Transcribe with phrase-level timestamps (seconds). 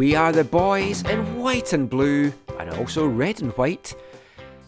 [0.00, 3.94] We are the boys in white and blue, and also red and white.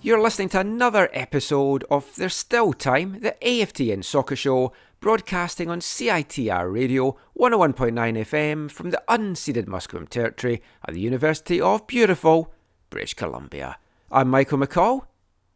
[0.03, 5.81] You're listening to another episode of There's Still Time, the AFTN Soccer Show, broadcasting on
[5.81, 12.53] CITR Radio 101.9 FM from the unceded Musqueam Territory at the University of beautiful
[12.91, 13.79] British Columbia.
[14.11, 15.07] I'm Michael McCall,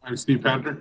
[0.01, 0.79] I'm Steve Panther.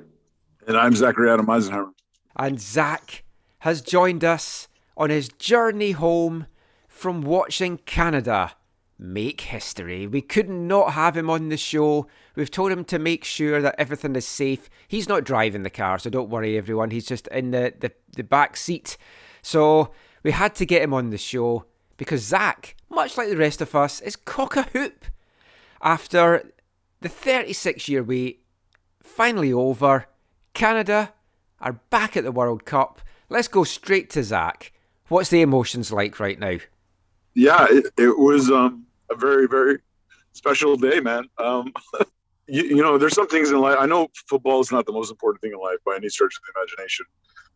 [0.67, 1.91] And I'm Zachary Adam Eisenhower.
[2.37, 3.25] and Zach
[3.59, 6.47] has joined us on his journey home
[6.89, 8.53] from watching Canada
[8.99, 10.07] make history.
[10.07, 12.07] We couldn't have him on the show.
[12.35, 14.71] We've told him to make sure that everything is safe.
[14.89, 16.91] He's not driving the car, so don't worry, everyone.
[16.91, 18.97] He's just in the, the, the back seat.
[19.43, 21.67] So we had to get him on the show
[21.97, 25.05] because Zach, much like the rest of us, is cock a hoop.
[25.83, 26.53] After
[27.01, 28.43] the 36 year wait
[29.01, 30.07] finally over,
[30.55, 31.13] Canada
[31.61, 33.01] are back at the World Cup.
[33.29, 34.73] Let's go straight to Zach.
[35.09, 36.59] What's the emotions like right now?
[37.35, 39.79] Yeah, it, it was um, a very, very
[40.33, 41.29] special day, man.
[41.39, 41.73] Um,
[42.47, 43.77] you, you know, there's some things in life.
[43.79, 46.43] I know football is not the most important thing in life by any stretch of
[46.47, 47.07] the imagination,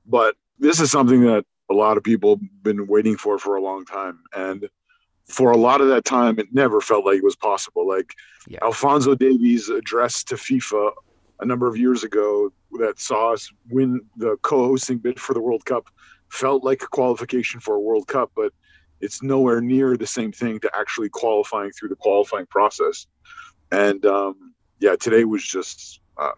[0.07, 3.63] but this is something that a lot of people have been waiting for for a
[3.63, 4.21] long time.
[4.35, 4.69] And
[5.29, 7.87] for a lot of that time, it never felt like it was possible.
[7.87, 8.15] Like
[8.49, 8.59] Yeah.
[8.63, 10.93] Alfonso Davies' address to FIFA
[11.41, 15.65] a number of years ago that saw us win the co-hosting bid for the World
[15.65, 15.87] Cup
[16.29, 18.53] felt like a qualification for a World Cup, but
[19.01, 23.07] it's nowhere near the same thing to actually qualifying through the qualifying process.
[23.73, 26.33] And um, yeah, today was just uh,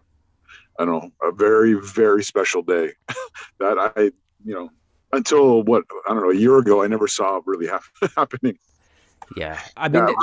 [0.79, 2.93] I don't know a very very special day
[3.59, 4.11] that I
[4.43, 4.69] you know
[5.11, 7.83] until what I don't know a year ago I never saw really hap-
[8.15, 8.57] happening.
[9.35, 10.13] Yeah, I mean, Yeah,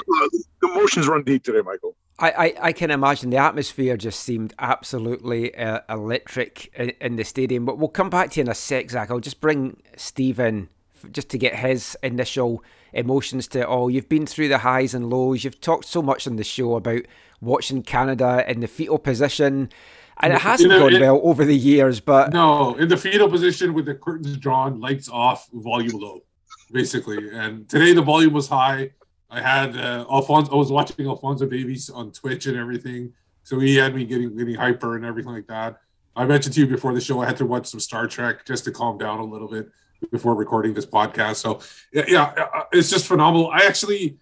[0.61, 1.97] the emotions run deep today, Michael.
[2.21, 7.25] I, I, I can imagine the atmosphere just seemed absolutely uh, electric in, in the
[7.25, 7.65] stadium.
[7.65, 9.11] But we'll come back to you in a sec, Zach.
[9.11, 10.69] I'll just bring Steve in f-
[11.13, 12.63] just to get his initial
[12.93, 13.91] emotions to it all.
[13.91, 15.45] You've been through the highs and lows.
[15.45, 17.03] You've talked so much on the show about
[17.41, 19.71] watching Canada in the fetal position.
[20.23, 23.73] And it hasn't gone it- well over the years, but No, in the fetal position
[23.73, 26.23] with the curtains drawn, lights off, volume low,
[26.71, 27.31] basically.
[27.33, 28.91] And today the volume was high.
[29.31, 30.53] I had uh, Alfonso.
[30.53, 33.13] I was watching Alfonso Davies on Twitch and everything,
[33.45, 35.81] so he had me getting getting hyper and everything like that.
[36.17, 38.65] I mentioned to you before the show I had to watch some Star Trek just
[38.65, 39.71] to calm down a little bit
[40.11, 41.37] before recording this podcast.
[41.37, 41.61] So
[41.93, 43.51] yeah, yeah uh, it's just phenomenal.
[43.51, 44.19] I actually,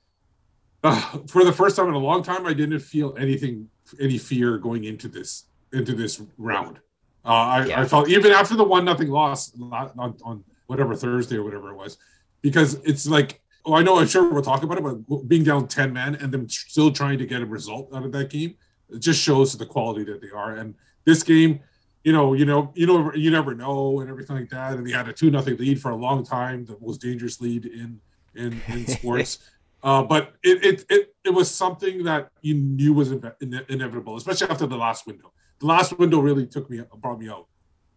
[0.82, 3.68] uh, for the first time in a long time, I didn't feel anything,
[4.00, 6.78] any fear going into this into this round.
[7.24, 7.80] Uh, I, Yeah.
[7.80, 11.76] I felt even after the one nothing loss on, on whatever Thursday or whatever it
[11.76, 11.98] was,
[12.40, 15.68] because it's like, oh, I know, I'm sure we'll talk about it, but being down
[15.68, 18.54] 10 men and them still trying to get a result out of that game,
[18.90, 20.54] it just shows the quality that they are.
[20.54, 20.74] And
[21.04, 21.60] this game,
[22.08, 24.78] you know, you know, you know, you never know and everything like that.
[24.78, 27.66] And they had a two nothing lead for a long time, the most dangerous lead
[27.66, 28.00] in
[28.34, 29.40] in, in sports.
[29.82, 34.16] Uh, but it, it it it was something that you knew was inve- ine- inevitable,
[34.16, 35.34] especially after the last window.
[35.60, 37.46] The last window really took me brought me out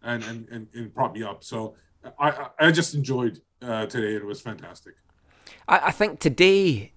[0.02, 1.42] and and and, and brought me up.
[1.42, 1.74] So
[2.18, 4.14] I I, I just enjoyed uh, today.
[4.14, 4.92] It was fantastic.
[5.66, 6.92] I, I think today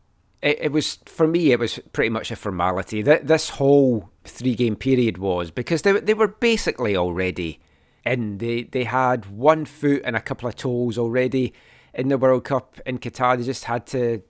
[0.45, 1.51] it, it was for me.
[1.51, 3.01] It was pretty much a formality.
[3.01, 7.59] That this whole three game period was because they they were basically already
[8.05, 8.37] in.
[8.37, 11.53] They they had one foot and a couple of toes already
[11.93, 13.37] in the World Cup in Qatar.
[13.37, 14.21] They just had to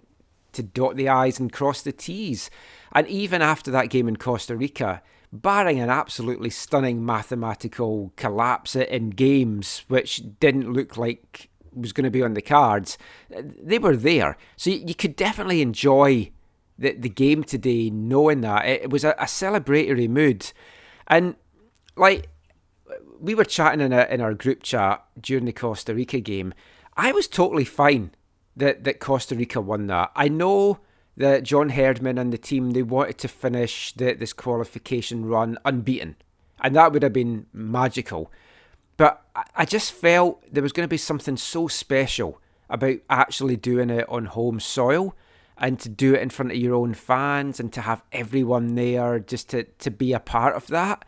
[0.53, 2.49] to dot the i's and cross the t's.
[2.93, 5.01] And even after that game in Costa Rica,
[5.33, 12.11] barring an absolutely stunning mathematical collapse in games, which didn't look like was going to
[12.11, 12.97] be on the cards,
[13.29, 14.37] they were there.
[14.55, 16.31] So you, could definitely enjoy
[16.77, 18.65] the, the game today knowing that.
[18.65, 20.51] It, it was a, a celebratory mood.
[21.07, 21.35] And,
[21.95, 22.29] like,
[23.19, 26.53] we were chatting in, a, in our group chat during the Costa Rica game.
[26.97, 28.11] I was totally fine
[28.55, 30.11] that, that Costa Rica won that.
[30.15, 30.79] I know
[31.17, 36.15] that John Herdman and the team they wanted to finish the, this qualification run unbeaten,
[36.61, 38.31] and that would have been magical.
[39.55, 44.07] I just felt there was going to be something so special about actually doing it
[44.09, 45.15] on home soil
[45.57, 49.19] and to do it in front of your own fans and to have everyone there
[49.19, 51.05] just to, to be a part of that.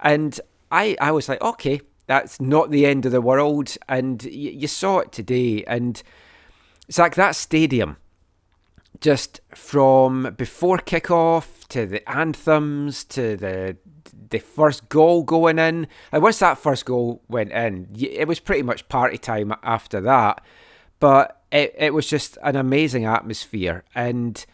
[0.00, 0.38] And
[0.70, 3.76] I, I was like, okay, that's not the end of the world.
[3.88, 5.64] And y- you saw it today.
[5.64, 6.02] And
[6.88, 7.96] it's like that stadium,
[9.00, 13.76] just from before kickoff to the anthems to the
[14.30, 15.86] the first goal going in.
[16.10, 20.42] And once that first goal went in, it was pretty much party time after that.
[21.00, 23.84] But it, it was just an amazing atmosphere.
[23.94, 24.44] And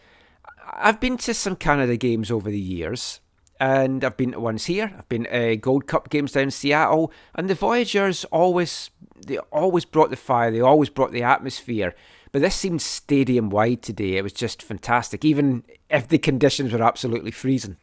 [0.71, 3.19] I've been to some Canada games over the years.
[3.61, 4.93] And I've been to ones here.
[4.97, 8.89] I've been to uh, Gold Cup games down in Seattle, and the Voyagers always
[9.27, 10.49] they always brought the fire.
[10.49, 11.93] They always brought the atmosphere.
[12.31, 14.15] But this seemed stadium wide today.
[14.15, 17.75] It was just fantastic, even if the conditions were absolutely freezing.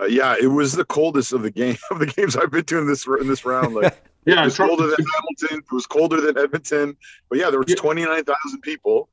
[0.00, 2.78] Uh, yeah, it was the coldest of the game of the games I've been to
[2.78, 3.74] in this in this round.
[3.74, 5.58] Like, Yeah, it was colder than Hamilton.
[5.58, 6.96] It was colder than Edmonton.
[7.30, 9.08] But yeah, there was twenty nine thousand people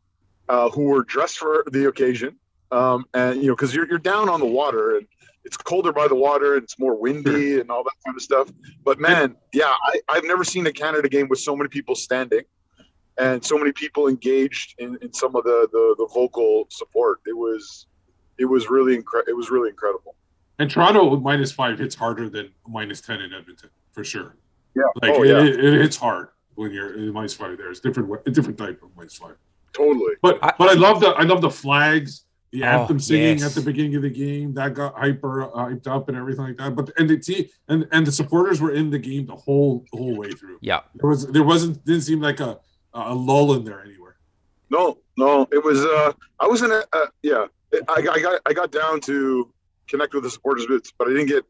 [0.49, 2.35] uh, who were dressed for the occasion.
[2.71, 5.07] Um, and you know, because you're you're down on the water and
[5.45, 8.51] it's colder by the water and it's more windy and all that kind of stuff.
[8.83, 12.43] But man, yeah, I, I've never seen a Canada game with so many people standing
[13.17, 17.21] and so many people engaged in, in some of the, the the vocal support.
[17.25, 17.87] It was
[18.37, 20.16] it was really incre- it was really incredible.
[20.59, 24.35] And Toronto minus five hits harder than minus ten in Edmonton for sure.
[24.75, 24.83] Yeah.
[25.01, 25.43] Like oh it, yeah.
[25.43, 27.57] it, it hits hard when you're in minus five.
[27.57, 29.35] There, it's different, a different type of minus five.
[29.73, 30.13] Totally.
[30.21, 33.47] But I- but I love the I love the flags, the Oh, anthem singing yes.
[33.49, 36.57] at the beginning of the game that got hyper uh, hyped up and everything like
[36.57, 36.75] that.
[36.75, 39.97] But and the team and and the supporters were in the game the whole the
[39.97, 40.57] whole way through.
[40.61, 40.81] Yeah.
[40.95, 42.59] There was there wasn't didn't seem like a
[42.93, 44.15] a lull in there anywhere.
[44.71, 45.85] No, no, it was.
[45.85, 46.83] Uh, I was in a.
[46.91, 47.45] Uh, yeah,
[47.87, 49.53] I, I got I got down to
[49.87, 50.65] connect with the supporters
[50.97, 51.45] but I didn't get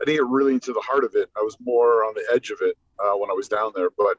[0.00, 1.30] I didn't get really into the heart of it.
[1.36, 3.90] I was more on the edge of it uh, when I was down there.
[3.96, 4.16] But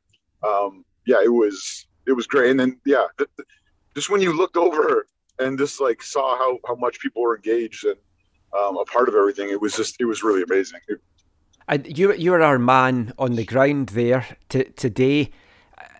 [0.48, 2.52] um, yeah, it was it was great.
[2.52, 3.48] And then yeah, th- th-
[3.94, 5.06] just when you looked over
[5.40, 7.98] and just like saw how how much people were engaged and
[8.58, 10.80] um, a part of everything, it was just it was really amazing.
[10.88, 11.02] It,
[11.68, 15.32] And you you were our man on the ground there t- today.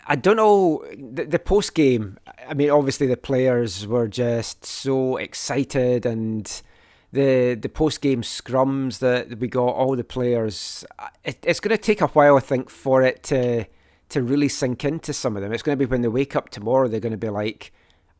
[0.08, 2.18] I don't know the, the post game.
[2.48, 6.62] I mean, obviously the players were just so excited, and
[7.12, 10.86] the the post game scrums that we got all the players.
[11.24, 13.66] It, it's going to take a while, I think, for it to
[14.10, 15.54] to really sink into some of them.
[15.54, 17.72] It's going to be when they wake up tomorrow, they're going to be like,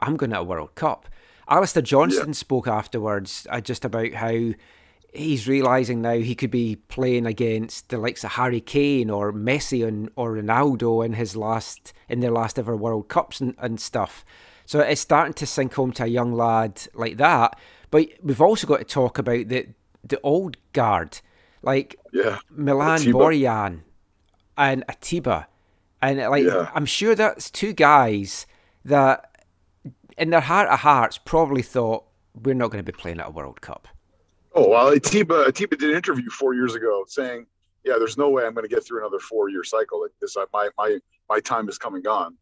[0.02, 1.08] "I'm going to a World Cup."
[1.48, 4.54] Alistair Johnston spoke afterwards uh, just about how
[5.14, 9.88] he's realizing now he could be playing against the likes of Harry Kane or Messi
[9.88, 14.26] and or Ronaldo in his last in their last ever World Cups and, and stuff.
[14.66, 17.58] So it's starting to sink home to a young lad like that.
[17.92, 19.68] But we've also got to talk about the
[20.04, 21.20] the old guard,
[21.62, 23.18] like yeah, Milan Atiba.
[23.18, 23.82] Borjan
[24.58, 25.48] and Atiba.
[26.02, 26.70] And like Yeah.
[26.74, 28.46] I'm sure that's two guys
[28.84, 29.44] that
[30.18, 32.06] in their heart of hearts probably thought
[32.44, 33.88] we're not going to be playing at a World Cup.
[34.54, 37.46] Oh well, Atiba Atiba did an interview four years ago saying,
[37.84, 40.38] "Yeah, there's no way I'm going to get through another four year cycle like this.
[40.54, 41.00] My my
[41.30, 42.38] my time is coming on."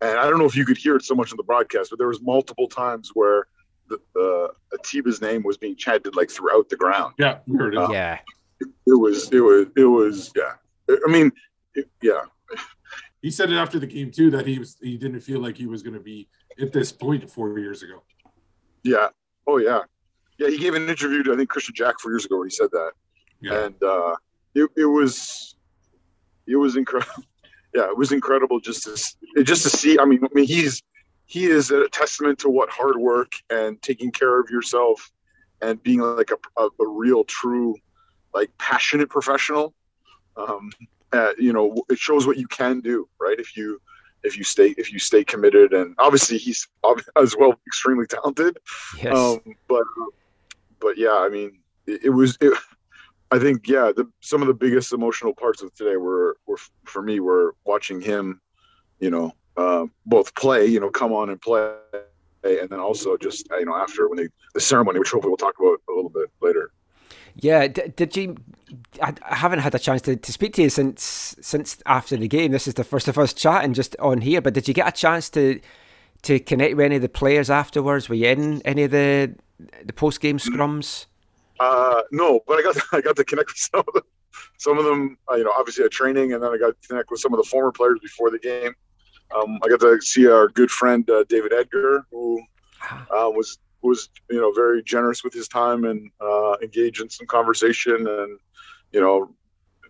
[0.00, 1.98] And I don't know if you could hear it so much in the broadcast, but
[1.98, 3.48] there was multiple times where
[3.88, 7.14] the, the Atiba's name was being chanted like throughout the ground.
[7.18, 7.90] Yeah, we heard it.
[7.90, 8.18] Yeah.
[8.60, 10.54] It was it was it was yeah.
[10.90, 11.30] I mean,
[11.74, 12.22] it, yeah,
[13.22, 15.66] He said it after the game too that he was he didn't feel like he
[15.66, 16.28] was going to be
[16.60, 18.02] at this point four years ago.
[18.82, 19.08] yeah.
[19.46, 19.80] Oh yeah,
[20.38, 20.48] yeah.
[20.48, 22.70] He gave an interview to I think Kristian Jack four years ago where he said
[22.72, 22.92] that.
[23.40, 23.64] Yeah.
[23.66, 24.14] and uh,
[24.54, 25.56] it, it was
[26.46, 27.22] it was incredible.
[27.74, 29.98] Yeah, it was incredible just to just to see.
[30.00, 30.82] I mean, I mean, he's
[31.28, 35.12] he is a testament to what hard work and taking care of yourself
[35.60, 37.76] and being like a, a, a real, true,
[38.32, 39.74] like passionate professional.
[40.38, 40.70] Um,
[41.12, 43.38] uh, you know, it shows what you can do, right?
[43.38, 43.80] If you
[44.22, 46.66] if you stay if you stay committed, and obviously he's
[47.16, 48.58] as well extremely talented.
[49.02, 49.14] Yes.
[49.14, 49.84] Um, but
[50.80, 52.38] but yeah, I mean, it, it was.
[52.40, 52.56] It,
[53.30, 57.02] I think yeah, the, some of the biggest emotional parts of today were were for
[57.02, 58.40] me were watching him,
[59.00, 61.74] you know, uh, both play, you know, come on and play,
[62.44, 65.58] and then also just you know after when they the ceremony, which hopefully we'll talk
[65.58, 66.70] about a little bit later.
[67.34, 68.36] Yeah, d- did you?
[69.02, 72.52] I, haven't had a chance to, to speak to you since since after the game.
[72.52, 74.40] This is the first of us chatting just on here.
[74.40, 75.60] But did you get a chance to
[76.22, 78.08] to connect with any of the players afterwards?
[78.08, 79.34] Were you in any of the
[79.84, 81.06] the post game scrums?
[81.58, 84.02] Uh, no, but I got I got to connect with some of the
[84.58, 87.10] some of them, uh, you know, obviously at training, and then I got to connect
[87.10, 88.74] with some of the former players before the game.
[89.34, 92.40] Um, I got to see our good friend uh, David Edgar, who
[92.90, 97.26] uh, was was you know very generous with his time and uh, engaged in some
[97.26, 98.06] conversation.
[98.06, 98.38] And
[98.92, 99.34] you know,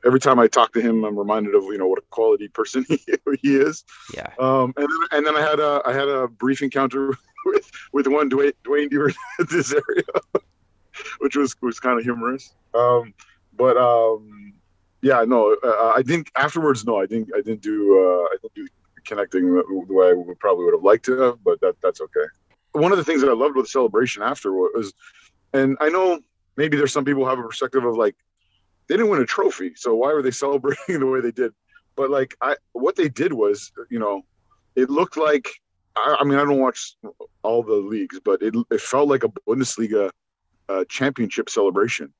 [0.04, 2.84] every time I talk to him, I'm reminded of you know what a quality person
[2.88, 3.00] he,
[3.42, 3.84] he is.
[4.14, 4.30] Yeah.
[4.38, 7.14] Um, and then, and then I had a I had a brief encounter
[7.46, 10.42] with with one Dwayne Dwayne De Rosario,
[11.20, 12.54] which was was kind of humorous.
[12.74, 13.14] Um,
[13.56, 14.54] but um,
[15.02, 16.84] yeah, no, uh, I didn't afterwards.
[16.84, 17.30] No, I didn't.
[17.34, 17.98] I didn't do.
[17.98, 18.66] Uh, I didn't do
[19.08, 22.26] connecting the, the way would, probably would have liked to have, but that that's okay.
[22.72, 24.92] One of the things that I loved with the celebration after was,
[25.52, 26.20] and I know
[26.56, 28.14] maybe there's some people have a perspective of like
[28.88, 31.52] they didn't win a trophy, so why were they celebrating the way they did?
[31.96, 34.22] But like I, what they did was, you know,
[34.76, 35.48] it looked like.
[35.96, 36.94] I, I mean, I don't watch
[37.42, 40.10] all the leagues, but it it felt like a Bundesliga
[40.68, 42.12] uh, championship celebration.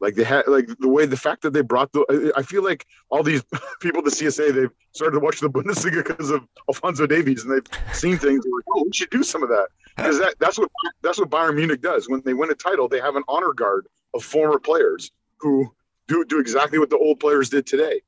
[0.00, 2.86] Like they had, like the way the fact that they brought the, I feel like
[3.10, 3.44] all these
[3.80, 7.94] people, the CSA, they've started to watch the Bundesliga because of Alfonso Davies, and they've
[7.94, 8.44] seen things.
[8.44, 10.70] Like, oh, we should do some of that because that, that's what
[11.02, 12.08] that's what Bayern Munich does.
[12.08, 15.70] When they win a title, they have an honor guard of former players who
[16.08, 18.00] do do exactly what the old players did today.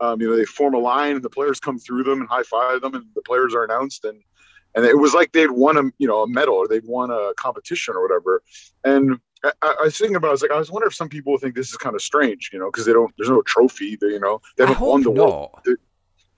[0.00, 2.42] Um, you know, they form a line, and the players come through them and high
[2.42, 4.22] five them, and the players are announced, and
[4.74, 7.32] and it was like they'd won a you know a medal or they'd won a
[7.36, 8.42] competition or whatever.
[8.84, 11.08] And I, I was thinking about, it, I was like, I was wondering if some
[11.08, 13.96] people think this is kind of strange, you know, because they don't, there's no trophy,
[13.96, 15.16] they, you know, they haven't won the not.
[15.16, 15.78] world.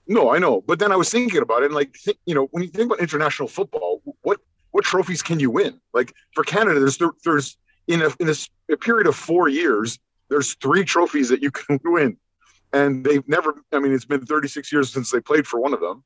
[0.07, 2.47] No, I know, but then I was thinking about it, and like, think, you know,
[2.51, 4.39] when you think about international football, what
[4.71, 5.79] what trophies can you win?
[5.93, 8.33] Like for Canada, there's there's in a in a,
[8.73, 12.17] a period of four years, there's three trophies that you can win,
[12.73, 13.55] and they've never.
[13.71, 16.03] I mean, it's been 36 years since they played for one of them,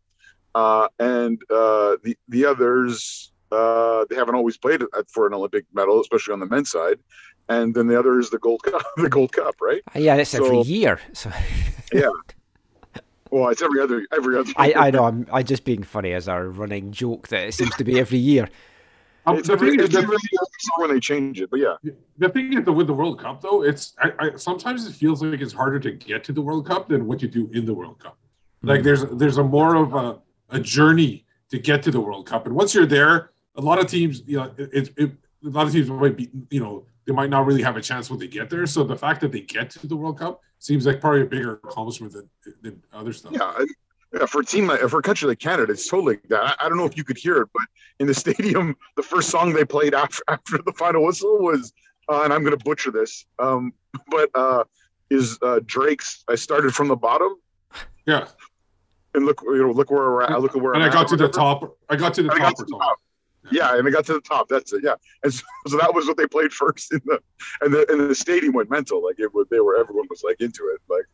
[0.54, 6.00] uh, and uh, the the others uh, they haven't always played for an Olympic medal,
[6.02, 7.00] especially on the men's side.
[7.48, 9.82] And then the other is the gold cup, the gold cup, right?
[9.96, 11.00] Uh, Yeah, it's every year.
[11.14, 11.32] So
[13.32, 14.52] Well, it's every other every other.
[14.56, 17.76] I, I know I'm I just being funny as our running joke that it seems
[17.76, 18.48] to be every year.
[19.26, 20.42] Um, It's the every, thing is, it's the, every year
[20.78, 21.76] when they change it, but yeah,
[22.18, 25.24] the thing is, that with the World Cup, though, it's I, I sometimes it feels
[25.24, 27.74] like it's harder to get to the World Cup than what you do in the
[27.74, 28.18] World Cup.
[28.62, 30.20] Like there's there's a more of a,
[30.50, 33.88] a journey to get to the World Cup, and once you're there, a lot of
[33.88, 35.12] teams, you know, it, it,
[35.46, 38.10] a lot of teams might be, you know, they might not really have a chance
[38.10, 38.66] when they get there.
[38.66, 41.54] So the fact that they get to the World Cup seems like probably a bigger
[41.64, 42.30] accomplishment than,
[42.62, 43.34] than other stuff.
[43.34, 43.66] yeah.
[44.14, 46.42] Yeah, for a team like for a country like Canada, it's totally like that.
[46.42, 47.64] I, I don't know if you could hear it, but
[48.00, 51.74] in the stadium, the first song they played after after the final whistle was,
[52.08, 53.74] uh, and I'm going to butcher this, um,
[54.10, 54.64] but uh,
[55.10, 56.24] is uh, Drake's.
[56.30, 57.36] I started from the bottom,
[58.06, 58.28] Yeah,
[59.16, 60.42] and look, you know, look where we're at.
[60.42, 61.78] Look at where and I'm I got to the top.
[61.90, 63.00] I got to the top got to the top.
[63.52, 64.48] Yeah, and I got to the top.
[64.50, 64.82] That's it.
[64.84, 67.20] Yeah, and so, so that was what they played first in the
[67.62, 69.04] and the and the stadium went mental.
[69.04, 70.82] Like it was, they were everyone was like into it.
[70.90, 71.06] Like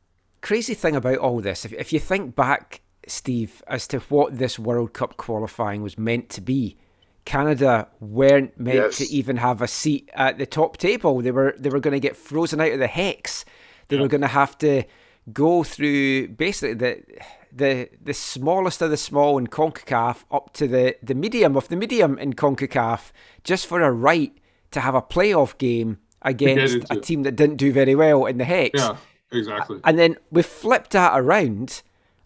[0.42, 4.58] Crazy thing about all this, if if you think back, Steve, as to what this
[4.58, 6.78] World Cup qualifying was meant to be,
[7.26, 8.98] Canada weren't meant Yes.
[8.98, 11.22] to even have a seat at the top table.
[11.22, 13.46] They were they were going to get frozen out of the hex.
[13.90, 14.84] They were going to have to
[15.32, 17.04] go through basically the
[17.52, 21.76] the the smallest of the small in CONCACAF up to the, the medium of the
[21.76, 23.12] medium in CONCACAF
[23.44, 24.34] just for a right
[24.72, 28.46] to have a playoff game against a team that didn't do very well in the
[28.46, 28.80] hex.
[28.80, 28.98] Yeah,
[29.32, 29.80] exactly.
[29.84, 31.82] And then we flipped that around,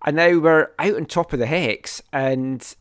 [0.06, 2.76] and now we're out on top of the hex, and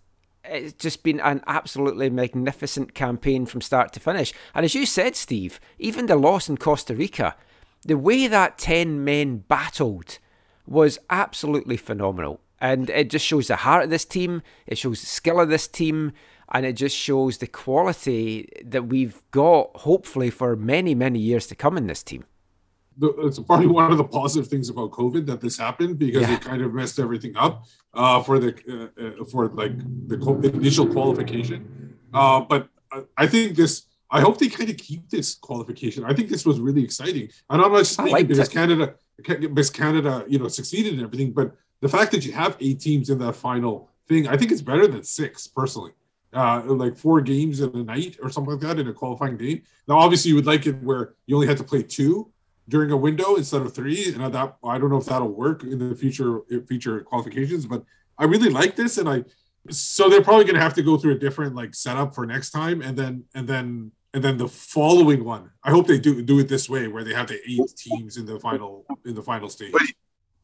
[0.45, 4.33] it's just been an absolutely magnificent campaign from start to finish.
[4.55, 7.37] And as you said, Steve, even the loss in Costa Rica,
[7.83, 10.19] the way that 10 men battled
[10.67, 12.41] was absolutely phenomenal.
[12.61, 15.69] And it just shows the heart of this team, it shows the skill of this
[15.69, 16.13] team,
[16.53, 21.55] and it just shows the quality that we've got, hopefully, for many, many years to
[21.55, 22.25] come in this team.
[23.01, 26.35] it's probably one of the positive things about COVID that this happened because Yeah.
[26.37, 29.75] it kind of messed everything up uh, for the uh, uh, for like
[30.07, 31.61] the initial qualification.
[32.13, 32.69] Uh, but
[33.17, 33.87] I think this.
[34.15, 36.05] I hope they kind of keep this qualification.
[36.05, 38.53] I think this was really exciting, and I'm not just liked because it.
[38.53, 42.79] Canada because Canada you know succeeded in everything, but the fact that you have eight
[42.79, 45.91] teams in that final thing, I think it's better than six personally.
[46.33, 49.63] Uh, like four games in a night or something like that in a qualifying game.
[49.87, 52.31] Now, obviously, you would like it where you only had to play two
[52.69, 54.13] during a window instead of three.
[54.13, 57.83] And that I don't know if that'll work in the future future qualifications, but
[58.17, 59.25] I really like this, and I
[59.71, 62.51] so they're probably going to have to go through a different like setup for next
[62.51, 65.51] time, and then and then and then the following one.
[65.65, 68.25] I hope they do do it this way where they have the eight teams in
[68.25, 69.73] the final in the final stage.
[69.73, 69.83] But-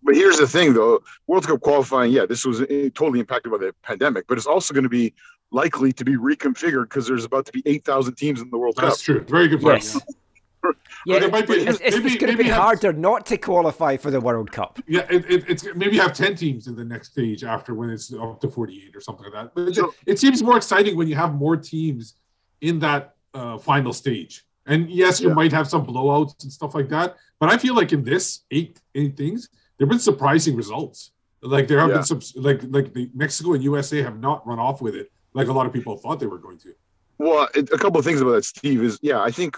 [0.02, 3.58] But here's the thing, though: World Cup qualifying, yeah, this was eh, totally impacted by
[3.58, 5.12] the pandemic, but it's also going to be
[5.50, 8.76] likely to be reconfigured because there's about to be eight thousand teams in the World
[8.76, 8.88] Cup.
[8.88, 9.20] That's true.
[9.28, 9.82] Very good point.
[9.84, 10.00] Yes.
[10.64, 10.70] yeah.
[11.06, 13.98] Yeah, there might be- it's, it's, maybe- going to be have- harder not to qualify
[13.98, 14.80] for the World Cup.
[14.88, 18.10] Yeah, it, it, it's maybe have ten teams in the next stage after when it's
[18.14, 19.54] up to forty-eight or something like that.
[19.54, 22.14] But it, So- it seems more exciting when you have more teams
[22.62, 24.44] in that uh, final stage.
[24.66, 25.34] And yes, you Yeah.
[25.34, 27.16] might have some blowouts and stuff like that.
[27.38, 31.12] But I feel like in this eight eight things, there've been surprising results.
[31.42, 31.96] Like there have Yeah.
[31.96, 35.48] been some like like the Mexico and USA have not run off with it like
[35.48, 36.74] a lot of people thought they were going to.
[37.18, 39.56] Well, a couple of things about that, Steve, is yeah, I think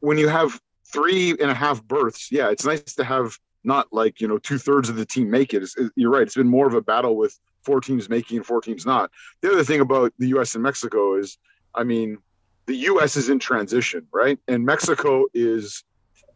[0.00, 4.20] when you have three and a half berths, yeah, it's nice to have not like,
[4.20, 5.62] you know, two thirds of the team make it.
[5.62, 6.22] It's, it- You're right.
[6.22, 9.10] It's been more of a battle with four teams making and four teams not.
[9.40, 10.54] The other thing about the U.S.
[10.54, 11.38] and Mexico is,
[11.74, 12.18] I mean,
[12.66, 13.16] the U.S.
[13.16, 14.38] is in transition, right?
[14.48, 15.84] And Mexico is,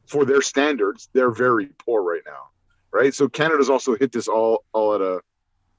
[0.07, 2.49] for their standards, they're very poor right now,
[2.93, 3.15] right?
[3.15, 5.21] So Canada's also hit this all all at a,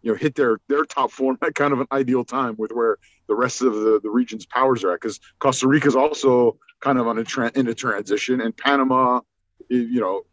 [0.01, 2.97] you know, hit their their top form at kind of an ideal time with where
[3.27, 6.97] the rest of the, the region's powers are at because Costa Rica is also kind
[6.97, 9.21] of on a tra- in a transition and Panama,
[9.69, 10.23] you know,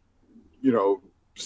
[0.61, 1.01] you know,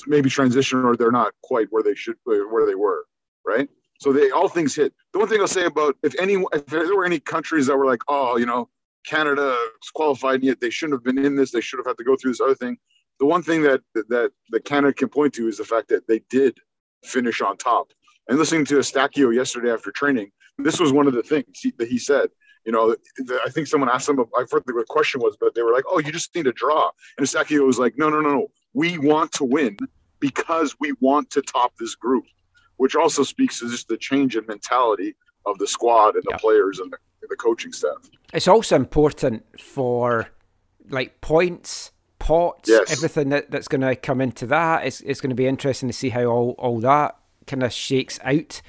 [0.08, 3.06] maybe transition or they're not quite where they should where they were,
[3.46, 3.70] right?
[4.02, 4.96] So they all things hit.
[5.14, 7.86] The one thing I'll say about if any if there were any countries that were
[7.86, 8.68] like, oh, you know,
[9.06, 12.00] Canada is qualified and yet they shouldn't have been in this, they should have had
[12.00, 12.78] to go through this other thing.
[13.20, 16.22] The one thing that that that Canada can point to is the fact that they
[16.32, 16.58] did
[17.04, 17.92] finish on top.
[18.28, 21.88] And listening to Eustáquio yesterday after training, this was one of the things he, that
[21.88, 22.30] he said.
[22.66, 22.96] You know,
[23.46, 26.00] I think someone asked him, I forget the question was, but they were like, oh,
[26.00, 26.90] you just need a draw.
[27.18, 28.48] And Eustáquio was like, no, no, no, no.
[28.74, 29.78] We want to win
[30.20, 32.26] because we want to top this group,
[32.82, 36.38] which also speaks to just the change in mentality of the squad and the Yeah.
[36.38, 36.98] players and the,
[37.30, 38.10] the coaching staff.
[38.34, 40.28] It's also important for
[40.90, 42.92] like points, pots, Yes.
[42.92, 44.88] everything that, that's going to come into that.
[44.88, 48.20] It's, it's going to be interesting to see how all, all that kind of shakes
[48.24, 48.64] out.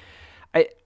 [0.53, 0.79] It,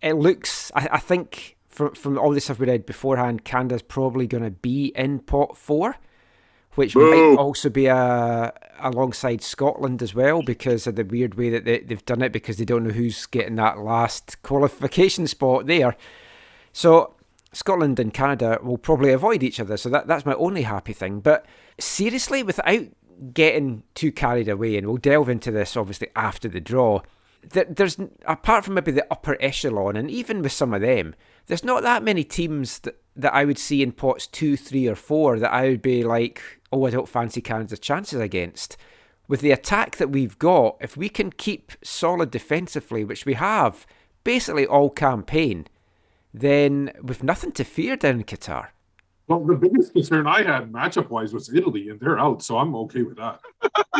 [0.00, 4.28] it looks, I, I think, from, from all the stuff we read beforehand, Canada's probably
[4.28, 5.96] going to be in pot four,
[6.78, 7.34] which Boo.
[7.34, 11.80] might also be a, alongside Scotland as well because of the weird way that they,
[11.80, 15.96] they've done it because they don't know who's getting that last qualification spot there.
[16.72, 17.14] So
[17.52, 19.76] Scotland and Canada will probably avoid each other.
[19.76, 21.18] So that, that's my only happy thing.
[21.18, 21.46] But
[21.80, 22.84] seriously, without
[23.34, 27.02] getting too carried away, and we'll delve into this obviously after the draw.
[27.50, 31.14] There- There's apart from maybe the upper echelon, and even with some of them,
[31.46, 34.94] there's not that many teams that, that I would see in pots two, three, or
[34.94, 38.76] four that I would be like, oh, I don't fancy Canada's chances against.
[39.28, 43.86] With the attack that we've got, if we can keep solid defensively, which we have
[44.24, 45.66] basically all campaign,
[46.34, 48.68] then we've nothing to fear down in Qatar.
[49.26, 52.74] Well, the biggest concern I had matchup wise was Italy, and they're out, so I'm
[52.76, 53.40] okay with that.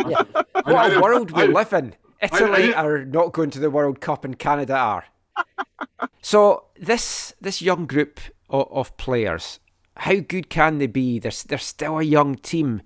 [0.07, 0.23] Yeah.
[0.55, 1.93] I- What I- a world we I- live in.
[2.21, 5.05] Italy I- are not going to the World Cup and Canada are.
[6.21, 9.59] so this this young group of, of players,
[9.97, 11.19] how good can they be?
[11.19, 12.81] They're, they're still a young team.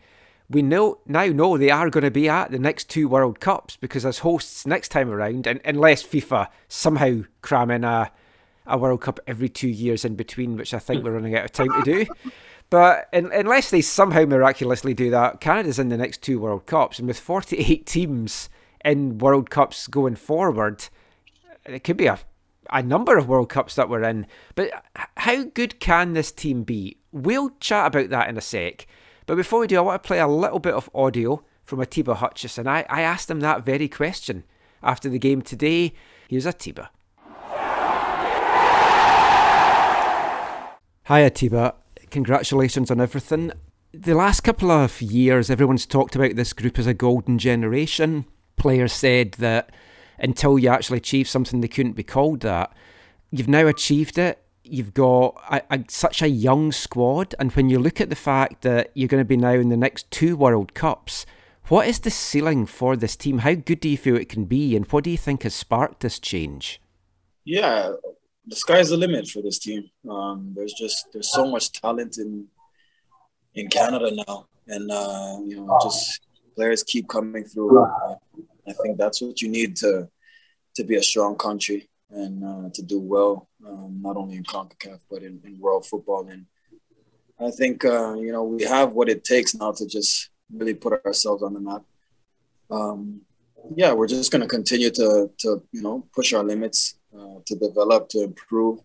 [0.49, 3.77] We know now know they are going to be at the next two World Cups
[3.77, 8.11] because as hosts next time around, and unless FIFA somehow cram in a
[8.65, 11.51] a World Cup every two years in between, which I think we're running out of
[11.51, 12.05] time to do.
[12.69, 16.97] But un unless they somehow miraculously do that, Canada's in the next two World Cups,
[16.97, 18.49] and with 48 teams
[18.83, 20.87] in World Cups going forward,
[21.65, 22.19] it could be a,
[22.69, 24.27] a number of World Cups that we're in.
[24.55, 24.71] But
[25.17, 26.97] how good can this team be?
[27.11, 28.87] We'll chat about that in a sec.
[29.25, 32.15] But before we do, I want to play a little bit of audio from Atiba
[32.15, 32.67] Hutchinson.
[32.67, 34.43] I, I asked him that very question
[34.81, 35.93] after the game today.
[36.27, 36.89] Here's Atiba.
[41.05, 41.75] Hi, Atiba.
[42.11, 43.51] Congratulations on everything.
[43.93, 48.25] The last couple of years, everyone's talked about this group as a golden generation.
[48.55, 49.71] Players said that
[50.19, 52.73] until you actually achieve something, they couldn't be called that.
[53.31, 54.39] You've now achieved it.
[54.63, 58.61] You've got a, a, such a young squad, and when you look at the fact
[58.61, 61.25] that you're going to be now in the next two World Cups,
[61.67, 63.39] what is the ceiling for this team?
[63.39, 65.99] How good do you feel it can be, and what do you think has sparked
[65.99, 66.79] this change?
[67.45, 67.91] yeah,
[68.45, 69.89] the sky's the limit for this team.
[70.09, 72.47] Um, there's just there's so much talent in
[73.55, 76.21] in Canada now, and uh, you know, just
[76.55, 77.83] players keep coming through.
[77.83, 78.15] Uh,
[78.67, 80.09] I think that's what you need to
[80.75, 84.99] to be a strong country and uh, to do well, um, not only in Concacaf
[85.09, 86.27] but in, in world football.
[86.27, 86.45] And
[87.39, 91.05] I think uh, you know we have what it takes now to just really put
[91.05, 91.83] ourselves on the map.
[92.69, 93.21] Um,
[93.75, 97.55] yeah, we're just going to continue to to you know push our limits, uh, to
[97.55, 98.79] develop, to improve.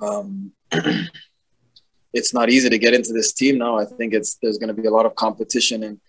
[0.00, 0.52] Um,
[2.12, 3.78] it's not easy to get into this team now.
[3.78, 6.00] I think it's there's going to be a lot of competition, and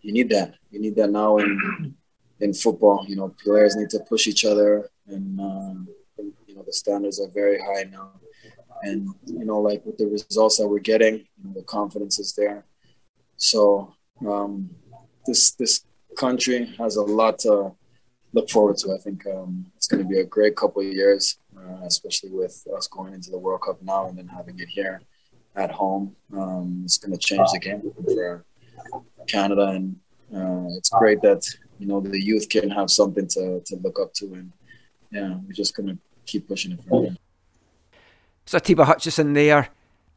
[0.00, 0.54] you need that.
[0.70, 1.94] You need that now in
[2.42, 3.04] in football.
[3.08, 7.28] You know, players need to push each other, and, um, you know the standards are
[7.28, 8.10] very high now.
[8.82, 12.34] And you know, like with the results that we're getting, you know, the confidence is
[12.34, 12.64] there.
[13.36, 13.94] So
[14.28, 14.70] um,
[15.26, 15.84] this this
[16.16, 17.72] country has a lot to
[18.32, 18.92] look forward to.
[18.92, 22.66] I think um, it's going to be a great couple of years, uh, especially with
[22.76, 25.00] us going into the World Cup now and then having it here
[25.54, 26.16] at home.
[26.36, 28.44] Um, it's going to change the game for
[29.28, 29.96] Canada, and
[30.34, 31.46] uh, it's great that
[31.82, 34.52] you know the youth can have something to, to look up to, and
[35.10, 37.18] yeah, we're just to keep pushing it forward
[38.46, 39.68] So Atiba Hutchinson there,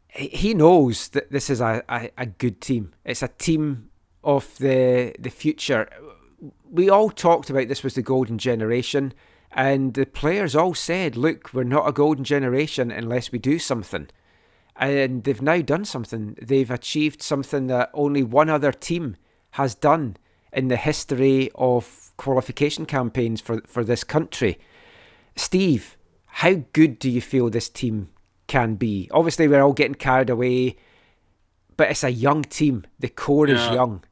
[0.10, 2.94] he knows that this is a, a, a good team.
[3.04, 3.90] It's a team
[4.24, 5.90] of the the future.
[6.70, 9.14] We all talked about this was the golden generation,
[9.52, 14.08] and the players all said, "Look, we're not a golden generation unless we do something."
[14.76, 16.38] And they've now done something.
[16.40, 19.16] They've achieved something that only one other team
[19.52, 20.18] has done
[20.56, 24.58] in the history of qualification campaigns for, for this country.
[25.36, 28.10] Steve, how good do you feel this team
[28.48, 29.10] can be?
[29.12, 30.78] Obviously, we're all getting carried away,
[31.78, 32.86] but it's a young team.
[33.00, 33.56] The core Yeah.
[33.70, 34.04] is young.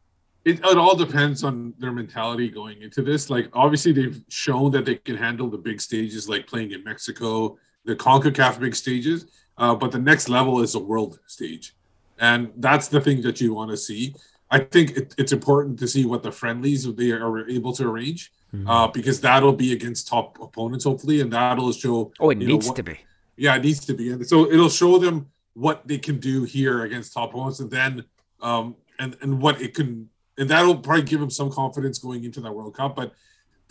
[0.45, 3.29] it, it all depends on their mentality going into this.
[3.29, 7.57] Like, obviously, they've shown that they can handle the big stages, like playing in Mexico,
[7.85, 9.27] the CONCACAF big stages.
[9.57, 11.73] Uh, but the next level is a world stage.
[12.19, 14.13] And that's the thing that you want to see.
[14.57, 18.21] I think it, it's important to see what the friendlies they are able to arrange
[18.67, 21.17] uh, because that'll be against top opponents, hopefully.
[21.21, 22.11] And that'll show.
[22.19, 22.97] Oh, it you know, needs what- to be.
[23.35, 24.05] yeah, it needs to be.
[24.11, 25.15] And so it'll show them
[25.65, 27.91] what they can do here against top opponents, and then
[28.41, 28.65] um
[28.99, 29.89] and and what it can,
[30.37, 32.95] and that'll probably give them some confidence going into that World Cup.
[32.95, 33.09] But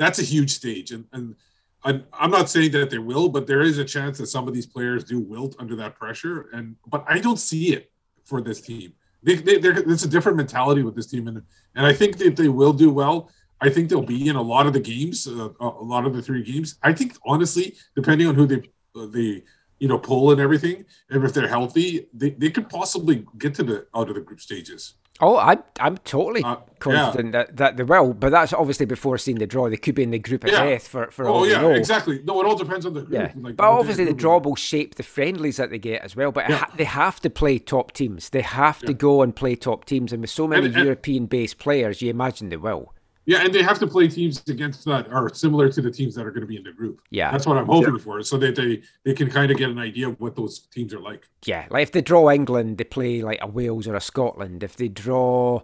[0.01, 1.37] that's a huge stage, and and
[1.85, 4.55] I'm, I'm not saying that they will, but there is a chance that some of
[4.55, 6.49] these players do wilt under that pressure.
[6.55, 7.91] And but I don't see it
[8.25, 8.93] for this team.
[9.23, 11.43] They, they, it's a different mentality with this team, and
[11.75, 13.31] and I think that they will do well.
[13.61, 16.23] I think they'll be in a lot of the games, uh, a lot of the
[16.23, 16.79] three games.
[16.83, 18.63] I think honestly, depending on who they
[18.97, 19.45] uh, they
[19.83, 20.77] you know pull and everything,
[21.11, 21.89] and if they're healthy,
[22.21, 24.83] they, they could possibly get to the out of the group stages.
[25.21, 29.39] Oh, I'm I'm totally Uh, confident that, that they will, but that's obviously before seeing
[29.43, 29.69] the draw.
[29.69, 30.65] They could be in the group of Yeah.
[30.71, 31.73] death for, for Oh all yeah, know.
[31.83, 32.17] exactly.
[32.29, 33.13] No, it all depends on the group.
[33.21, 36.33] Yeah, like, but obviously the draw will shape the friendlies that they get as well.
[36.33, 36.57] But Yeah.
[36.63, 38.31] ha- they have to play top teams.
[38.31, 42.01] They have to go and play top teams, and with so many and- European-based players,
[42.03, 42.85] you imagine they will.
[43.25, 46.27] Yeah, and they have to play teams against that are similar to the teams that
[46.27, 47.01] are going to be in the group.
[47.11, 49.79] Yeah, That's what I'm hoping for, so that they they can kind of get an
[49.79, 51.29] idea of what those teams are like.
[51.47, 51.67] yeah.
[51.71, 54.63] Like if they draw England, they play like a Wales or a Scotland.
[54.63, 55.63] If they draw a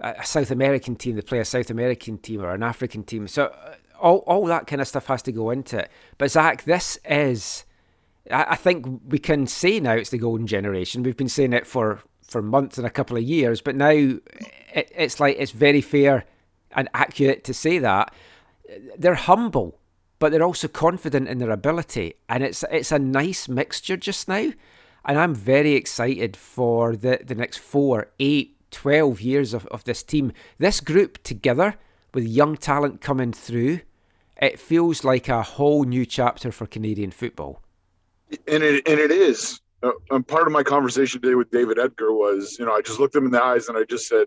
[0.00, 3.26] a South American team, they play a South American team or an African team.
[3.26, 5.90] So uh, all all that kind of stuff has to go into it.
[6.18, 7.64] But Zach, this is.
[8.30, 11.02] I I think we can say now it's the golden generation.
[11.02, 14.20] We've been saying it for, for months and a couple of years, but now it,
[14.94, 16.26] it's like it's very fair
[16.72, 18.12] and accurate to say that
[18.96, 19.78] they're humble,
[20.18, 24.52] but they're also confident in their ability, and it's it's a nice mixture just now.
[25.04, 30.02] And I'm very excited for the, the next four, eight, 12 years of, of this
[30.02, 30.32] team.
[30.58, 31.76] This group together
[32.12, 33.80] with young talent coming through,
[34.36, 37.62] it feels like a whole new chapter for Canadian football.
[38.30, 39.60] and it and it is.
[39.82, 42.98] Uh, and part of my conversation today with David Edgar was, you know, I just
[42.98, 44.26] looked him in the eyes and I just said,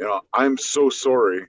[0.00, 1.46] you know, I'm so sorry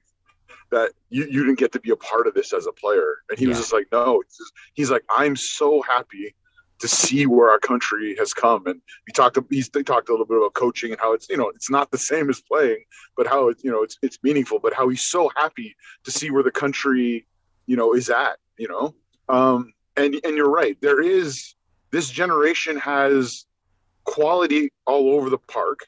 [0.73, 3.17] that you, you didn't get to be a part of this as a player.
[3.29, 6.33] And he was just like, no, he's, just, he's like, I'm so happy
[6.79, 8.65] to see where our country has come.
[8.65, 11.37] And he talked, he's, they talked a little bit about coaching and how it's, you
[11.37, 12.83] know, it's not the same as playing,
[13.15, 16.31] but how it's, you know, it's, it's meaningful, but how he's so happy to see
[16.31, 17.25] where the country,
[17.67, 18.95] you know, is at, you know?
[19.29, 20.75] Um, and, and you're right.
[20.81, 21.53] There is,
[21.91, 23.45] this generation has
[24.05, 25.81] quality all over the park.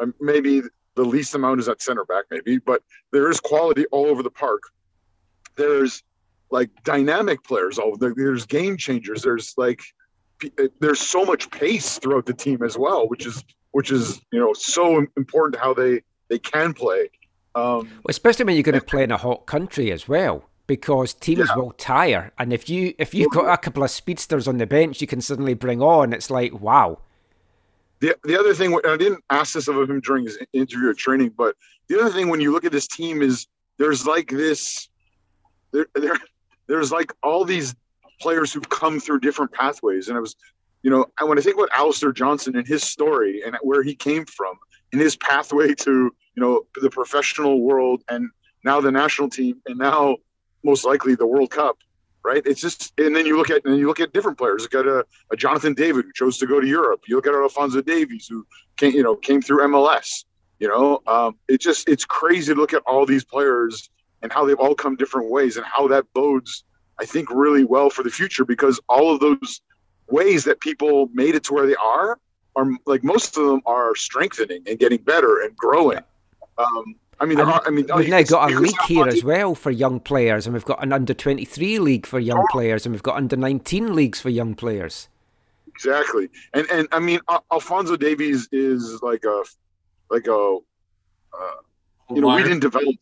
[0.00, 0.62] Um, maybe
[0.98, 2.82] the least amount is at center back, maybe, but
[3.12, 4.62] there is quality all over the park.
[5.56, 6.02] There's
[6.50, 7.78] like dynamic players.
[7.78, 9.22] All there- there's game changers.
[9.22, 9.80] There's like
[10.58, 14.40] uh, there's so much pace throughout the team as well, which is which is you
[14.40, 17.10] know so important to how they they can play.
[17.54, 21.48] Um, Especially when you're going to play in a hot country as well, because teams
[21.48, 21.56] Yeah.
[21.56, 22.32] will tire.
[22.38, 25.20] And if you if you've got a couple of speedsters on the bench, you can
[25.20, 26.12] suddenly bring on.
[26.12, 26.98] It's like wow.
[28.00, 31.32] The the other thing, I didn't ask this of him during his interview or training,
[31.36, 31.56] but
[31.88, 33.46] the other thing when you look at this team is
[33.78, 34.88] there's like this,
[35.72, 36.14] there, there
[36.68, 37.74] there's like all these
[38.20, 40.36] players who've come through different pathways, and it was,
[40.82, 43.94] you know, I when I think about Alistair Johnston and his story and where he
[43.94, 44.54] came from
[44.92, 48.30] and his pathway to you know the professional world and
[48.64, 50.16] now the national team and now
[50.64, 51.78] most likely the World Cup,
[52.28, 52.42] right?
[52.44, 54.62] It's just, and then you look at and you look at different players.
[54.62, 57.00] You got a, a Jonathan David who chose to go to Europe.
[57.08, 60.24] You look at Alfonso Davies who came, you know, came through MLS.
[60.58, 63.88] You know, um, it just it's crazy to look at all these players
[64.22, 66.64] and how they've all come different ways and how that bodes,
[67.00, 69.62] I think, really well for the future because all of those
[70.08, 72.18] ways that people made it to where they are
[72.56, 76.00] are like most of them are strengthening and getting better and growing.
[76.58, 79.24] Um, I mean, And are, I mean, we've now got a league here Alphonso- as
[79.24, 82.46] well for young players, and we've got an under 23 league for young Oh.
[82.52, 85.08] players, and we've got under 19 leagues for young players.
[85.66, 89.42] Exactly, and and I mean, Al- Alfonso Davies is like a
[90.10, 90.58] like a
[91.32, 91.56] uh,
[92.10, 92.94] you know we didn't develop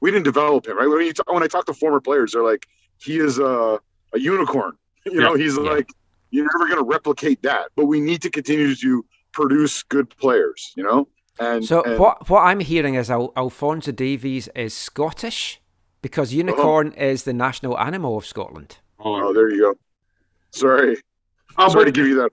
[0.00, 0.86] we didn't develop him right?
[0.88, 2.66] When you talk, when I talk to former players they're like
[2.98, 3.80] he is a
[4.14, 4.72] a unicorn.
[5.06, 5.62] You know he's Yeah.
[5.62, 5.88] like
[6.30, 10.72] you're never going to replicate that but we need to continue to produce good players
[10.76, 11.08] you know
[11.40, 15.60] and So and- what what I'm hearing is Al- Alfonso Davies is Scottish
[16.02, 18.78] because unicorn is the national animal of Scotland.
[18.98, 19.74] oh there you go
[20.50, 20.96] sorry
[21.56, 22.30] Uh, sorry to give you that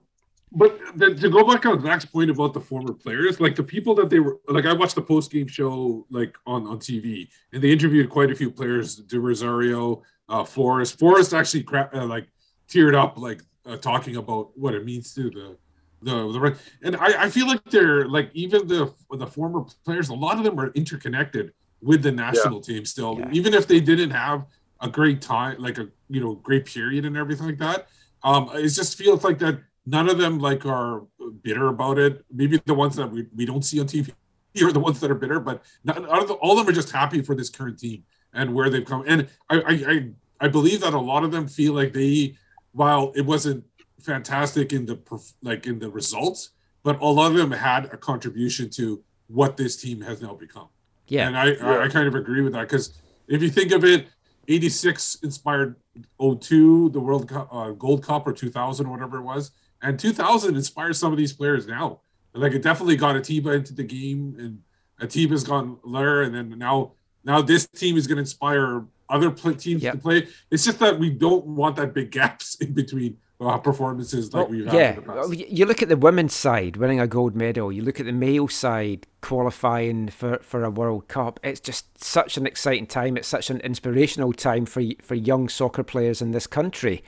[0.61, 3.93] but the, to go back on Zach's point about the former players, like the people
[3.95, 7.61] that they were, like I watched the post game show like on on TV, and
[7.61, 10.97] they interviewed quite a few players, De Rosario, uh, Forrest.
[10.99, 12.27] Forrest actually crap, uh, like
[12.71, 15.57] teared up, like uh, talking about what it means to the
[16.01, 16.57] the the.
[16.83, 20.43] And I, I feel like they're like even the the former players, a lot of
[20.43, 23.29] them are interconnected with the national team still, Yeah.
[23.31, 24.45] even if they didn't have
[24.81, 27.87] a great time, like a you know great period and everything like that.
[28.23, 31.03] Um, it just feels like that none of them like are
[31.43, 32.23] bitter about it.
[32.31, 34.11] Maybe the ones that we, we don't see on TV
[34.63, 36.91] are the ones that are bitter, but not, of the, all of them are just
[36.91, 39.03] happy for this current team and where they've come.
[39.07, 42.35] And I I I believe that a lot of them feel like they,
[42.73, 43.63] while it wasn't
[44.01, 44.97] fantastic in the
[45.41, 46.51] like in the results,
[46.83, 50.67] but a lot of them had a contribution to what this team has now become.
[51.07, 51.27] Yeah.
[51.27, 52.93] And I, I, I kind of agree with that because
[53.27, 54.07] if you think of it,
[54.47, 55.75] 86 inspired
[56.19, 59.51] 02, the World Cup, uh, Gold Cup or 2000 or whatever it was.
[59.81, 62.01] And 2000 inspires some of these players now.
[62.33, 64.61] Like it definitely got Atiba into the game and
[65.01, 66.23] Atiba's gone there.
[66.23, 69.93] And then now, now this team is going to inspire other pl- teams Yep.
[69.95, 70.27] to play.
[70.51, 74.51] It's just that we don't want that big gaps in between uh, performances like Well,
[74.51, 75.33] we've had yeah, in the past.
[75.37, 77.71] you look at the women's side winning a gold medal.
[77.71, 81.39] You look at the male side qualifying for, for a World Cup.
[81.43, 83.15] It's just such an exciting time.
[83.15, 87.03] It's such an inspirational time for for young soccer players in this country.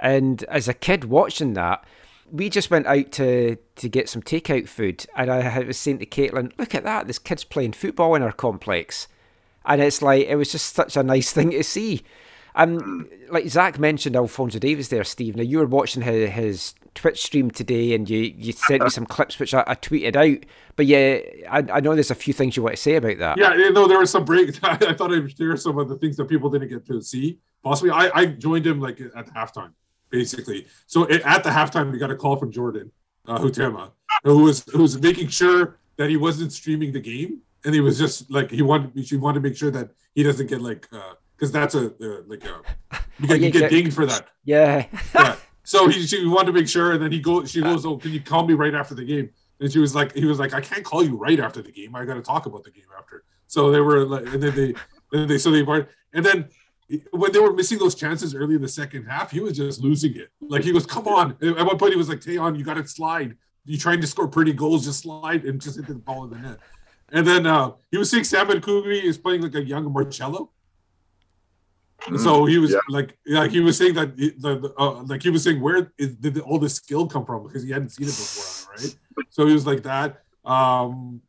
[0.00, 1.84] And as a kid watching that,
[2.30, 6.06] we just went out to to get some takeout food, and I was saying to
[6.06, 7.06] Caitlin, "Look at that!
[7.06, 9.08] This kid's playing football in our complex."
[9.66, 12.02] and it's like it was just such a nice thing to see.
[12.54, 15.36] Um, like Zach mentioned, Alfonso Davies there, Steve.
[15.36, 19.06] Now you were watching his, his Twitch stream today, and you, you sent me some
[19.06, 20.44] clips which I, I tweeted out.
[20.76, 23.38] But yeah, I, I know there's a few things you want to say about that.
[23.38, 24.56] Yeah, know, there was some break.
[24.62, 27.38] I thought I'd share some of the things that people didn't get to see.
[27.62, 29.72] Possibly, I, I joined him like at halftime,
[30.10, 30.66] basically.
[30.86, 32.90] So it, at the halftime, we got a call from Jordyn
[33.26, 33.90] uh, Huitema,
[34.22, 37.98] who was who was making sure that he wasn't streaming the game, and he was
[37.98, 40.86] just like he wanted he wanted to make sure that he doesn't get like
[41.36, 42.60] because that's a uh, like a
[43.18, 44.28] you get, you get dinged for that.
[44.44, 45.36] Yeah, Yeah.
[45.66, 47.50] So he she wanted to make sure, and then he goes.
[47.50, 50.14] She goes, "Oh, can you call me right after the game?" And she was like,
[50.14, 51.96] "He was like, I can't call you right after the game.
[51.96, 54.66] I got to talk about the game after." So they were like, and then they,
[54.66, 54.76] and
[55.12, 56.50] then they, so they were, and then
[57.12, 60.14] when they were missing those chances early in the second half, he was just losing
[60.16, 60.28] it.
[60.42, 62.86] Like he goes, "Come on!" At one point, he was like, "Tajon, you got to
[62.86, 63.34] slide.
[63.64, 66.38] You trying to score pretty goals, just slide and just hit the ball in the
[66.46, 66.58] net."
[67.10, 70.50] And then uh, he was saying Sam Adekugbe is playing like a young Marcelo.
[72.04, 72.16] Mm-hmm.
[72.18, 72.78] So he was Yeah.
[72.88, 76.14] like, like he was saying that the, the uh, like he was saying where is,
[76.16, 78.96] did all this skill come from because he hadn't seen it before, right?
[79.30, 80.22] So he was like that.
[80.44, 81.22] Um,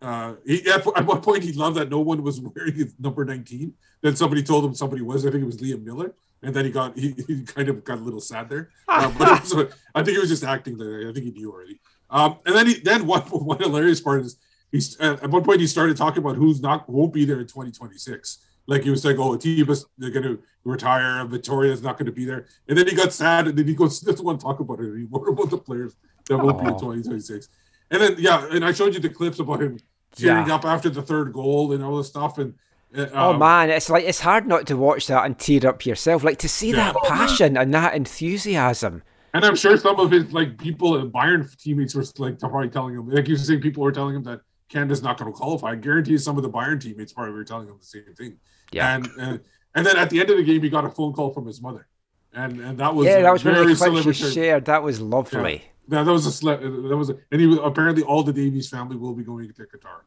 [0.00, 3.24] uh, he, at, at one point he loved that no one was wearing his number
[3.24, 3.74] nineteen.
[4.00, 5.24] Then somebody told him somebody was.
[5.26, 7.98] I think it was Liam Millar, and then he got he, he kind of got
[7.98, 8.70] a little sad there.
[8.88, 11.08] Uh, but it was, I think he was just acting there.
[11.08, 11.80] I think he knew already.
[12.10, 14.36] Um, and then he then one one hilarious part is
[14.70, 17.46] he's uh, at one point he started talking about who's not won't be there in
[17.46, 18.38] 2026.
[18.66, 21.24] Like he was like, "Oh, Atiba's they're going to retire.
[21.26, 24.00] Vitória's not going to be there." And then he got sad, and then he goes,
[24.08, 25.96] "Doesn't want to talk about it anymore about the players
[26.28, 26.78] that won't be in Aw.
[26.78, 27.48] 2026."
[27.90, 29.78] And then yeah, and I showed you the clips about him
[30.16, 30.54] tearing Yeah.
[30.54, 32.38] up after the third goal and all this stuff.
[32.38, 32.54] And
[32.96, 35.84] uh, Oh um, man, it's like it's hard not to watch that and tear up
[35.84, 36.22] yourself.
[36.24, 36.92] Like to see Yeah.
[36.92, 39.02] that passion and that enthusiasm.
[39.34, 42.94] And I'm sure some of his like people and Bayern teammates were like probably telling
[42.94, 44.40] him, like you were saying, people were telling him that
[44.72, 45.72] Canada's not going to qualify.
[45.72, 48.38] I guarantee you some of the Bayern teammates probably were telling him the same thing.
[48.72, 48.94] Yeah.
[48.94, 49.40] And and,
[49.74, 51.60] and then at the end of the game, he got a phone call from his
[51.60, 51.86] mother,
[52.32, 54.64] and and that was yeah, that was one of very the clips you shared.
[54.64, 55.64] That was lovely.
[55.88, 58.68] Yeah, that was a sle- that was a, and he was apparently all the Davies
[58.68, 60.00] family will be going to Qatar.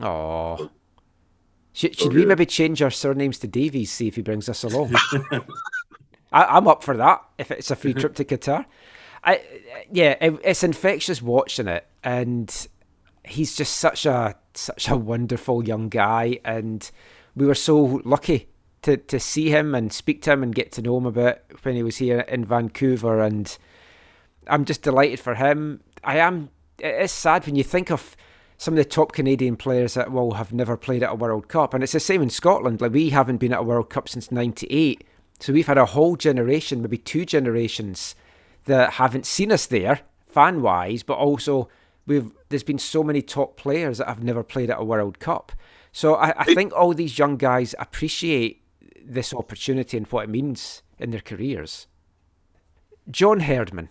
[0.00, 0.70] Oh.
[1.74, 4.64] Should, should So we maybe change our surnames to Davies, see if he brings us
[4.64, 4.94] along?
[6.32, 8.64] I, I'm up for that if it's a free trip to Qatar.
[9.22, 9.42] I,
[9.92, 12.68] yeah, it, it's infectious watching it, and
[13.28, 16.90] he's just such a such a wonderful young guy, and
[17.36, 18.48] we were so lucky
[18.82, 21.44] to to see him and speak to him and get to know him a bit
[21.62, 23.56] when he was here in Vancouver, and
[24.46, 25.80] I'm just delighted for him.
[26.02, 26.50] I am.
[26.78, 28.16] It is sad when you think of
[28.56, 31.74] some of the top Canadian players that will have never played at a World Cup.
[31.74, 32.80] And it's the same in Scotland.
[32.80, 35.04] Like we haven't been at a World Cup since '98,
[35.40, 38.14] so we've had a whole generation, maybe two generations,
[38.64, 41.68] that haven't seen us there fan wise, but also
[42.06, 45.52] we've there's been so many top players that have never played at a World Cup.
[45.92, 48.62] So I, I think all these young guys appreciate
[49.04, 51.86] this opportunity and what it means in their careers.
[53.10, 53.88] John Herdman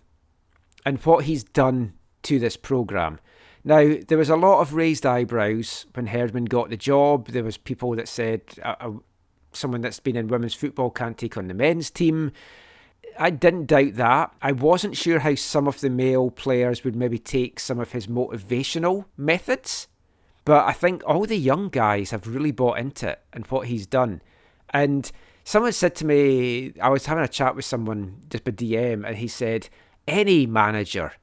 [0.85, 1.93] and what he's done
[2.23, 3.19] to this programme.
[3.63, 7.27] Now, there was a lot of raised eyebrows when Herdman got the job.
[7.27, 8.91] There was people that said uh, uh,
[9.51, 12.31] someone that's been in women's football can't take on the men's team.
[13.19, 14.33] I didn't doubt that.
[14.41, 18.07] I wasn't sure how some of the male players would maybe take some of his
[18.07, 19.87] motivational methods.
[20.45, 23.85] But I think all the young guys have really bought into it and what he's
[23.85, 24.21] done.
[24.69, 25.11] And
[25.43, 29.17] someone said to me, I was having a chat with someone just by DM, and
[29.17, 29.69] he said,
[30.07, 31.13] any manager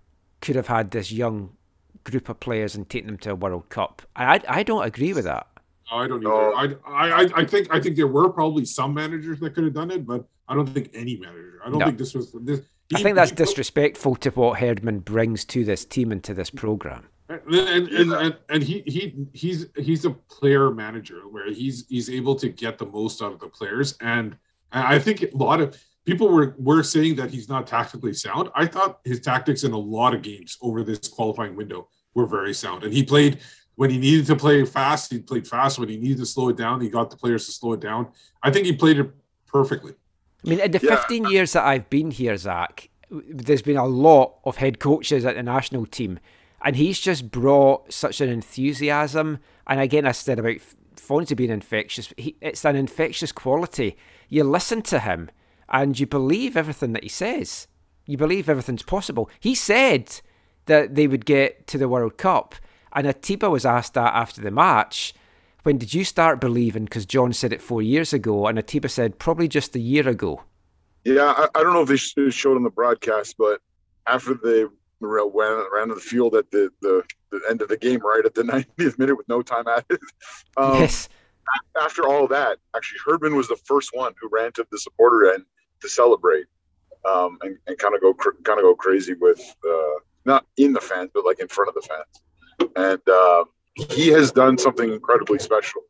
[0.40, 1.56] could have had this young
[2.04, 4.02] group of players and taken them to a World Cup.
[4.14, 5.46] I, I don't agree with that.
[5.90, 6.80] No, I don't either.
[6.86, 9.90] I, I, I think I think there were probably some managers that could have done
[9.90, 11.60] it, but I don't think any manager.
[11.64, 11.86] I don't No.
[11.86, 12.60] think this was this.
[12.94, 17.06] I think that's disrespectful to what Herdman brings to this team and to this program.
[17.28, 22.10] And and, and, and, and he he he's he's a player manager where he's he's
[22.10, 24.36] able to get the most out of the players and
[24.72, 28.50] and I think a lot of people were were saying that he's not tactically sound.
[28.54, 32.52] I thought his tactics in a lot of games over this qualifying window were very
[32.54, 33.38] sound, and he played
[33.76, 35.12] when he needed to play fast.
[35.12, 36.80] He played fast when he needed to slow it down.
[36.80, 38.08] He got the players to slow it down.
[38.42, 39.10] I think he played it
[39.46, 39.94] perfectly.
[40.44, 40.96] I mean, in the Yeah.
[40.96, 45.36] 15 years that I've been here, Zach, there's been a lot of head coaches at
[45.36, 46.18] the national team,
[46.64, 49.38] and he's just brought such an enthusiasm.
[49.66, 53.96] And again, I said about F- Fonzie being infectious, he, it's an infectious quality.
[54.28, 55.30] You listen to him
[55.68, 57.66] and you believe everything that he says.
[58.06, 59.30] You believe everything's possible.
[59.40, 60.20] He said
[60.66, 62.54] that they would get to the World Cup,
[62.94, 65.14] and Atiba was asked that after the match.
[65.62, 66.84] When did you start believing?
[66.84, 70.42] Because John said it four years ago, and Atiba said probably just a year ago.
[71.04, 73.60] Yeah, I, I don't know if they showed on the broadcast, but
[74.06, 74.64] after they
[75.00, 78.34] ran, ran to the field at the, the, the end of the game, right at
[78.34, 78.42] the
[78.78, 80.00] 90th minute with no time added,
[80.56, 81.08] um, yes,
[81.80, 85.44] after all that, actually, Herdman was the first one who ran to the supporter end
[85.80, 86.46] to celebrate
[87.04, 90.80] um, and, and kind of go kind of go crazy with uh, not in the
[90.80, 92.23] fans, but like in front of the fans.
[92.76, 95.82] And uh, he has done something incredibly special.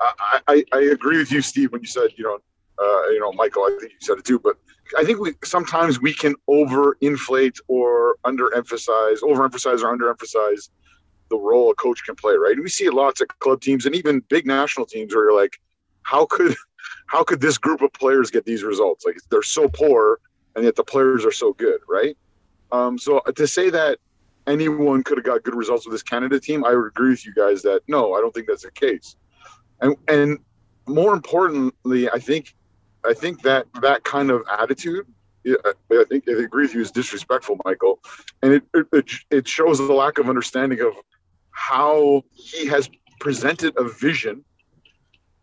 [0.00, 2.38] I, I, I agree with you, Steve, when you said you know
[2.80, 3.64] uh, you know Michael.
[3.64, 4.56] I think you said it too, but
[4.96, 10.70] I think we sometimes we can overinflate or underemphasize, overemphasize or underemphasize
[11.30, 12.56] the role a coach can play, right?
[12.58, 15.58] We see lots of club teams and even big national teams where you're like,
[16.02, 16.54] how could
[17.06, 19.04] how could this group of players get these results?
[19.04, 20.20] Like they're so poor
[20.56, 22.16] and yet the players are so good, right?
[22.72, 23.98] Um, so to say that
[24.48, 27.34] anyone could have got good results with this Canada team, I would agree with you
[27.34, 29.16] guys that no, I don't think that's the case.
[29.80, 30.38] And and
[30.86, 32.54] more importantly, I think
[33.04, 35.06] I think that that kind of attitude
[35.46, 38.00] I think I agree with you is disrespectful, Michael,
[38.42, 40.94] and it, it it shows the lack of understanding of
[41.50, 44.44] how he has presented a vision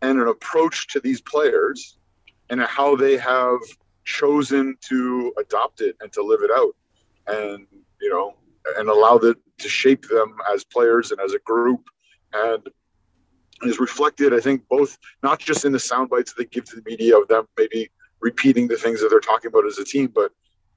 [0.02, 1.98] and an approach to these players,
[2.50, 3.58] and how they have
[4.04, 6.76] chosen to adopt it and to live it out,
[7.26, 7.66] and
[8.00, 8.34] you know,
[8.78, 11.88] and allow it to shape them as players and as a group,
[12.32, 12.68] and
[13.62, 16.82] is reflected, I think, both not just in the sound bites they give to the
[16.84, 20.32] media of them maybe repeating the things that they're talking about as a team, but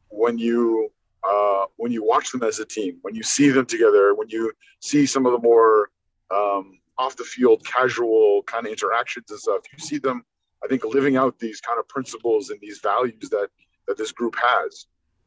[0.10, 0.92] when you
[1.28, 4.52] uh, when you watch them as a team, when you see them together, when you
[4.80, 5.90] see some of the more
[6.32, 10.24] um, off the field, casual kind of interactions and stuff, you see them,
[10.64, 13.50] I think, living out these kind of principles and these values that
[13.88, 14.86] that this group has,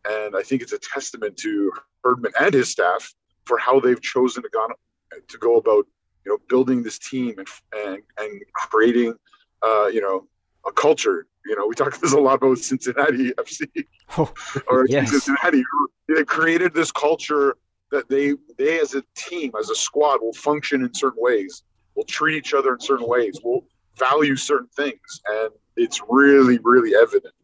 [0.08, 1.72] and I think it's a testament to
[2.04, 3.12] Herdman and his staff
[3.44, 4.66] for how they've chosen to go
[5.28, 5.86] to go about
[6.24, 9.14] you know building this team and and and creating
[9.62, 10.26] uh, you know
[10.66, 11.26] a culture.
[11.44, 13.66] You know, we talk this a lot about Cincinnati FC
[14.18, 14.32] Oh,
[14.68, 15.10] or Yes.
[15.10, 15.64] Cincinnati.
[16.08, 17.56] They created this culture
[17.90, 21.62] that they they as a team, as a squad, will function in certain ways,
[21.94, 23.66] will treat each other in certain ways, will
[23.98, 27.34] value certain things, and it's really, really evident.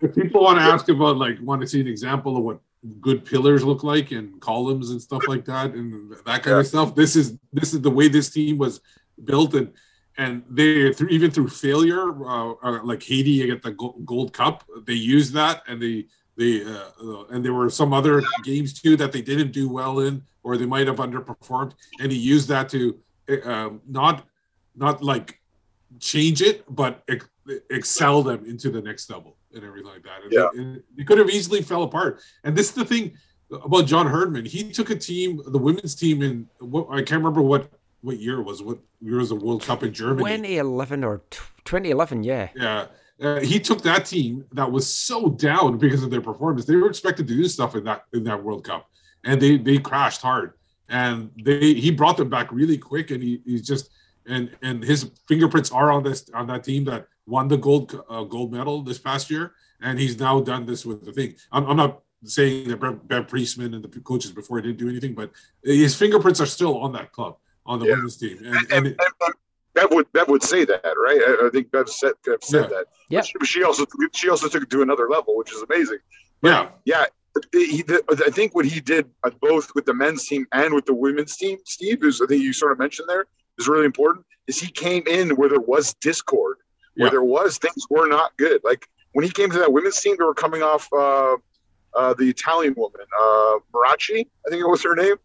[0.00, 2.60] If people want to ask about like want to see an example of what
[3.00, 6.60] good pillars look like and columns and stuff like that and that kind Yeah.
[6.60, 8.80] of stuff, this is this is the way this team was
[9.24, 9.72] built and
[10.18, 14.94] and they through even through failure, uh, uh, like Haiti at the Gold Cup, they
[14.94, 19.12] used that and they they uh, uh, and there were some other games too that
[19.12, 22.98] they didn't do well in or they might have underperformed, and he used that to
[23.28, 24.26] uh, um, not
[24.74, 25.40] not like
[25.98, 27.02] change it, but
[27.70, 30.22] excel them into the next double and everything like that.
[30.24, 30.48] And Yeah.
[30.54, 32.20] they, and they could have easily fell apart.
[32.44, 33.12] And this is the thing
[33.50, 34.44] about John Herdman.
[34.44, 37.70] He took a team, the women's team, in what I can't remember what
[38.02, 38.62] what year it was.
[38.62, 40.22] What year was the World Cup in Germany?
[40.22, 42.48] 2011 or t- 2011, yeah.
[42.54, 42.86] Yeah.
[43.20, 46.66] Uh, he took that team that was so down because of their performance.
[46.66, 48.90] They were expected to do stuff in that in that World Cup,
[49.24, 50.52] and they they crashed hard.
[50.88, 53.90] And they he brought them back really quick, and he, he's just
[54.26, 58.22] and and his fingerprints are on this on that team that won the gold uh,
[58.24, 61.34] gold medal this past year, and he's now done this with the thing.
[61.52, 65.14] I'm, I'm not saying that Bev, Bev Priestman and the coaches before didn't do anything,
[65.14, 65.30] but
[65.62, 67.94] his fingerprints are still on that club on the Yeah.
[67.94, 69.34] women's team, and, And, and and, it- and
[69.74, 71.20] Bev would Bev would say that, right?
[71.20, 72.68] I, I think Bev said Bev said Yeah.
[72.68, 72.84] that.
[73.10, 73.20] Yeah.
[73.20, 75.98] But she, she also she also took it to another level, which is amazing.
[76.42, 77.04] yeah, Yeah,
[77.52, 80.86] he, the, I think what he did uh, both with the men's team and with
[80.86, 83.26] the women's team, Steve, is I think you sort of mentioned there
[83.58, 84.24] is really important.
[84.46, 86.56] Is he came in where there was discord,
[86.96, 87.10] where Yeah.
[87.10, 88.60] there was things were not good.
[88.64, 91.36] Like when he came to that women's team, they were coming off uh,
[91.94, 94.10] uh, the Italian woman, uh, Morace,
[94.46, 95.16] I think it was her name,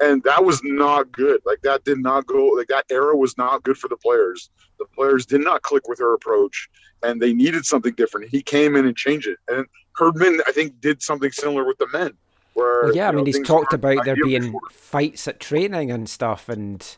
[0.00, 1.40] and that was not good.
[1.44, 2.46] Like that did not go.
[2.48, 4.50] Like that era was not good for the players.
[4.78, 6.68] The players did not click with her approach,
[7.02, 8.28] and they needed something different.
[8.30, 9.66] He came in and changed it, and
[9.96, 12.12] Herdman, I think, did something similar with the men.
[12.54, 14.60] Where Well, yeah, I you know, mean, he's talked about there being before.
[14.72, 16.96] fights at training and stuff, And-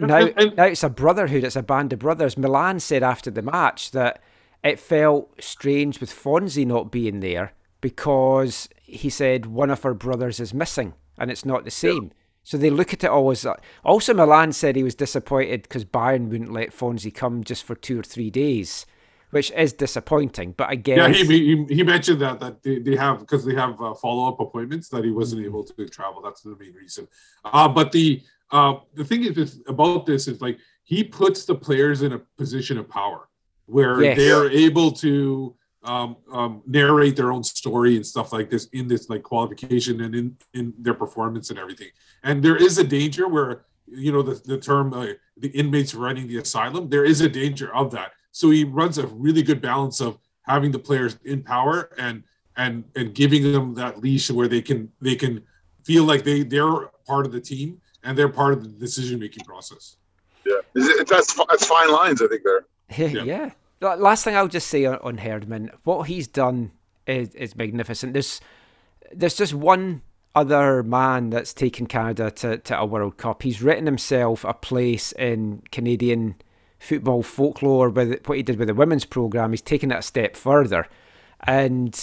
[0.00, 2.36] now, now it's a brotherhood, it's a band of brothers.
[2.36, 4.22] Milan said after the match that
[4.64, 10.40] it felt strange with Fonzie not being there because he said one of our brothers
[10.40, 12.12] is missing and it's not the same.
[12.42, 13.46] So they look at it all as.
[13.84, 18.00] Also, Milan said he was disappointed because Bayern wouldn't let Fonzie come just for two
[18.00, 18.86] or three days,
[19.30, 20.52] which is disappointing.
[20.56, 21.08] But again, yeah.
[21.08, 24.40] He, he he mentioned that that they, they have because they have uh, follow up
[24.40, 25.48] appointments that he wasn't Mm-hmm.
[25.50, 26.22] able to travel.
[26.22, 27.06] That's the main reason.
[27.44, 31.54] Uh, but the uh, the thing is this, about this is like he puts the
[31.54, 33.28] players in a position of power
[33.66, 34.16] where Yes.
[34.16, 35.54] they're able to
[35.84, 40.14] um, um, narrate their own story and stuff like this in this like qualification and
[40.14, 41.88] in in their performance and everything.
[42.24, 45.06] And there is a danger where you know the, the term uh,
[45.36, 46.88] the inmates running the asylum.
[46.88, 48.10] There is a danger of that.
[48.38, 52.22] So he runs a really good balance of having the players in power and
[52.56, 55.42] and and giving them that leash where they can they can
[55.82, 59.44] feel like they they're part of the team and they're part of the decision making
[59.44, 59.96] process.
[60.46, 62.22] Yeah, Is that's that's fine lines.
[62.22, 62.66] I think there.
[62.96, 63.50] Yeah.
[63.80, 63.94] Yeah.
[63.94, 66.70] Last thing I'll just say on, on Herdman, what he's done
[67.08, 68.12] is, is magnificent.
[68.12, 68.40] There's
[69.10, 70.02] there's just one
[70.36, 73.42] other man that's taken Canada to, to a World Cup.
[73.42, 76.36] He's written himself a place in Canadian
[76.78, 79.52] football folklore with what he did with the women's program.
[79.52, 80.86] He's taken it a step further,
[81.46, 81.94] and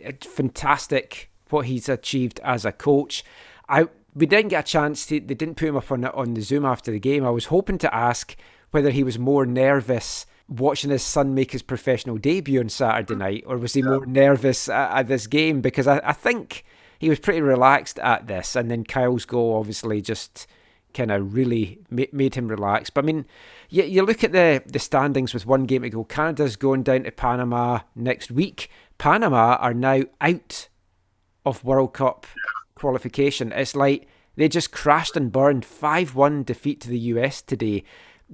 [0.00, 3.24] it's fantastic what he's achieved as a coach.
[3.68, 5.20] I we didn't get a chance to.
[5.20, 7.24] They didn't put him up on on the Zoom after the game.
[7.24, 8.36] I was hoping to ask
[8.70, 13.18] whether he was more nervous watching his son make his professional debut on Saturday mm.
[13.18, 15.60] night, or was he more nervous at, at this game?
[15.60, 16.64] Because I, I think
[16.98, 20.46] he was pretty relaxed at this, and then Kyle's goal obviously just
[20.92, 22.90] kind of really ma- made him relax.
[22.90, 23.26] But I mean,
[23.70, 26.04] you, you look at the the standings with one game to go.
[26.04, 28.68] Canada's going down to Panama next week.
[28.98, 30.68] Panama are now out
[31.46, 32.26] of World Cup
[32.74, 33.52] qualification.
[33.52, 37.84] It's like they just crashed and burned 5 1 defeat to the US today.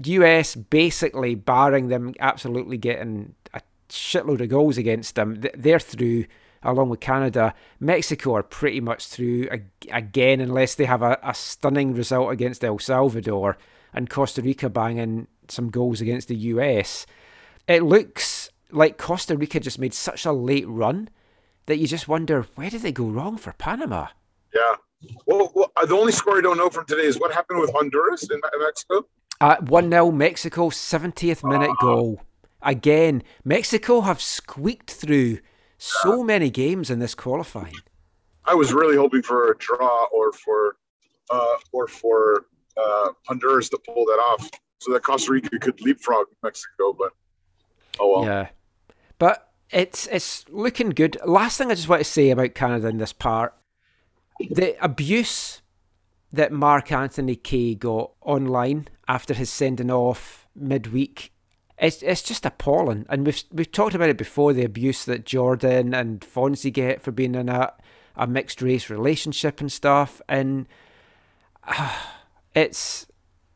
[0.05, 5.43] US basically barring them absolutely getting a shitload of goals against them.
[5.55, 6.27] They're through
[6.63, 7.55] along with Canada.
[7.79, 9.49] Mexico are pretty much through
[9.91, 13.57] again unless they have a, a stunning result against El Salvador
[13.97, 17.07] and Costa Rica banging some goals against the US.
[17.67, 21.09] It looks like Costa Rica just made such a late run
[21.65, 24.09] that you just wonder where did they go wrong for Panama?
[24.55, 24.75] Yeah.
[25.27, 27.73] Well, well, uh, the only score I don't know from today is what happened with
[27.73, 29.07] Honduras in Mexico.
[29.41, 32.21] Uh, 1 0 Mexico, 70th minute goal.
[32.63, 35.39] Again, Mexico have squeaked through
[35.79, 37.75] so many games in this qualifying.
[38.45, 40.77] I was really hoping for a draw or for
[41.31, 46.27] uh, or for uh, Honduras to pull that off so that Costa Rica could leapfrog
[46.43, 46.93] Mexico.
[46.93, 47.13] But
[48.01, 48.25] oh well.
[48.25, 48.49] Yeah.
[49.19, 51.17] But it's it's looking good.
[51.25, 53.55] Last thing I just want to say about Canada in this part
[54.39, 55.63] the abuse
[56.33, 61.33] that Mark Anthony Kaye got online after his sending off midweek.
[61.79, 64.55] It's, it's just appalling, and we've we've talked about it before.
[64.55, 67.75] The abuse that Jordyn and Fonzie get for being in a,
[68.17, 70.67] a mixed race relationship and stuff, and
[71.65, 72.23] ah,
[72.57, 73.07] it's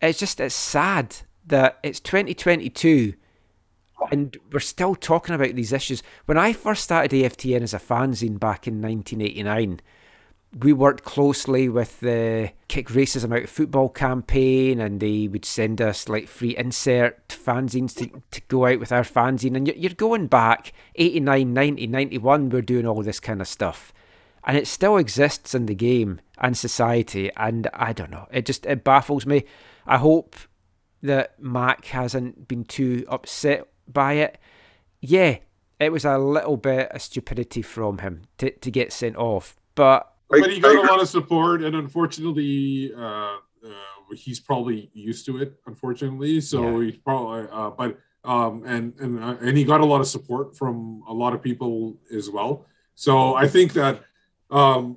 [0.01, 3.14] it's just it's sad that it's 2022
[4.12, 6.03] and we're still talking about these issues.
[6.26, 9.80] When I first started AFTN as a fanzine back in 1989,
[10.59, 15.80] we worked closely with the Kick Racism Out of Football campaign, and they would send
[15.80, 19.55] us like free insert fanzines to, to go out with our fanzine.
[19.55, 23.92] And you're, you're going back 89, 90, 91, we're doing all this kind of stuff.
[24.45, 27.30] And it still exists in the game and society.
[27.36, 29.45] And I don't know, it just it baffles me.
[29.86, 30.36] I hope
[31.03, 34.38] that Mac hasn't been too upset by it.
[35.01, 35.38] Yeah,
[35.78, 40.12] it was a little bit of stupidity from him to, to get sent off, but
[40.28, 43.36] but he got a lot of support, and unfortunately, uh, uh,
[44.14, 45.59] he's probably used to it.
[45.66, 46.86] Unfortunately, so Yeah.
[46.86, 50.57] he probably, uh, but um, and and uh, and he got a lot of support
[50.57, 52.66] from a lot of people as well.
[52.95, 54.03] So I think that,
[54.51, 54.96] um,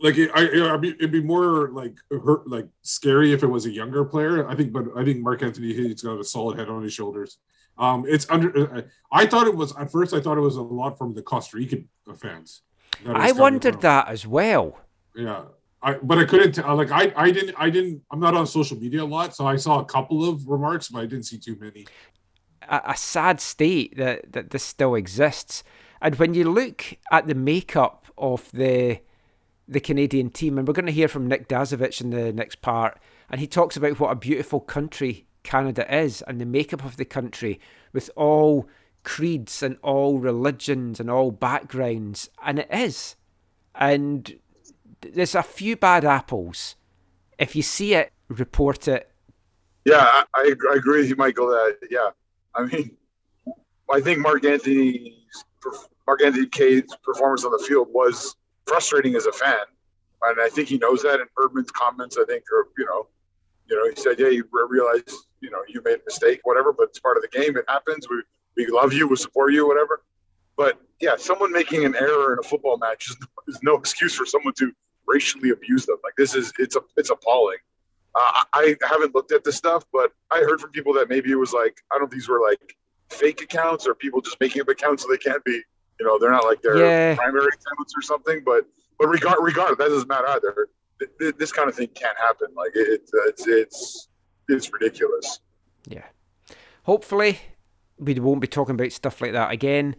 [0.00, 3.66] like, it, I, it'd be, it'd be more like hurt, like scary if it was
[3.66, 4.48] a younger player.
[4.48, 7.38] I think, but I think Mark Anthony he's got a solid head on his shoulders.
[7.78, 8.76] Um, it's under.
[8.76, 10.12] uh, I thought it was at first.
[10.12, 12.62] I thought it was a lot from the Costa Rican fans.
[13.06, 14.78] I wondered that as well.
[15.14, 15.44] Yeah.
[15.84, 16.76] I, but I couldn't tell.
[16.76, 18.02] Like I, I didn't, I didn't.
[18.10, 21.00] I'm not on social media a lot, so I saw a couple of remarks, but
[21.00, 21.86] I didn't see too many.
[22.68, 25.62] a, a sad state that, that this still exists.
[26.00, 29.00] And when you look at the makeup of the
[29.68, 32.98] the Canadian team, and we're going to hear from Nick Dasovic in the next part,
[33.30, 37.04] and he talks about what a beautiful country Canada is and the makeup of the
[37.04, 37.60] country
[37.92, 38.68] with all
[39.02, 43.16] creeds and all religions and all backgrounds, and it is.
[43.74, 44.38] And
[45.00, 46.76] there's a few bad apples.
[47.38, 49.10] If you see it, report it.
[49.84, 51.48] Yeah, I, I agree with you, Michael.
[51.48, 52.10] That yeah,
[52.54, 52.96] I mean,
[53.90, 55.14] I think Mark Anthony's
[56.12, 58.36] Mark Anthony Kaye's performance on the field was
[58.66, 59.64] frustrating as a fan,
[60.24, 61.20] and I think he knows that.
[61.20, 63.06] And Herdman's comments, I think, are you know,
[63.66, 65.04] you know, he said, yeah, you realize,
[65.40, 67.56] you know, you made a mistake, whatever, but it's part of the game.
[67.56, 68.06] It happens.
[68.10, 68.22] We
[68.58, 70.02] we love you, we support you, whatever.
[70.54, 73.16] But yeah, someone making an error in a football match is,
[73.48, 74.70] is no excuse for someone to
[75.06, 75.96] racially abuse them.
[76.04, 77.56] Like this is it's a it's appalling.
[78.14, 81.36] Uh, I haven't looked at this stuff, but I heard from people that maybe it
[81.36, 82.76] was like I don't know if these were like
[83.08, 85.62] fake accounts or people just making up accounts so they can't be,
[86.02, 87.14] you know, they're not like their Yeah.
[87.14, 88.42] primary accounts or something.
[88.44, 88.66] But
[88.98, 90.68] but regard regard that doesn't matter either.
[90.98, 92.48] Th- th- This kind of thing can't happen.
[92.56, 94.08] Like it, uh, it's it's
[94.48, 95.38] it's ridiculous.
[95.86, 96.06] Yeah.
[96.84, 97.38] Hopefully,
[97.98, 99.94] we won't be talking about stuff like that again.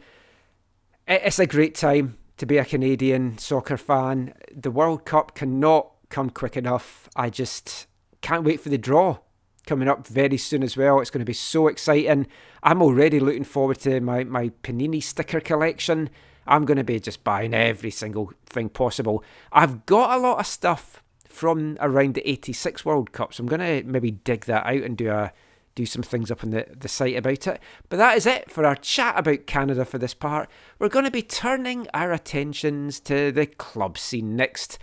[1.07, 4.33] It's a great time to be a Canadian soccer fan.
[4.53, 7.07] The World Cup cannot come quick enough.
[7.15, 7.87] I just
[8.21, 9.19] can't wait for the draw
[9.65, 10.99] coming up very soon as well.
[10.99, 12.27] It's going to be so exciting.
[12.61, 16.09] I'm already looking forward to my, my Panini sticker collection.
[16.45, 19.23] I'm going to be just buying every single thing possible.
[19.51, 23.83] I've got a lot of stuff from around the 86 World Cup, so I'm going
[23.83, 25.31] to maybe dig that out and do a
[25.75, 27.59] do some things up on the, the site about it.
[27.89, 30.47] But that is it for our chat about Canada for this part.
[30.77, 34.77] We're going to be turning our attentions to the club scene next.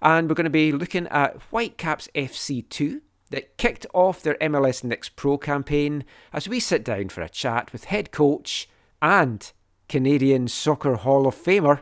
[0.00, 3.00] And we're going to be looking at Whitecaps FC2
[3.30, 7.72] that kicked off their MLS Next Pro campaign as we sit down for a chat
[7.72, 8.68] with head coach
[9.02, 9.52] and
[9.88, 11.80] Canadian Soccer Hall of Famer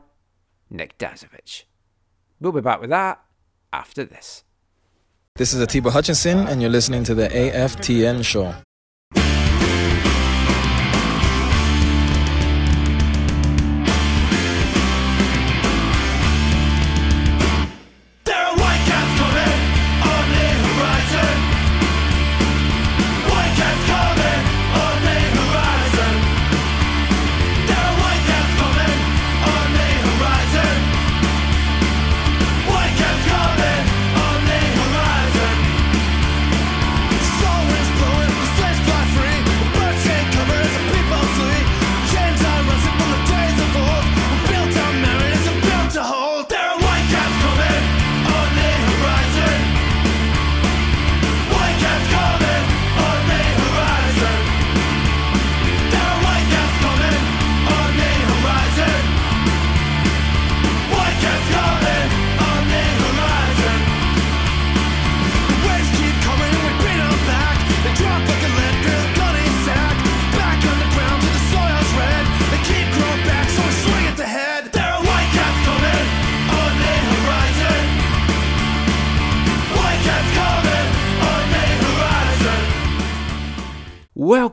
[0.70, 1.64] Nick Dasovic.
[2.40, 3.22] We'll be back with that
[3.72, 4.44] after this.
[5.36, 8.54] This is Atiba Hutchinson, and you're listening to the AFTN show.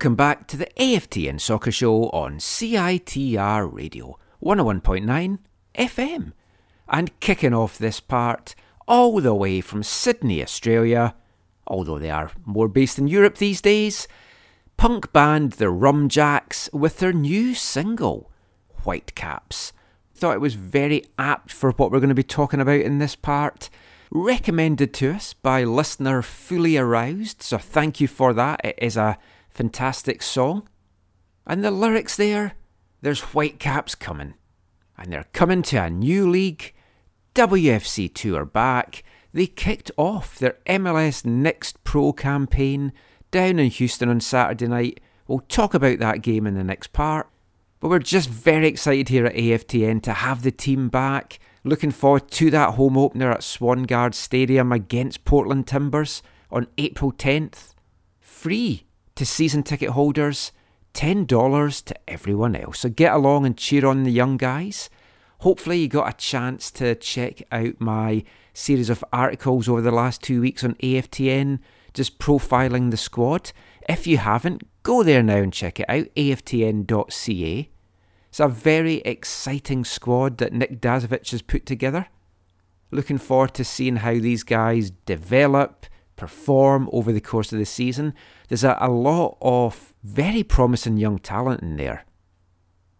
[0.01, 5.37] Welcome back to the AFTN Soccer Show on CITR Radio 101.9
[5.75, 6.31] FM.
[6.89, 8.55] And kicking off this part,
[8.87, 11.13] all the way from Sydney, Australia,
[11.67, 14.07] although they are more based in Europe these days,
[14.75, 18.31] punk band The Rumjacks with their new single,
[18.83, 19.71] Whitecaps.
[20.15, 23.15] Thought it was very apt for what we're going to be talking about in this
[23.15, 23.69] part.
[24.09, 28.61] Recommended to us by listener Fully Aroused, so thank you for that.
[28.63, 29.19] It is a
[29.51, 30.67] fantastic song.
[31.45, 32.53] And the lyrics there,
[33.01, 34.35] there's Whitecaps coming.
[34.97, 36.73] And they're coming to a new league
[37.35, 39.03] WFC2 are back.
[39.33, 42.91] They kicked off their MLS Next Pro campaign
[43.31, 44.99] down in Houston on Saturday night.
[45.27, 47.29] We'll talk about that game in the next part.
[47.79, 51.39] But we're just very excited here at AFTN to have the team back.
[51.63, 56.21] Looking forward to that home opener at Swangard Stadium against Portland Timbers
[56.51, 57.73] on April 10th.
[58.19, 58.85] Free
[59.15, 60.51] to season ticket holders,
[60.93, 62.79] $10 to everyone else.
[62.79, 64.89] So get along and cheer on the young guys.
[65.39, 70.21] Hopefully, you got a chance to check out my series of articles over the last
[70.21, 71.59] two weeks on AFTN,
[71.93, 73.51] just profiling the squad.
[73.89, 77.69] If you haven't, go there now and check it out, aftn.ca.
[78.29, 82.07] It's a very exciting squad that Nick Dasovic has put together.
[82.91, 85.85] Looking forward to seeing how these guys develop,
[86.21, 88.13] perform over the course of the season.
[88.47, 92.05] There's a, a lot of very promising young talent in there.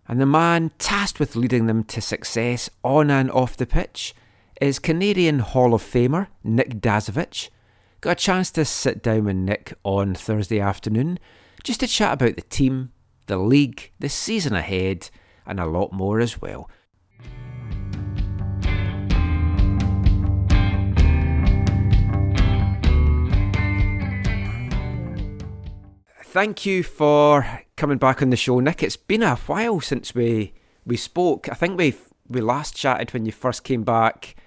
[0.08, 4.16] And the man tasked with leading them to success on and off the pitch
[4.60, 7.50] is Canadian Hall of Famer Nick Dasovic.
[8.02, 11.20] Got a chance to sit down with Nick on Thursday afternoon
[11.64, 12.92] just to chat about the team,
[13.28, 15.12] the league, the season ahead,
[15.46, 16.68] and a lot more as well.
[26.32, 28.84] Thank you for coming back on the show, Nick.
[28.84, 30.54] It's been a while since we
[30.86, 31.50] we spoke.
[31.50, 31.94] I think we
[32.30, 34.38] we last chatted when you first came back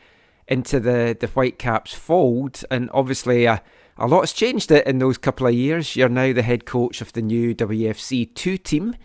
[0.48, 3.62] into the the Whitecaps fold, and obviously a
[3.98, 5.94] a lot has changed in those couple of years.
[5.94, 8.96] You're now the head coach of the new WFC two team.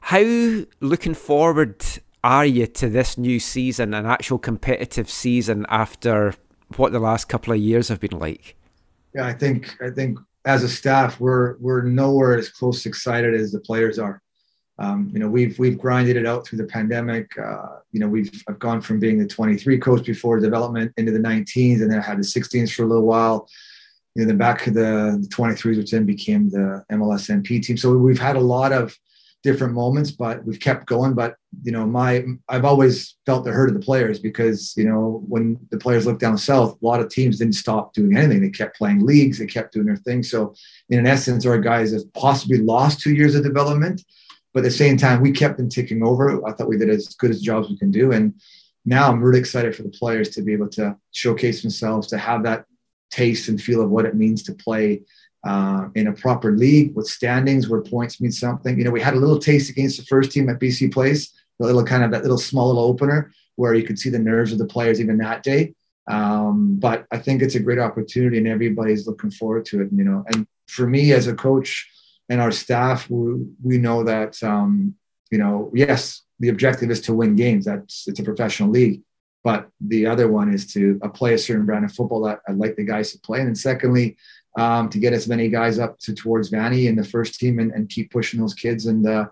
[0.00, 1.84] How looking forward
[2.24, 6.32] are you to this new season, an actual competitive season after
[6.76, 8.56] what the last couple of years have been like?
[9.14, 10.18] Yeah, I think I think
[10.48, 14.22] as a staff, we're we're nowhere as close excited as the players are.
[14.78, 17.26] Um, you know, we've we've grinded it out through the pandemic.
[17.38, 21.18] Uh, you know, we've I've gone from being the 23 coach before development into the
[21.18, 23.46] 19s, and then I had the 16s for a little while.
[24.14, 27.76] You know, then back to the, the 23s, which then became the MLS NP team.
[27.76, 28.96] So we've had a lot of
[29.42, 31.14] different moments, but we've kept going.
[31.14, 35.22] But you know, my I've always felt the hurt of the players because you know
[35.26, 38.40] when the players look down south, a lot of teams didn't stop doing anything.
[38.40, 40.22] They kept playing leagues, they kept doing their thing.
[40.22, 40.54] So
[40.90, 44.04] in essence, our guys have possibly lost two years of development,
[44.52, 46.46] but at the same time, we kept them ticking over.
[46.46, 48.34] I thought we did as good as jobs we can do, and
[48.84, 52.42] now I'm really excited for the players to be able to showcase themselves, to have
[52.44, 52.64] that
[53.10, 55.02] taste and feel of what it means to play
[55.44, 58.76] uh, in a proper league with standings where points mean something.
[58.76, 61.64] You know, we had a little taste against the first team at BC Place, a
[61.64, 64.58] little kind of that little small little opener where you could see the nerves of
[64.58, 65.74] the players even that day.
[66.08, 69.88] Um, but I think it's a great opportunity and everybody's looking forward to it.
[69.92, 71.88] You know, and for me as a coach
[72.28, 74.94] and our staff, we, we know that, um,
[75.30, 77.64] you know, yes, the objective is to win games.
[77.64, 79.02] That's it's a professional league.
[79.44, 82.56] But the other one is to uh, play a certain brand of football that I'd
[82.56, 83.38] like the guys to play.
[83.38, 84.16] And then secondly,
[84.58, 87.70] um, to get as many guys up to towards Vanni and the first team and,
[87.72, 88.86] and keep pushing those kids.
[88.86, 89.26] And uh,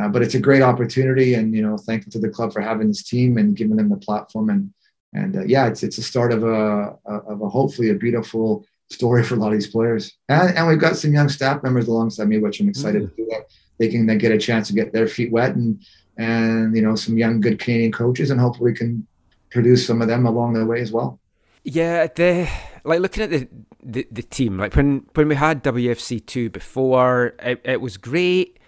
[0.00, 2.88] uh, but it's a great opportunity, and you know, thankful to the club for having
[2.88, 4.50] this team and giving them the platform.
[4.50, 4.72] And
[5.14, 9.22] and uh, yeah, it's it's a start of a of a hopefully a beautiful story
[9.22, 10.12] for a lot of these players.
[10.28, 13.16] And and we've got some young staff members alongside me, which I'm excited mm-hmm.
[13.16, 13.46] to do that.
[13.78, 15.82] They can then get a chance to get their feet wet and
[16.18, 19.06] and you know some young good Canadian coaches, and hopefully we can
[19.50, 21.18] produce some of them along the way as well.
[21.64, 22.48] Yeah, the
[22.84, 23.48] like looking at the,
[23.82, 28.58] the, the team, like when when we had WFC two before, it, it was great,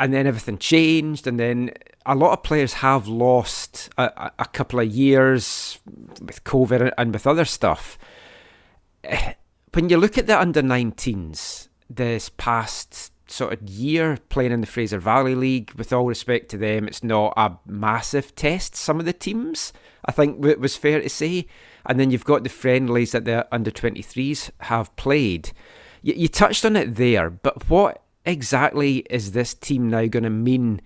[0.00, 1.72] and then everything changed, and then
[2.06, 5.78] a lot of players have lost a, a couple of years
[6.20, 7.98] with COVID and with other stuff.
[9.74, 14.66] When you look at the under 19s this past sort of year playing in the
[14.66, 18.76] Fraser Valley League, with all respect to them, it's not a massive test.
[18.76, 19.72] Some of the teams,
[20.04, 21.46] I think, it was fair to say.
[21.86, 25.52] And then you've got the friendlies that the under 23s have played.
[26.02, 30.30] You, you touched on it there, but what exactly is this team now going to
[30.30, 30.80] mean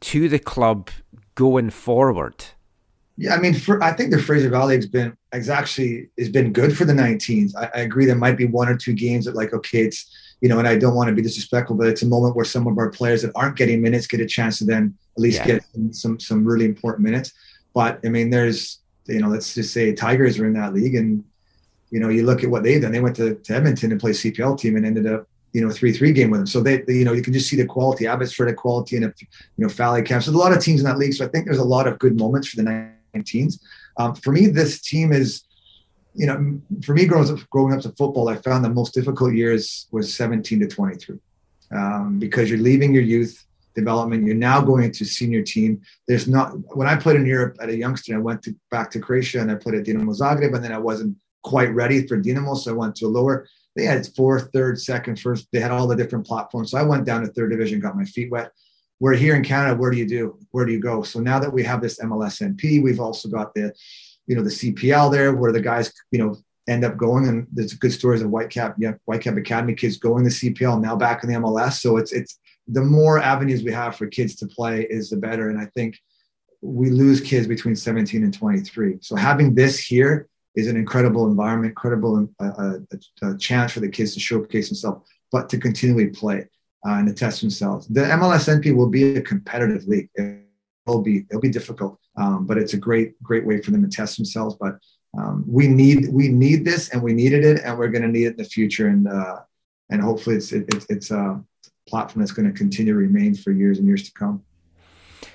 [0.00, 0.90] to the club
[1.34, 2.44] going forward?
[3.18, 6.52] Yeah, I mean, for, I think the Fraser Valley has been has actually has been
[6.52, 7.54] good for the 19s.
[7.56, 10.48] I, I, agree there might be one or two games that like okay, it's you
[10.48, 12.76] know, and I don't want to be disrespectful, but it's a moment where some of
[12.78, 15.46] our players that aren't getting minutes get a chance to then at least yeah.
[15.46, 17.32] get some, some some really important minutes.
[17.74, 21.24] But I mean, there's you know, let's just say Tigers are in that league, and
[21.90, 22.92] you know, you look at what they've done.
[22.92, 25.92] They went to, to Edmonton and played CPL team and ended up you know three
[25.92, 26.46] three game with them.
[26.46, 28.06] So they, they, you know you can just see the quality.
[28.06, 29.26] Abbotsford the quality and you
[29.58, 30.22] know Valley Camp.
[30.22, 31.14] So there's a lot of teams in that league.
[31.14, 33.60] So I think there's a lot of good moments for the 19s.
[33.98, 35.44] Um, for me, this team is
[36.14, 39.34] you know, for me growing up, growing up to football, I found the most difficult
[39.34, 41.18] years was 17 to 23
[41.74, 43.44] um, because you're leaving your youth,
[43.74, 44.24] development.
[44.24, 45.80] You're now going into senior team.
[46.08, 49.00] There's not when I played in Europe at a youngster, I went to back to
[49.00, 52.56] Croatia and I played at Dinamo Zagreb, and then I wasn't quite ready for Dinamo,
[52.56, 53.46] so I went to a lower.
[53.74, 55.48] They had fourth, third, second, first.
[55.52, 56.70] They had all the different platforms.
[56.70, 58.52] So I went down to third division, got my feet wet.
[59.00, 59.74] We're here in Canada.
[59.76, 60.38] Where do you do?
[60.50, 61.02] Where do you go?
[61.02, 63.72] So now that we have this MLSNP, we've also got the,
[64.26, 66.36] you know, the CPL there, where the guys, you know,
[66.68, 67.26] end up going.
[67.26, 71.24] And there's good stories of Whitecap, yeah, Whitecap Academy kids going to CPL now back
[71.24, 71.80] in the MLS.
[71.80, 72.38] So it's it's
[72.68, 75.50] the more avenues we have for kids to play is the better.
[75.50, 75.98] And I think
[76.60, 78.98] we lose kids between 17 and 23.
[79.00, 82.78] So having this here is an incredible environment, incredible uh, uh,
[83.22, 86.46] a, a, chance for the kids to showcase themselves, but to continually play
[86.86, 87.88] uh, and to test themselves.
[87.88, 90.10] The MLSNP will be a competitive league.
[90.16, 93.88] It'll be it'll be difficult, um, but it's a great great way for them to
[93.88, 94.56] test themselves.
[94.60, 94.78] But
[95.16, 98.26] um, we need we need this, and we needed it, and we're going to need
[98.26, 99.40] it in the future, and uh,
[99.90, 101.42] and hopefully it's it, it's a
[101.92, 104.42] platform that's going to continue to remain for years and years to come.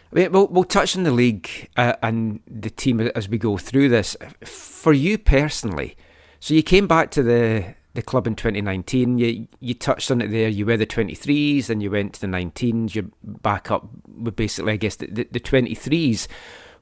[0.09, 4.17] We'll, we'll touch on the league uh, and the team as we go through this.
[4.43, 5.95] For you personally,
[6.39, 9.19] so you came back to the the club in 2019.
[9.19, 10.49] You you touched on it there.
[10.49, 12.95] You were the 23s, then you went to the 19s.
[12.95, 16.27] You're back up with basically, I guess, the, the, the 23s.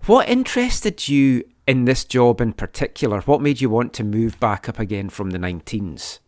[0.05, 3.21] What interested you in this job in particular?
[3.21, 6.19] What made you want to move back up again from the 19s?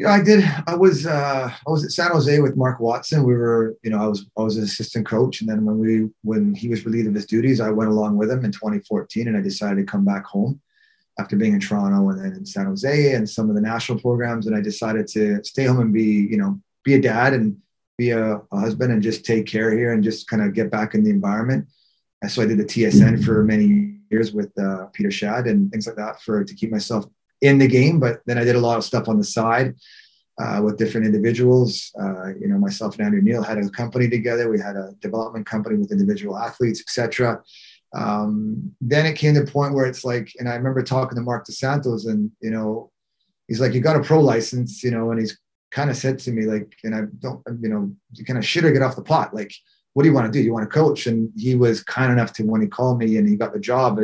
[0.00, 0.42] Yeah, I did.
[0.66, 3.22] I was uh, I was at San Jose with Mark Watson.
[3.22, 6.08] We were, you know, I was I was an assistant coach, and then when we
[6.22, 9.36] when he was relieved of his duties, I went along with him in 2014, and
[9.36, 10.58] I decided to come back home
[11.18, 14.46] after being in Toronto and then in San Jose and some of the national programs.
[14.46, 17.58] And I decided to stay home and be, you know, be a dad and
[17.98, 20.94] be a, a husband and just take care here and just kind of get back
[20.94, 21.66] in the environment.
[22.22, 25.86] And so I did the TSN for many years with uh, Peter Schaad and things
[25.86, 27.04] like that for to keep myself
[27.40, 29.74] in the game, but then I did a lot of stuff on the side
[30.40, 31.90] uh, with different individuals.
[32.00, 34.50] Uh, you know, myself and Andrew Neil had a company together.
[34.50, 37.42] We had a development company with individual athletes, etc.
[37.96, 41.22] Um, then it came to a point where it's like, and I remember talking to
[41.22, 42.90] Marc Dos Santos, and you know,
[43.48, 45.38] he's like, "You got a pro license," you know, and he's
[45.70, 48.64] kind of said to me like, and I don't, you know, you kind of shit
[48.64, 49.52] or get off the pot, like.
[49.92, 50.40] What do you want to do?
[50.40, 51.08] You want to coach?
[51.08, 53.98] And he was kind enough to when he called me and he got the job.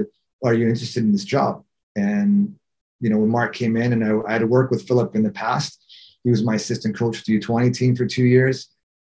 [0.45, 1.63] Are you interested in this job?
[1.95, 2.57] And
[3.01, 5.31] you know, when Mark came in and I, I had worked with Philip in the
[5.31, 5.85] past,
[6.25, 8.69] he was my assistant coach for the U20 team for two years.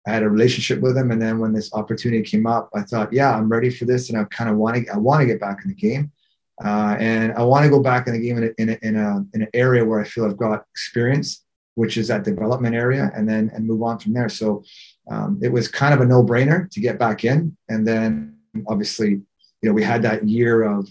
[0.08, 1.12] I had a relationship with him.
[1.12, 4.10] And then when this opportunity came up, I thought, yeah, I'm ready for this.
[4.10, 6.12] And I kind of want to, I want to get back in the game.
[6.64, 8.96] Uh, and I want to go back in the game in, a, in, a, in,
[8.96, 13.12] a, in an area where I feel I've got experience, which is that development area,
[13.16, 14.30] and then and move on from there.
[14.30, 14.64] So
[15.10, 17.58] um, it was kind of a no brainer to get back in.
[17.68, 20.88] And then obviously, you know, we had that year of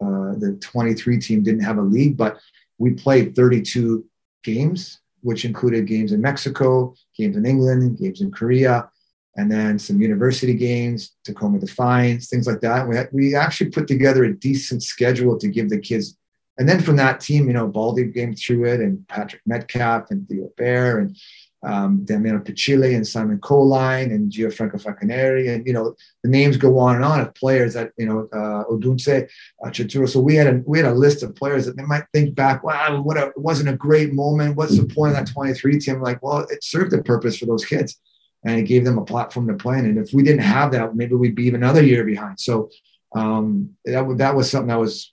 [0.00, 2.38] uh, the 23 team didn't have a league, but
[2.78, 4.04] we played 32
[4.44, 8.90] games, which included games in Mexico, games in England, games in Korea,
[9.36, 12.88] and then some university games, Tacoma Defiance, things like that.
[12.88, 16.16] We, we actually put together a decent schedule to give the kids.
[16.58, 20.26] And then from that team, you know, Baldy came through it, and Patrick Metcalf, and
[20.26, 21.16] Theo Bair, and
[21.66, 25.52] um, Damiano Pecile and Simon Colyn and Gianfranco Facchineri.
[25.52, 28.64] And, you know, the names go on and on of players that, you know, uh,
[28.70, 29.28] Odunze,
[29.64, 30.08] uh, Chituru.
[30.08, 32.62] So we had a, we had a list of players that they might think back,
[32.62, 34.56] wow, what a, it wasn't a great moment.
[34.56, 36.00] What's the point of that 23 team?
[36.00, 37.98] Like, well, it served a purpose for those kids
[38.44, 39.86] and it gave them a platform to play in.
[39.86, 42.38] And if we didn't have that, maybe we'd be even another year behind.
[42.38, 42.70] So
[43.16, 45.12] um, that, that was something that was,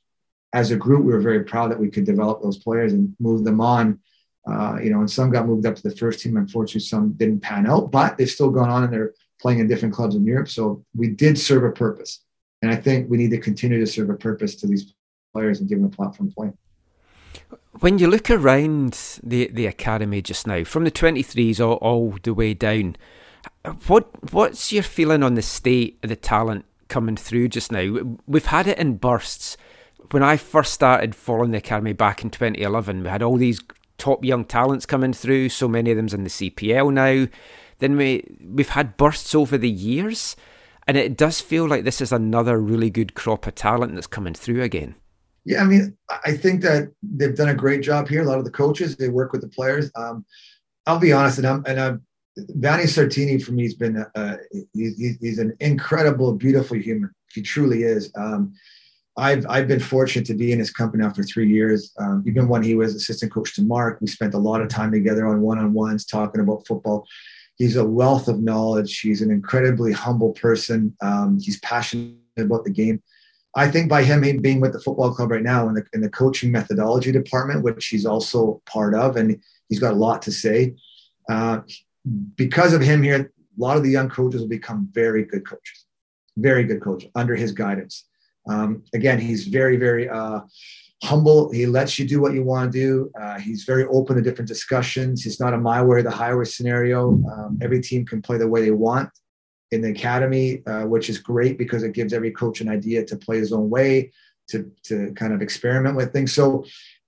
[0.53, 3.43] as a group, we were very proud that we could develop those players and move
[3.43, 3.99] them on
[4.45, 6.37] uh, you know, and some got moved up to the first team.
[6.37, 9.93] Unfortunately, some didn't pan out, but they've still gone on and they're playing in different
[9.93, 10.49] clubs in Europe.
[10.49, 12.19] So we did serve a purpose.
[12.61, 14.93] And I think we need to continue to serve a purpose to these
[15.33, 16.51] players and give them a platform to play.
[17.79, 22.33] When you look around the, the academy just now, from the 23s all, all the
[22.33, 22.95] way down,
[23.87, 28.17] what what's your feeling on the state of the talent coming through just now?
[28.27, 29.57] We've had it in bursts.
[30.11, 33.59] When I first started following the academy back in 2011, we had all these
[34.03, 35.47] top young talents coming through.
[35.47, 37.27] So many of them's in the CPL now.
[37.79, 40.35] Then we we've had bursts over the years,
[40.85, 44.33] and it does feel like this is another really good crop of talent that's coming
[44.33, 44.95] through again.
[45.45, 48.21] Yeah, I mean, I think that they've done a great job here.
[48.21, 49.89] A lot of the coaches they work with the players.
[49.95, 50.25] Um,
[50.85, 52.01] I'll be honest, and I'm and I'm.
[52.35, 54.37] Vanni Sartini for me has been uh,
[54.73, 57.11] he's, he's an incredible, beautiful human.
[57.31, 58.11] He truly is.
[58.15, 58.53] Um,
[59.15, 61.93] I've I've been fortunate to be in his company now for three years.
[61.99, 64.91] Um, even when he was assistant coach to Mark, we spent a lot of time
[64.91, 67.05] together on one-on-ones talking about football.
[67.55, 68.99] He's a wealth of knowledge.
[68.99, 70.97] He's an incredibly humble person.
[71.01, 73.03] Um, he's passionate about the game.
[73.55, 76.09] I think by him being with the football club right now in the in the
[76.09, 79.39] coaching methodology department, which he's also part of, and
[79.69, 80.75] he's got a lot to say.
[81.29, 81.59] Uh,
[82.35, 85.85] because of him here, A lot of the young coaches will become very good coaches,
[86.37, 88.05] very good coaches under his guidance.
[88.47, 90.41] Um, again, he's very, very uh,
[91.03, 91.51] humble.
[91.51, 93.11] He lets you do what you want to do.
[93.19, 95.23] Uh, he's very open to different discussions.
[95.23, 97.09] He's not a my way or the highway scenario.
[97.09, 99.09] Um, every team can play the way they want
[99.71, 103.17] in the academy, uh, which is great because it gives every coach an idea to
[103.17, 104.11] play his own way,
[104.49, 106.33] to to kind of experiment with things.
[106.33, 106.63] So,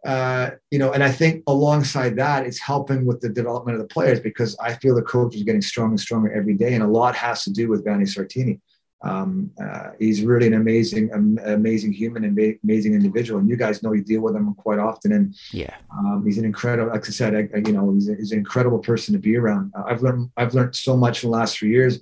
[0.06, 3.94] uh, you know, and I think alongside that, it's helping with the development of the
[3.94, 6.88] players because I feel the coach is getting stronger and stronger every day, and a
[6.88, 8.60] lot has to do with Vanni Sartini.
[9.04, 13.40] Um, uh, he's really an amazing, um, amazing human and ma- amazing individual.
[13.40, 15.12] And you guys know you deal with him quite often.
[15.12, 15.74] And Yeah.
[15.96, 18.40] um, he's an incredible, like I said, I, I- you know, he's, a, he's an
[18.40, 19.72] incredible person to be around.
[19.78, 22.00] Uh, I've learned, I've learned so much in the last three years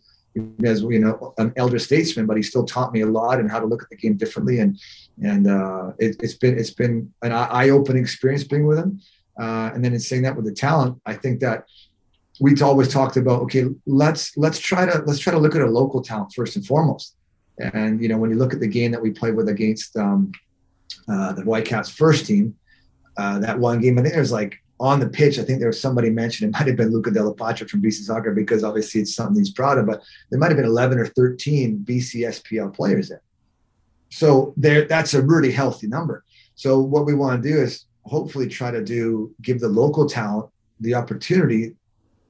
[0.66, 3.60] as you know, an elder statesman, but he still taught me a lot and how
[3.60, 4.60] to look at the game differently.
[4.60, 4.80] And
[5.22, 9.00] and uh, it, it's been it's been an eye-opening experience being with him.
[9.40, 11.66] Uh, and then in saying that with the talent, I think that
[12.40, 15.70] we always talked about okay, let's let's try to let's try to look at a
[15.70, 17.16] local talent first and foremost.
[17.60, 20.32] And you know, when you look at the game that we played with against um,
[21.08, 22.56] uh, the Whitecaps first team,
[23.18, 25.38] uh, that one game, I think there's like on the pitch.
[25.38, 28.04] I think there was somebody mentioned it might have been Luca Della Pace from BC
[28.04, 31.06] Soccer because obviously it's something he's proud of, but there might have been 11 or
[31.08, 33.22] 13 BC SPL players there.
[34.10, 36.24] So there, that's a really healthy number.
[36.56, 40.50] So what we want to do is hopefully try to do give the local talent
[40.80, 41.76] the opportunity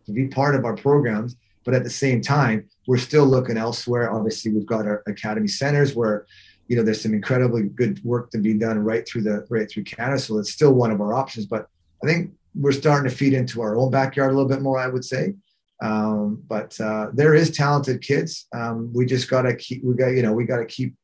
[0.05, 4.13] to be part of our programs, but at the same time, we're still looking elsewhere.
[4.13, 6.25] Obviously, we've got our academy centers where
[6.67, 9.83] you know there's some incredibly good work to be done right through the right through
[9.83, 10.19] Canada.
[10.19, 11.45] So it's still one of our options.
[11.45, 11.67] But
[12.03, 14.79] I think we're starting to feed into our own backyard a little bit more.
[14.79, 15.35] I would say.
[15.81, 18.47] Um, but uh, there is talented kids.
[18.55, 19.83] Um, we just got to keep.
[19.83, 20.95] We got you know we got to keep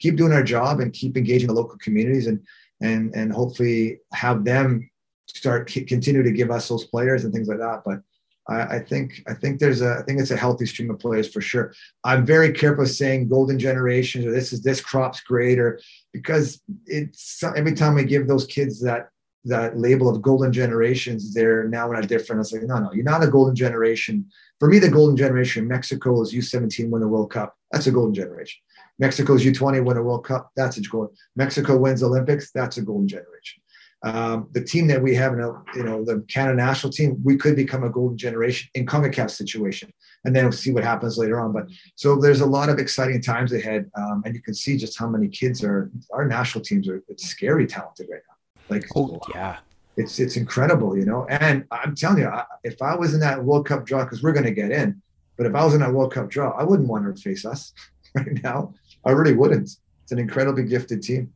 [0.00, 2.40] keep doing our job and keep engaging the local communities and
[2.80, 4.88] and and hopefully have them
[5.26, 7.82] start continue to give us those players and things like that.
[7.84, 8.00] But
[8.48, 11.32] I, I think I think there's a I think it's a healthy stream of players
[11.32, 11.72] for sure.
[12.04, 15.80] I'm very careful saying golden generations or this is this crop's great or
[16.12, 19.08] because it's every time I give those kids that
[19.46, 22.40] that label of golden generations, they're now in a different.
[22.40, 24.26] It's like no, no, you're not a golden generation.
[24.58, 27.54] For me, the golden generation, Mexico is U17 win the World Cup.
[27.70, 28.60] That's a golden generation.
[28.98, 30.50] Mexico's U20 win a World Cup.
[30.56, 31.14] That's a golden.
[31.36, 32.52] Mexico wins Olympics.
[32.52, 33.62] That's a golden generation.
[34.04, 37.38] Um, the team that we have, in a, you know, the Canada national team, we
[37.38, 39.90] could become a golden generation in CONCACAF situation,
[40.24, 41.52] and then we'll see what happens later on.
[41.52, 44.98] But so there's a lot of exciting times ahead, um, and you can see just
[44.98, 45.90] how many kids are.
[46.12, 48.34] Our national teams are it's scary talented right now.
[48.68, 49.56] Like, Oh yeah.
[49.96, 51.26] it's it's incredible, you know.
[51.30, 54.32] And I'm telling you, I, if I was in that World Cup draw, because we're
[54.32, 55.00] going to get in,
[55.38, 57.46] but if I was in that World Cup draw, I wouldn't want her to face
[57.46, 57.72] us
[58.14, 58.74] right now.
[59.06, 59.70] I really wouldn't.
[60.02, 61.32] It's an incredibly gifted team.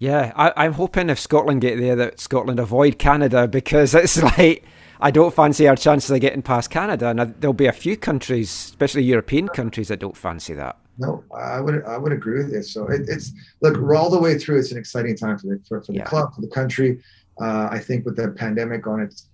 [0.00, 4.64] Yeah, I, I'm hoping if Scotland get there that Scotland avoid Canada because it's like
[4.98, 7.96] I don't fancy our chances of getting past Canada, and I- there'll be a few
[7.98, 10.78] countries, especially European countries, that don't fancy that.
[10.98, 12.62] No, I would I would agree with you.
[12.62, 14.58] So it, it's look, we're all the way through.
[14.58, 16.04] It's an exciting time for the for, for the Yeah.
[16.04, 17.02] club, for the country.
[17.40, 19.26] Uh, I think with the pandemic on its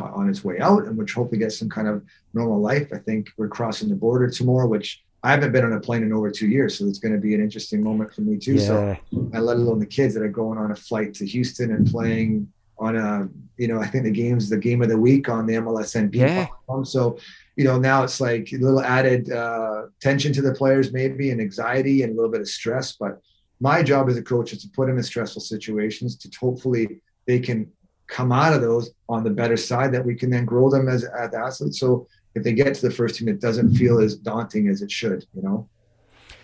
[0.00, 2.88] on its way out, and which hopefully gets some kind of normal life.
[2.92, 6.12] I think we're crossing the border tomorrow, which I haven't been on a plane in
[6.12, 8.58] over two years, so it's going to be an interesting moment for me too.
[8.58, 8.96] So
[9.34, 12.52] I let alone the kids that are going on a flight to Houston and playing
[12.78, 15.54] on a, you know, I think the game's the game of the week on the
[15.54, 16.14] MLSNP.
[16.14, 16.46] Yeah.
[16.46, 16.84] platform.
[16.84, 17.18] So,
[17.56, 21.40] you know, now it's like a little added uh, tension to the players, maybe, and
[21.40, 22.92] anxiety and a little bit of stress.
[22.92, 23.20] But
[23.60, 27.40] my job as a coach is to put them in stressful situations to hopefully they
[27.40, 27.68] can
[28.06, 31.04] come out of those on the better side that we can then grow them as,
[31.04, 31.80] as athletes.
[31.80, 34.90] So if they get to the first team, it doesn't feel as daunting as it
[34.90, 35.68] should, you know?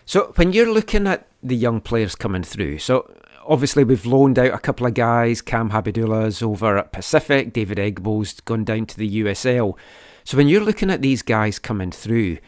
[0.07, 3.11] So when you're looking at the young players coming through, so
[3.47, 5.41] obviously we've loaned out a couple of guys.
[5.41, 7.53] Cam Habibullah's over at Pacific.
[7.53, 9.77] David Egbo's gone down to the USL.
[10.25, 12.39] So when you're looking at these guys coming through,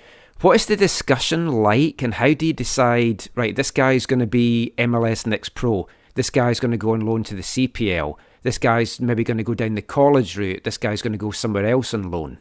[0.40, 3.28] what is the discussion like, and how do you decide?
[3.34, 5.88] Right, this guy's going to be MLS Next Pro.
[6.14, 8.16] This guy's going to go on loan to the CPL.
[8.42, 10.64] This guy's maybe going to go down the college route.
[10.64, 12.38] This guy's going to go somewhere else on loan.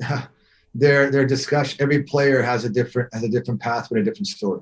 [0.74, 4.26] their their discussion every player has a different has a different path with a different
[4.26, 4.60] story.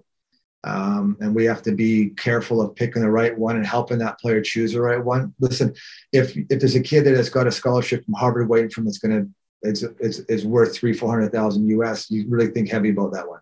[0.64, 4.18] Um, and we have to be careful of picking the right one and helping that
[4.18, 5.34] player choose the right one.
[5.40, 5.74] Listen
[6.12, 8.86] if if there's a kid that has got a scholarship from harvard waiting for him
[8.86, 9.30] that's going to
[9.62, 13.28] it's, it's, it's worth three four hundred thousand us you really think heavy about that
[13.28, 13.40] one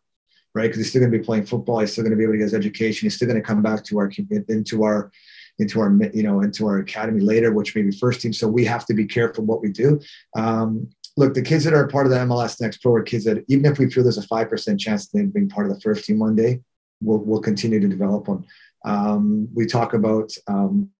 [0.54, 0.68] right?
[0.68, 2.38] Because he's still going to be playing football he's still going to be able to
[2.38, 4.10] get his education he's still going to come back to our
[4.48, 5.10] into our
[5.58, 8.32] into our you know into our academy later which may be first team.
[8.32, 10.00] So we have to be careful what we do.
[10.36, 13.44] Um, look, the kids that are part of the MLS Next Pro are kids that
[13.48, 15.80] even if we feel there's a five percent chance of them being part of the
[15.80, 16.60] first team one day,
[17.00, 18.44] we'll we'll continue to develop them.
[18.84, 20.90] Um, we talk about um,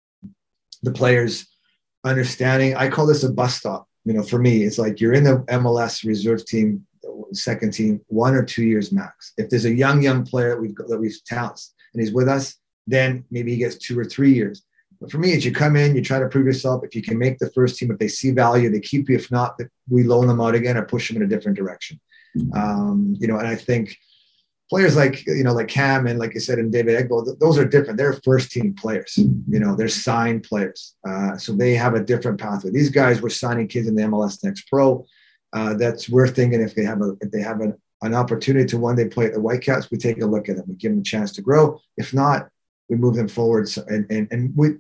[0.83, 1.47] the players
[2.05, 2.77] understanding.
[2.77, 3.89] I call this a bus stop.
[4.05, 6.87] you know, for me, it's like you're in the MLS reserve team,
[7.33, 9.33] second team, one or two years max.
[9.37, 12.29] If there's a young, young player that we've got, that we've talents and he's with
[12.29, 12.57] us,
[12.87, 14.62] then maybe he gets two or three years.
[15.05, 16.82] But for me, it's you come in, you try to prove yourself.
[16.82, 19.16] If you can make the first team, if they see value, they keep you.
[19.16, 22.00] If not, we loan them out again or push them in a different direction.
[22.55, 23.98] Um, you know, and I think
[24.70, 27.59] players like you know like Cam and like I said and David Egbo, th- those
[27.59, 27.98] are different.
[27.98, 29.18] They're first team players.
[29.18, 32.70] You know, they're signed players, uh, so they have a different pathway.
[32.70, 35.05] These guys were signing kids in the MLS Next Pro.
[35.52, 38.78] Uh, that's we're thinking if they have a if they have an, an opportunity to
[38.78, 40.64] one day play at the Whitecaps, we take a look at them.
[40.66, 41.78] We give them a chance to grow.
[41.98, 42.48] If not,
[42.89, 43.68] we move them forward.
[43.89, 44.76] And, and and we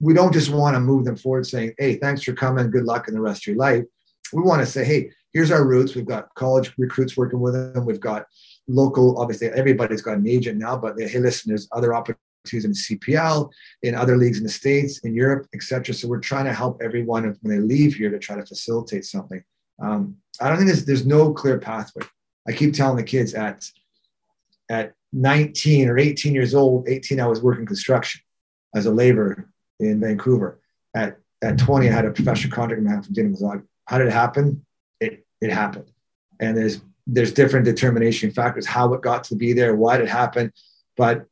[0.00, 3.08] we don't just want to move them forward saying, hey, thanks for coming, good luck
[3.08, 3.84] in the rest of your life.
[4.32, 5.94] We want to say, hey, here's our roots.
[5.94, 7.84] We've got college recruits working with them.
[7.84, 8.26] We've got
[8.68, 13.50] local, obviously everybody's got an agent now, but hey, listen, there's other opportunities in CPL,
[13.82, 15.94] in other leagues in the States, in Europe, etc.
[15.94, 19.42] So we're trying to help everyone when they leave here to try to facilitate something.
[19.80, 22.04] Um, I don't think there's, there's no clear pathway.
[22.48, 23.64] I keep telling the kids at
[24.68, 28.22] at 19 or 18 years old, 18, I was working construction
[28.74, 29.48] as a laborer
[29.78, 30.60] in Vancouver.
[30.94, 33.66] At at 20, I had a professional contract man from Dinamo Zagreb.
[33.86, 34.64] How did it happen?
[35.00, 35.90] It it happened.
[36.40, 40.10] And there's there's different determination factors, how it got to be there, why did it
[40.10, 40.52] happen.
[40.96, 41.26] But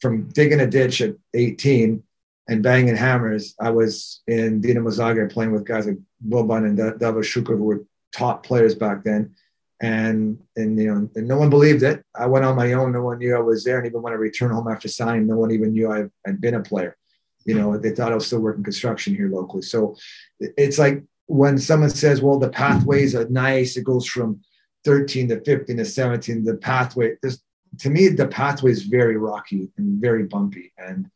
[0.00, 2.02] from digging a ditch at 18
[2.48, 7.22] and banging hammers, I was in Dinamo Zagreb playing with guys like Boban and Davor
[7.22, 9.34] Šuker, who were top players back then.
[9.80, 12.02] And and you know, and no one believed it.
[12.14, 12.92] I went on my own.
[12.92, 13.78] No one knew I was there.
[13.78, 16.54] And even when I returned home after signing, no one even knew I had been
[16.54, 16.96] a player.
[17.44, 19.62] You know, they thought I was still working construction here locally.
[19.62, 19.96] So
[20.40, 24.40] it's like when someone says, "Well, the pathways are nice," it goes from
[24.86, 26.44] 13 to 15 to 17.
[26.44, 27.42] The pathway, this,
[27.80, 30.72] to me, the pathway is very rocky and very bumpy.
[30.78, 31.10] And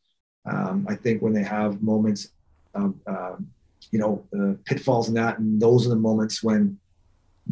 [0.45, 2.33] um, I think when they have moments
[2.75, 3.49] of, um,
[3.93, 6.79] you know, uh, pitfalls and that, and those are the moments when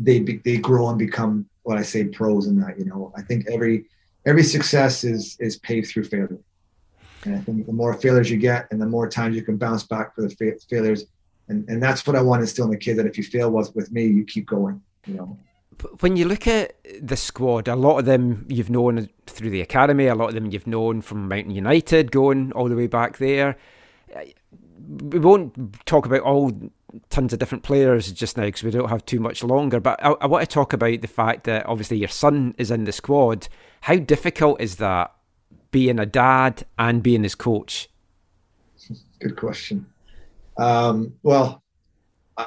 [0.02, 2.78] they they grow and become what I say pros in that.
[2.78, 3.86] You know, I think every
[4.26, 6.38] every success is is paved through failure.
[7.24, 9.82] And I think the more failures you get, and the more times you can bounce
[9.82, 11.04] back for the fa- failures,
[11.48, 13.50] and and that's what I want to instill in the kid that if you fail
[13.50, 14.80] with with me, you keep going.
[15.06, 15.38] You know.
[16.00, 20.06] When you look at the squad, a lot of them you've known through the academy,
[20.06, 23.56] a lot of them you've known from Mountain United, going all the way back there.
[24.86, 26.52] We won't talk about all
[27.10, 29.80] tons of different players just now because we don't have too much longer.
[29.80, 32.84] But I, I, want to talk about the fact that obviously your son is in
[32.84, 33.48] the squad.
[33.82, 35.12] How difficult is that
[35.70, 37.88] being a dad and being his coach?
[39.20, 39.86] Good question.
[40.56, 41.62] Um, well,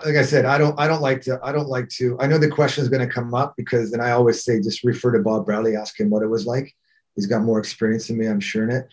[0.06, 2.18] like I said, I don't, I don't like to, I don't like to.
[2.20, 4.84] I know the question is going to come up because then I always say just
[4.84, 6.74] refer to Bob Bradley, ask him what it was like.
[7.16, 8.88] He's got more experience than me, I'm sure in it.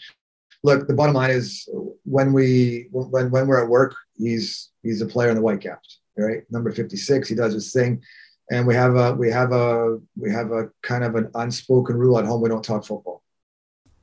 [0.65, 1.69] Look, the bottom line is
[2.05, 6.43] when we when when we're at work, he's he's a player in the Whitecaps, right?
[6.51, 8.03] Number 56, he does his thing,
[8.51, 12.19] and we have a we have a we have a kind of an unspoken rule
[12.19, 13.23] at home: we don't talk football,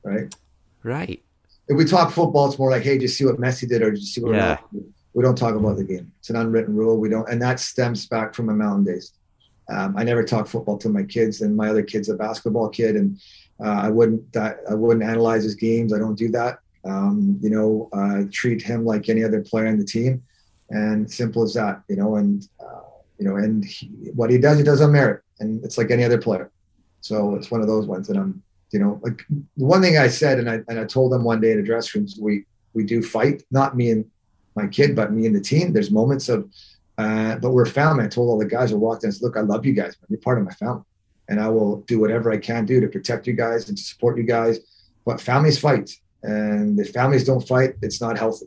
[0.02, 0.34] right?
[0.82, 1.22] Right.
[1.68, 3.90] If we talk football, it's more like, hey, did you see what Messi did, or
[3.90, 4.58] did you see what Yeah.
[5.12, 6.12] We don't talk about the game.
[6.18, 6.98] It's an unwritten rule.
[6.98, 9.14] We don't, and that stems back from my mountain days.
[9.68, 12.96] Um, I never talk football to my kids, and my other kid's a basketball kid,
[12.96, 13.18] and
[13.64, 15.92] uh, I wouldn't I wouldn't analyze his games.
[15.92, 16.58] I don't do that.
[16.84, 20.22] Um, you know, uh, treat him like any other player on the team,
[20.70, 21.82] and simple as that.
[21.88, 22.82] You know, and uh,
[23.18, 26.04] you know, and he, what he does, he does on merit, and it's like any
[26.04, 26.50] other player.
[27.00, 28.42] So it's one of those ones that I'm,
[28.72, 29.22] you know, like
[29.56, 31.64] the one thing I said, and I and I told them one day in the
[31.64, 32.44] dressing rooms, we
[32.74, 34.04] we do fight, not me and
[34.54, 35.72] my kid, but me and the team.
[35.72, 36.48] There's moments of,
[36.98, 38.04] uh, but we're family.
[38.04, 39.96] I told all the guys who walked in, I said, look, I love you guys.
[40.08, 40.82] You're part of my family,
[41.28, 44.16] and I will do whatever I can do to protect you guys and to support
[44.16, 44.60] you guys.
[45.04, 45.90] But families fight,
[46.22, 48.46] and if families don't fight, it's not healthy.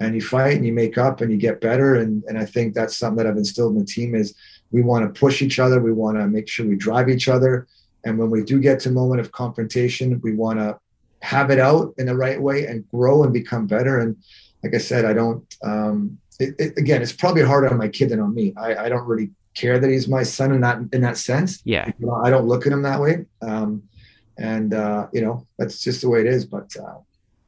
[0.00, 1.96] And you fight and you make up and you get better.
[1.96, 4.34] And and I think that's something that I've instilled in the team is
[4.70, 5.80] we want to push each other.
[5.80, 7.66] We want to make sure we drive each other.
[8.04, 10.78] And when we do get to a moment of confrontation, we want to
[11.20, 13.98] have it out in the right way and grow and become better.
[13.98, 14.16] And
[14.62, 15.44] like I said, I don't.
[15.64, 18.54] Um, it, it, again, it's probably harder on my kid than on me.
[18.56, 21.60] I, I don't really care that he's my son in that in that sense.
[21.64, 21.90] Yeah.
[21.98, 23.26] You know, I don't look at him that way.
[23.42, 23.82] Um,
[24.38, 26.44] and uh, you know, that's just the way it is.
[26.44, 26.98] But uh,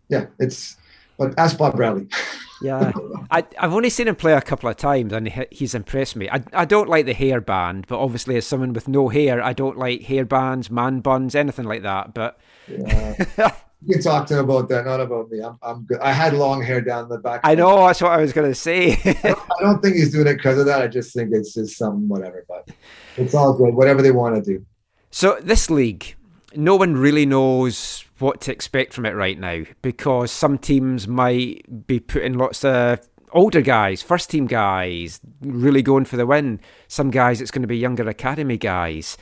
[0.09, 0.76] yeah, it's.
[1.18, 2.09] But ask Bob Bradley.
[2.62, 2.93] Yeah,
[3.30, 6.28] I, I've only seen him play a couple of times, and he, he's impressed me.
[6.28, 9.55] I, I don't like the hair band, but obviously, as someone with no hair, I
[9.55, 12.12] don't like hair bands, man buns, anything like that.
[12.12, 12.38] But
[12.68, 13.24] Yeah.
[13.83, 15.41] You can talk to him about that, not about me.
[15.41, 16.01] I'm, I'm good.
[16.01, 17.41] I had long hair down the back.
[17.45, 18.93] I know that's what I was going to say.
[19.05, 20.83] I don't think he's doing it because of that.
[20.83, 22.45] I just think it's just some whatever.
[22.47, 22.68] But
[23.16, 23.74] it's all good.
[23.74, 24.66] Whatever they want to do.
[25.11, 26.14] so this league,
[26.55, 31.87] no one really knows what to expect from it right now because some teams might
[31.87, 33.01] be putting lots of
[33.33, 36.61] older guys, first team guys, really going for the win.
[36.89, 39.16] Some guys, it's going to be younger academy guys.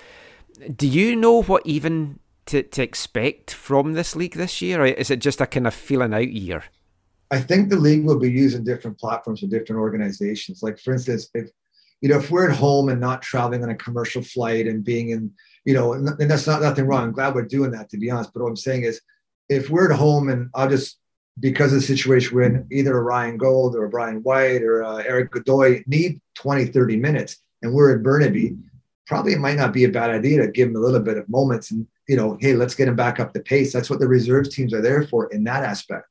[0.75, 5.11] Do you know what even to, to expect from this league this year, or is
[5.11, 6.65] it just a kind of feeling out year?
[7.31, 10.63] I think the league will be using different platforms for different organizations.
[10.63, 11.51] Like for instance, if
[12.01, 15.11] you know if we're at home and not traveling on a commercial flight and being
[15.11, 15.31] in,
[15.65, 17.05] you know, and and that's not nothing wrong.
[17.05, 18.33] I'm glad we're doing that to be honest.
[18.33, 19.01] But what I'm saying is,
[19.49, 20.99] if we're at home and I'll just
[21.41, 24.83] because of the situation we're in, either a Ryan Gauld or a Brian White or
[24.83, 28.57] uh, Érik Godoy need 20, 30 minutes, and we're at Burnaby,
[29.07, 31.29] probably it might not be a bad idea to give them a little bit of
[31.29, 33.73] moments and you know, hey, let's get them back up the pace.
[33.73, 36.07] That's what the reserve teams are there for in that aspect.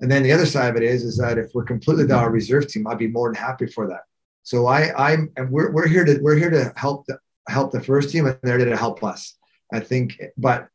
[0.00, 2.30] And then the other side of it is, is that if we're completely down our
[2.30, 4.02] reserve team, I'd be more than happy for that.
[4.42, 7.18] So I, I'm, and we're, we're here to, we're here to help the,
[7.48, 9.36] help the first team and they're there to help us.
[9.72, 10.68] I think, but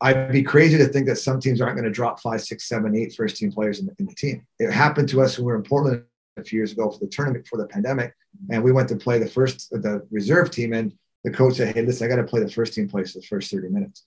[0.00, 2.96] I'd be crazy to think that some teams aren't going to drop five, six, seven,
[2.96, 4.46] eight first team players in the, in the team.
[4.58, 6.04] It happened to us when we were in Portland
[6.36, 8.14] a few years ago for the tournament for the pandemic,
[8.50, 10.92] and we went to play the first the reserve team, and
[11.24, 13.26] the coach said, "Hey, listen, I got to play the first team place for the
[13.26, 14.04] first 30 minutes."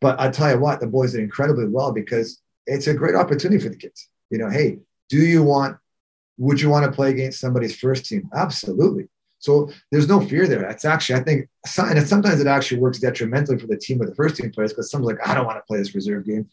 [0.00, 3.62] But I tell you what, the boys did incredibly well because it's a great opportunity
[3.62, 4.08] for the kids.
[4.30, 5.76] You know, hey, do you want?
[6.38, 8.30] Would you want to play against somebody's first team?
[8.34, 9.08] Absolutely.
[9.40, 10.68] So there's no fear there.
[10.68, 11.48] It's actually, I think,
[11.78, 14.90] and sometimes it actually works detrimentally for the team or the first team players because
[14.90, 16.48] someone's like, I don't want to play this reserve game.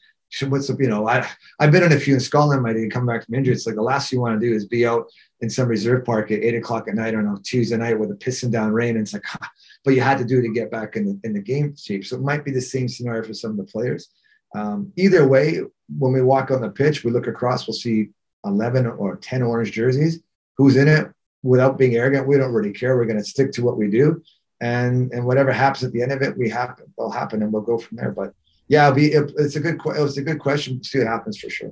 [0.47, 0.79] What's up?
[0.79, 1.25] You know, I
[1.59, 2.65] I've been in a few in Scotland.
[2.67, 3.53] I day come back from injury.
[3.53, 5.07] It's like the last thing you want to do is be out
[5.39, 8.15] in some reserve park at eight o'clock at night on a Tuesday night with a
[8.15, 8.95] pissing down rain.
[8.97, 9.49] And it's like, ah,
[9.83, 12.05] but you had to do it to get back in the in the game shape.
[12.05, 14.09] So it might be the same scenario for some of the players.
[14.55, 15.61] Um, either way,
[15.97, 18.09] when we walk on the pitch, we look across, we'll see
[18.45, 20.19] 11 or 10 orange jerseys.
[20.57, 21.11] Who's in it?
[21.43, 22.97] Without being arrogant, we don't really care.
[22.97, 24.21] We're going to stick to what we do,
[24.59, 27.61] and and whatever happens at the end of it, we happen will happen, and we'll
[27.61, 28.11] go from there.
[28.11, 28.33] But
[28.67, 30.83] yeah, be it, it's a good it was a good question.
[30.83, 31.71] See what happens for sure.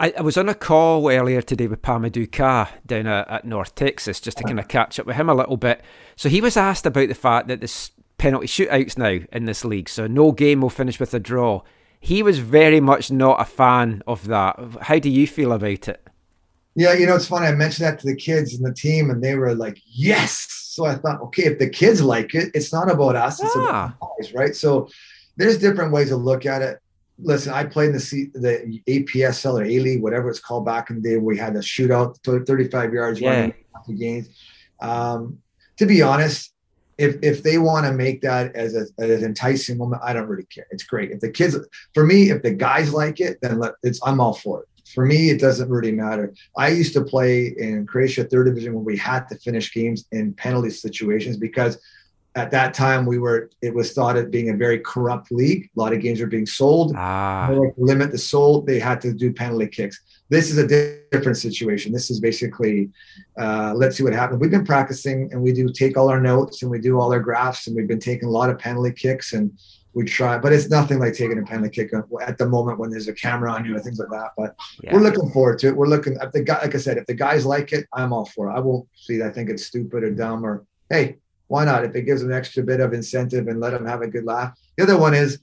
[0.00, 3.74] I, I was on a call earlier today with Pa-Modou Kah down at, at North
[3.74, 5.82] Texas just to kind of catch up with him a little bit.
[6.16, 9.90] So he was asked about the fact that there's penalty shootouts now in this league,
[9.90, 11.62] so no game will finish with a draw.
[12.00, 14.58] He was very much not a fan of that.
[14.80, 16.06] How do you feel about it?
[16.74, 17.46] Yeah, you know, it's funny.
[17.46, 20.86] I mentioned that to the kids and the team, and they were like, "Yes." So
[20.86, 23.58] I thought, okay, if the kids like it, it's not about us; it's Ah.
[23.58, 24.56] about the guys, right?
[24.56, 24.88] So
[25.36, 26.78] there's different ways to look at it.
[27.22, 30.90] Listen, I played in the C, the APSL or A League, whatever it's called back
[30.90, 31.16] in the day.
[31.16, 33.30] We had a shootout, 35 yards, Yeah.
[33.30, 33.54] running
[33.86, 34.28] the games.
[34.80, 35.38] Um,
[35.78, 36.52] to be honest,
[36.98, 40.44] if if they want to make that as a as enticing moment, I don't really
[40.44, 40.66] care.
[40.70, 41.10] It's great.
[41.10, 41.56] If the kids,
[41.94, 44.68] for me, if the guys like it, then let, it's I'm all for it.
[44.94, 46.34] For me, it doesn't really matter.
[46.56, 50.34] I used to play in Croatia third division when we had to finish games in
[50.34, 51.78] penalty situations because
[52.36, 55.68] at that time we were it was thought of being a very corrupt league.
[55.76, 56.94] A lot of games were being sold.
[56.96, 60.00] Ah, to limit the sold, they had to do penalty kicks.
[60.28, 60.66] This is a
[61.10, 61.92] different situation.
[61.92, 62.90] This is basically,
[63.36, 64.40] uh, let's see what happens.
[64.40, 67.18] We've been practicing and we do take all our notes and we do all our
[67.18, 69.52] graphs and we've been taking a lot of penalty kicks and
[69.92, 73.08] we try, but it's nothing like taking a penalty kick at the moment when there's
[73.08, 74.30] a camera on you and things like that.
[74.36, 74.54] But
[74.84, 74.94] yeah.
[74.94, 75.76] we're looking forward to it.
[75.76, 78.26] We're looking at the guy, like I said, if the guys like it, I'm all
[78.26, 78.52] for it.
[78.52, 81.16] I won't see, I think it's stupid or dumb or, hey,
[81.50, 81.84] why not?
[81.84, 84.24] If it gives them an extra bit of incentive and let them have a good
[84.24, 84.56] laugh.
[84.76, 85.40] The other one is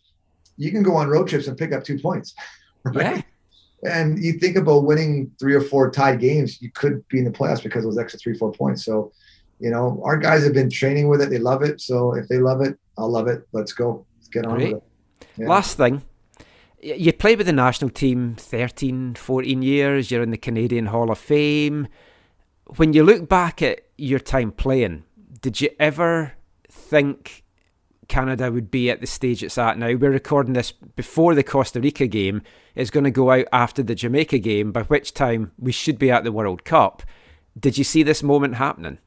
[0.55, 2.33] you can go on road trips and pick up two points.
[2.93, 3.21] Yeah.
[3.83, 7.31] And you think about winning three or four tied games, you could be in the
[7.31, 8.85] playoffs because of those extra three, four points.
[8.85, 9.11] So,
[9.59, 11.29] you know, our guys have been training with it.
[11.29, 11.81] They love it.
[11.81, 13.45] So if they love it, I'll love it.
[13.51, 14.05] Let's go.
[14.15, 14.73] Let's get on Great.
[14.73, 15.27] with it.
[15.35, 15.49] Yeah.
[15.49, 16.01] Last thing,
[16.79, 20.11] you played with the national team 13, 14 years.
[20.11, 21.89] You're in the Canadian Hall of Fame.
[22.77, 25.03] When you look back at your time playing,
[25.41, 26.33] did you ever
[26.69, 27.43] think
[28.07, 29.93] Canada would be at the stage it's at now?
[29.93, 32.41] We're recording this before the Costa Rica game.
[32.75, 36.11] It's going to go out after the Jamaica game, by which time we should be
[36.11, 37.03] at the World Cup.
[37.59, 38.99] Did you see this moment happening?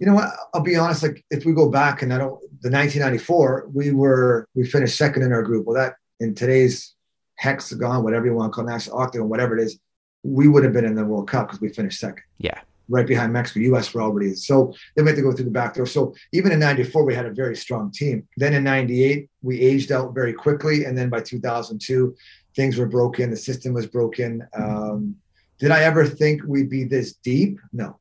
[0.00, 0.32] you know what?
[0.52, 1.02] I'll be honest.
[1.02, 5.22] Like if we go back and I don't, the 1994, we were we finished second
[5.22, 5.66] in our group.
[5.66, 6.94] Well, that in today's
[7.36, 9.78] hexagon, whatever you want to call it, national octagon, whatever it is,
[10.22, 12.60] we would have been in the World Cup because we finished second, Yeah.
[12.88, 13.60] Right behind Mexico.
[13.60, 13.92] U.S.
[13.94, 15.86] were already so they had to go through the back door.
[15.86, 18.26] So even in '94, we had a very strong team.
[18.36, 22.14] Then in '98, we aged out very quickly, and then by 2002,
[22.54, 23.30] things were broken.
[23.30, 24.46] The system was broken.
[24.56, 25.16] Um,
[25.58, 27.58] did I ever think we'd be this deep?
[27.72, 27.98] No.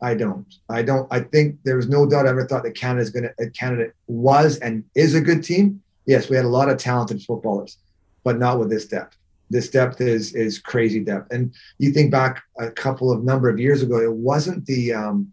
[0.00, 0.46] I don't.
[0.68, 1.08] I don't.
[1.10, 3.50] I think there was no doubt I ever thought that Canada's going to.
[3.50, 5.82] Canada was and is a good team.
[6.06, 7.78] Yes, we had a lot of talented footballers,
[8.22, 9.16] but not with this depth.
[9.50, 11.32] This depth is is crazy depth.
[11.32, 14.92] And you think back a couple of number of years ago, it wasn't the.
[14.94, 15.32] Um,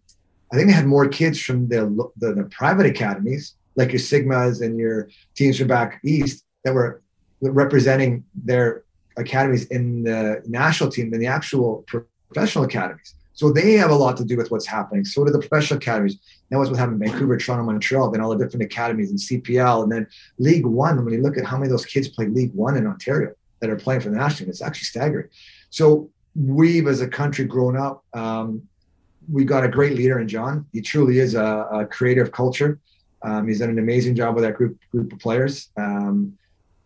[0.51, 4.61] I think they had more kids from the, the the private academies, like your Sigmas
[4.61, 7.01] and your teams from back east, that were
[7.41, 8.83] representing their
[9.17, 11.85] academies in the national team than the actual
[12.29, 13.15] professional academies.
[13.33, 15.03] So they have a lot to do with what's happening.
[15.03, 16.17] So do the professional academies.
[16.49, 19.91] Now what's happening in Vancouver, Toronto, Montreal, then all the different academies and CPL, and
[19.91, 21.03] then League One.
[21.03, 23.33] When you look at how many of those kids play League One in Ontario
[23.65, 25.27] that are playing for the national team, it's actually staggering.
[25.69, 28.03] So we've, as a country, grown up.
[28.13, 28.63] Um,
[29.31, 30.65] we got a great leader in John.
[30.71, 32.79] He truly is a, a creative culture.
[33.23, 35.69] Um, he's done an amazing job with that group group of players.
[35.77, 36.37] Um,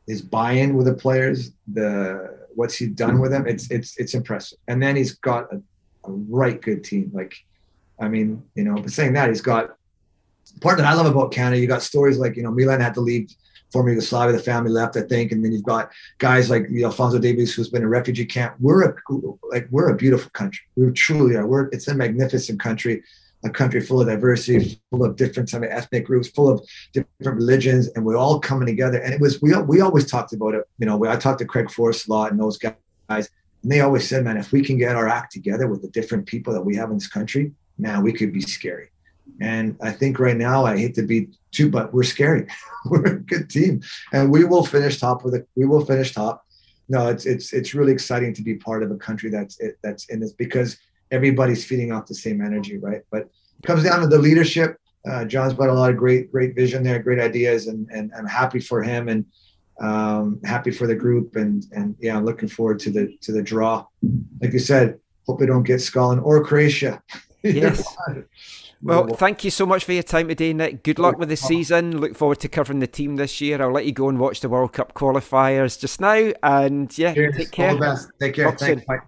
[0.07, 4.57] his buy-in with the players, the what's he done with them, it's it's it's impressive.
[4.67, 5.57] And then he's got a,
[6.05, 7.11] a right good team.
[7.13, 7.35] Like,
[7.99, 9.75] I mean, you know, but saying that, he's got
[10.61, 11.59] part that I love about Canada.
[11.59, 13.29] You got stories like you know Milan had to leave
[13.71, 16.87] former Yugoslavia, the family left, I think, and then you've got guys like you know,
[16.87, 18.55] Alfonso Davies, who's been in a refugee camp.
[18.59, 18.95] We're a
[19.51, 20.65] like we're a beautiful country.
[20.75, 21.45] We truly are.
[21.45, 23.03] We're it's a magnificent country,
[23.43, 27.37] a country full of diversity, full of different kind of ethnic groups, full of different
[27.37, 28.99] religions, and we're all coming together.
[28.99, 30.67] And it was we we always talked about it.
[30.79, 32.75] You know, I talked to Craig Forrest a lot and those guys,
[33.09, 36.25] and they always said, man, if we can get our act together with the different
[36.25, 38.89] people that we have in this country, man, we could be scary.
[39.41, 42.47] And I think right now, I hate to be too, but we're scary.
[42.85, 43.81] we're a good team,
[44.13, 45.47] and we will finish top with it.
[45.55, 46.45] We will finish top.
[46.87, 50.05] No, it's it's it's really exciting to be part of a country that's it, that's
[50.05, 50.77] in this because
[51.11, 53.01] everybody's feeding off the same energy, right?
[53.11, 53.29] But
[53.61, 54.77] it comes down to the leadership.
[55.09, 58.27] Uh, John's got a lot of great great vision there, great ideas, and and I'm
[58.27, 59.25] happy for him and
[59.81, 63.41] um, happy for the group, and and yeah, I'm looking forward to the to the
[63.41, 63.85] draw.
[64.41, 67.01] Like you said, hope we don't get Scotland or Croatia.
[67.41, 67.85] Yes.
[68.81, 70.83] Well, thank you so much for your time today, Nick.
[70.83, 71.99] Good luck with the season.
[71.99, 73.61] Look forward to covering the team this year.
[73.61, 76.31] I'll let you go and watch the World Cup qualifiers just now.
[76.41, 77.35] And yeah, Cheers.
[77.35, 77.69] take care.
[77.71, 78.09] All the best.
[78.21, 78.45] Take care.
[78.45, 78.85] Talk Thanks.
[78.85, 78.85] soon.
[78.87, 79.05] Bye.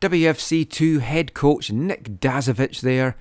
[0.00, 3.16] WFC2 head coach Nick Dasovic there.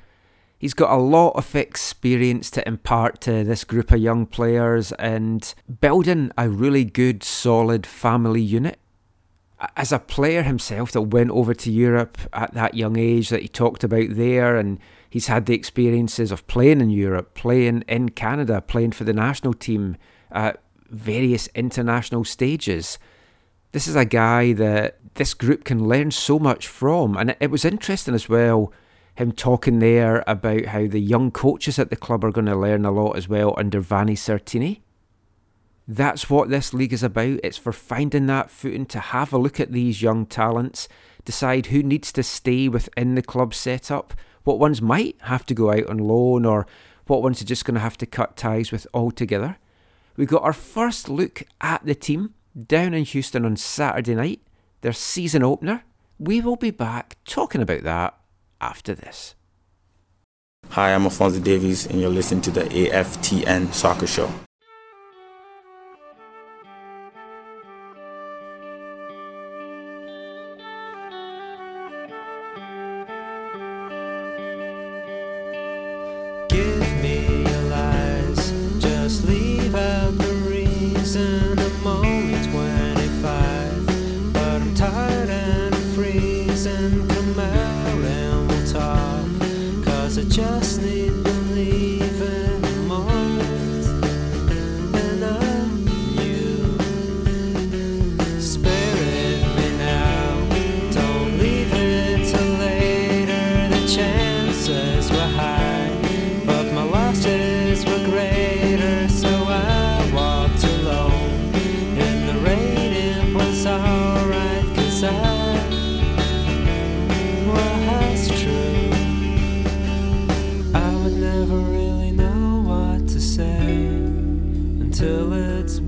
[0.57, 5.53] He's got a lot of experience to impart to this group of young players and
[5.81, 8.79] building a really good, solid family unit.
[9.75, 13.47] As a player himself that went over to Europe at that young age that he
[13.47, 14.79] talked about there, and
[15.09, 19.53] he's had the experiences of playing in Europe, playing in Canada, playing for the national
[19.53, 19.97] team
[20.31, 22.97] at various international stages
[23.71, 27.15] this is a guy that this group can learn so much from.
[27.17, 28.71] And it was interesting as well,
[29.17, 32.85] him talking there about how the young coaches at the club are going to learn
[32.85, 34.81] a lot as well under Vanni Sartini.
[35.87, 37.39] That's what this league is about.
[37.43, 40.87] It's for finding that footing to have a look at these young talents,
[41.25, 44.13] decide who needs to stay within the club setup,
[44.43, 46.67] what ones might have to go out on loan, or
[47.07, 49.57] what ones are just going to have to cut ties with altogether.
[50.15, 52.35] We got our first look at the team
[52.67, 54.41] down in Houston on Saturday night,
[54.81, 55.85] their season opener.
[56.19, 58.16] We will be back talking about that
[58.61, 59.35] after this.
[60.69, 64.29] Hi, I'm Alfonso Davies, and you're listening to the AFTN Soccer Show.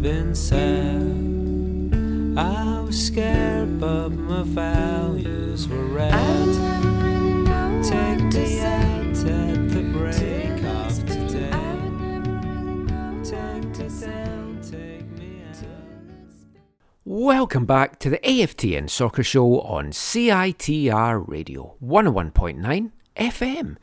[0.02, 1.02] Been said.
[2.38, 6.14] I was scared, but my values were red.
[7.84, 11.52] Take me out at the break of today.
[13.24, 15.66] Take me down, take me out.
[17.04, 23.76] Welcome back to the AFTN Soccer Show on CITR Radio 101.9 FM.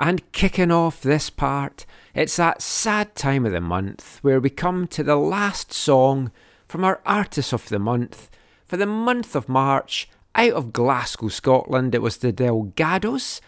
[0.00, 4.86] And kicking off this part, it's that sad time of the month where we come
[4.86, 6.32] to the last song
[6.66, 8.30] from our Artist of the Month.
[8.64, 13.42] For the month of March, out of Glasgow, Scotland, it was the Delgados.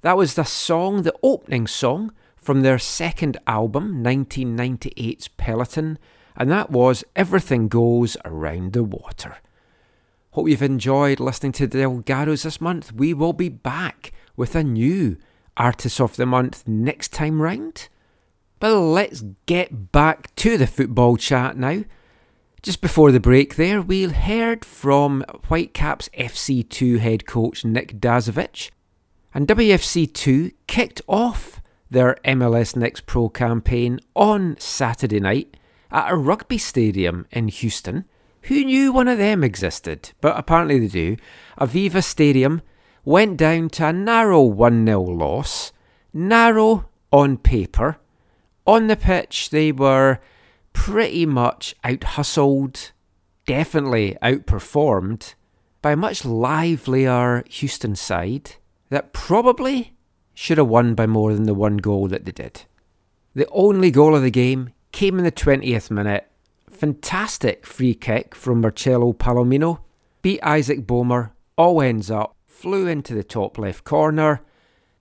[0.00, 6.00] That was the song, the opening song from their second album, 1998's Peloton,
[6.34, 9.36] and that was Everything Goes Around the Water.
[10.32, 12.92] Hope you've enjoyed listening to the Delgados this month.
[12.92, 15.16] We will be back with a new
[15.56, 17.88] Artist of the Month next time round.
[18.58, 21.84] But let's get back to the football chat now.
[22.62, 28.70] Just before the break, there, we heard from Whitecaps FC2 head coach Nick Dasovic,
[29.34, 31.60] and WFC2 kicked off
[31.90, 35.56] their MLS Next Pro campaign on Saturday night
[35.90, 38.04] at a rugby stadium in Houston.
[38.42, 40.12] Who knew one of them existed?
[40.20, 41.16] But apparently they do.
[41.60, 42.62] Aveva Stadium
[43.04, 45.72] went down to a narrow 1 0 loss.
[46.12, 47.98] Narrow on paper.
[48.66, 50.20] On the pitch, they were
[50.72, 52.92] pretty much out hustled,
[53.46, 55.34] definitely outperformed
[55.80, 58.56] by a much livelier Houston side
[58.88, 59.94] that probably
[60.34, 62.64] should have won by more than the one goal that they did.
[63.34, 66.28] The only goal of the game came in the 20th minute.
[66.70, 69.80] Fantastic free kick from Marcelo Palomino.
[70.20, 74.40] Beat Isaac Boehmer, all ends up, flew into the top left corner.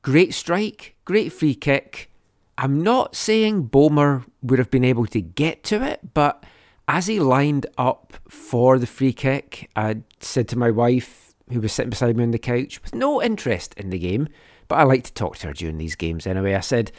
[0.01, 2.09] Great strike, great free kick.
[2.57, 6.43] I'm not saying Boehmer would have been able to get to it, but
[6.87, 11.71] as he lined up for the free kick, I said to my wife, who was
[11.71, 14.27] sitting beside me on the couch, with no interest in the game,
[14.67, 16.91] but I like to talk to her during these games anyway, I said,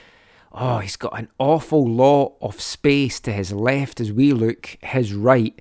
[0.52, 5.12] Oh, he's got an awful lot of space to his left as we look his
[5.12, 5.60] right.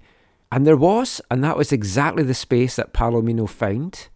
[0.52, 4.10] And there was, and that was exactly the space that Palomino found.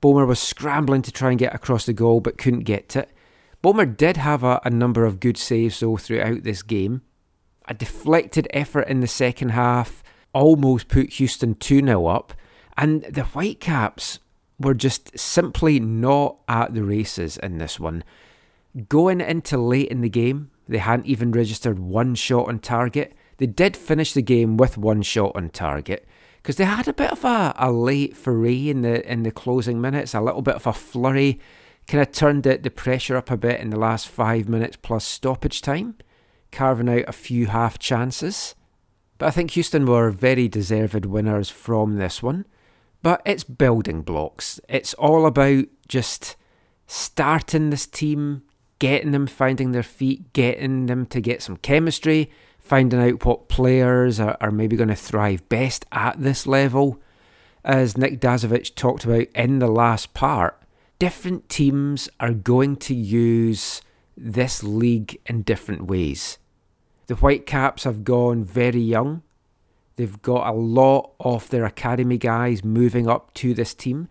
[0.00, 3.10] Boehmer was scrambling to try and get across the goal but couldn't get to it.
[3.62, 7.02] Boehmer did have a, a number of good saves though throughout this game.
[7.66, 10.02] A deflected effort in the second half
[10.32, 12.32] almost put Houston 2 0 up,
[12.76, 14.20] and the Whitecaps
[14.58, 18.04] were just simply not at the races in this one.
[18.88, 23.14] Going into late in the game, they hadn't even registered one shot on target.
[23.38, 26.06] They did finish the game with one shot on target
[26.48, 29.82] because they had a bit of a, a late foray in the in the closing
[29.82, 31.38] minutes, a little bit of a flurry,
[31.86, 35.04] kind of turned the, the pressure up a bit in the last five minutes plus
[35.04, 35.96] stoppage time,
[36.50, 38.54] carving out a few half chances.
[39.18, 42.46] But I think Houston were very deserved winners from this one.
[43.02, 44.58] But it's building blocks.
[44.70, 46.34] It's all about just
[46.86, 48.42] starting this team,
[48.78, 52.30] getting them finding their feet, getting them to get some chemistry,
[52.68, 57.00] finding out what players are, are maybe going to thrive best at this level.
[57.64, 60.62] As Nick Dasovic talked about in the last part,
[60.98, 63.80] different teams are going to use
[64.16, 66.38] this league in different ways.
[67.06, 69.22] The Whitecaps have gone very young.
[69.96, 74.08] They've got a lot of their academy guys moving up to this team.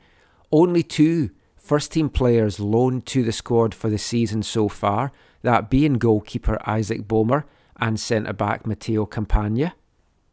[0.51, 5.11] Only two first team players loaned to the squad for the season so far,
[5.43, 7.45] that being goalkeeper Isaac Boehmer
[7.79, 9.73] and centre back Matteo Campagna.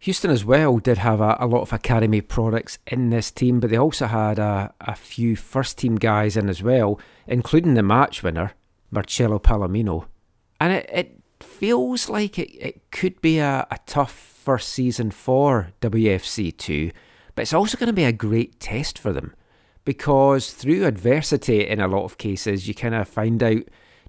[0.00, 3.70] Houston as well did have a, a, lot of academy products in this team, but
[3.70, 8.22] they also had a, a few first team guys in as well, including the match
[8.22, 8.52] winner,
[8.90, 10.06] Marcelo Palomino.
[10.60, 15.70] And it, it feels like it, it could be a, a tough first season for
[15.80, 16.92] WFC2,
[17.34, 19.34] but it's also going to be a great test for them
[19.84, 23.62] because through adversity, in a lot of cases, you kind of find out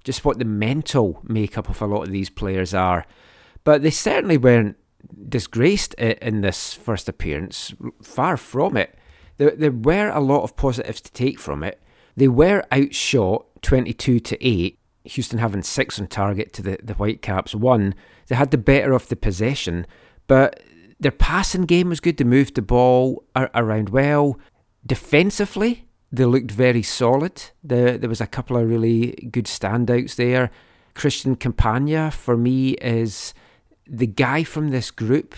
[0.04, 3.04] just what the mental makeup of a lot of these players are.
[3.66, 4.76] But they certainly weren't
[5.28, 7.74] disgraced in this first appearance.
[8.00, 8.96] Far from it.
[9.38, 11.82] There, there were a lot of positives to take from it.
[12.16, 17.56] They were outshot 22 to 8, Houston having six on target to the, the Whitecaps
[17.56, 17.96] one.
[18.28, 19.84] They had the better of the possession,
[20.28, 20.62] but
[21.00, 22.18] their passing game was good.
[22.18, 24.38] They moved the ball around well.
[24.86, 27.42] Defensively, they looked very solid.
[27.64, 30.52] The, there was a couple of really good standouts there.
[30.94, 33.34] Christian Campagna, for me, is
[33.86, 35.34] the guy from this group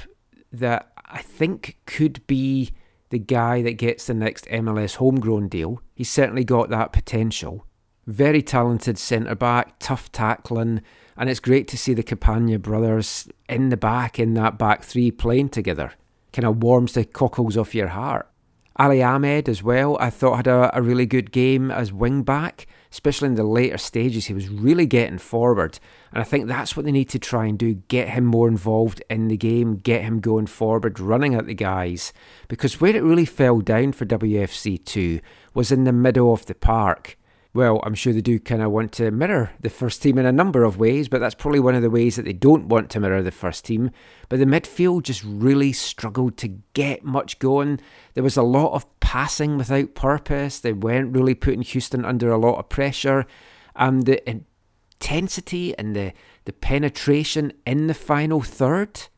[0.52, 2.70] that I think could be
[3.10, 5.80] the guy that gets the next MLS homegrown deal.
[5.94, 7.66] He's certainly got that potential.
[8.06, 10.82] Very talented centre back, tough tackling,
[11.16, 15.10] and it's great to see the Campagna brothers in the back in that back three
[15.10, 15.92] playing together.
[16.32, 18.30] Kind of warms the cockles off your heart.
[18.76, 22.66] Ali Ahmed as well, I thought had a, a really good game as wing back,
[22.90, 24.26] especially in the later stages.
[24.26, 25.78] He was really getting forward,
[26.12, 29.02] and I think that's what they need to try and do get him more involved
[29.10, 32.12] in the game, get him going forward, running at the guys.
[32.48, 35.20] Because where it really fell down for WFC2
[35.52, 37.17] was in the middle of the park
[37.54, 40.32] well, I'm sure they do kind of want to mirror the first team in a
[40.32, 43.00] number of ways, but that's probably one of the ways that they don't want to
[43.00, 43.90] mirror the first team.
[44.28, 47.80] But the midfield just really struggled to get much going.
[48.14, 50.60] There was a lot of passing without purpose.
[50.60, 53.26] They weren't really putting Houston under a lot of pressure.
[53.74, 56.12] And the intensity and the,
[56.44, 59.08] the penetration in the final third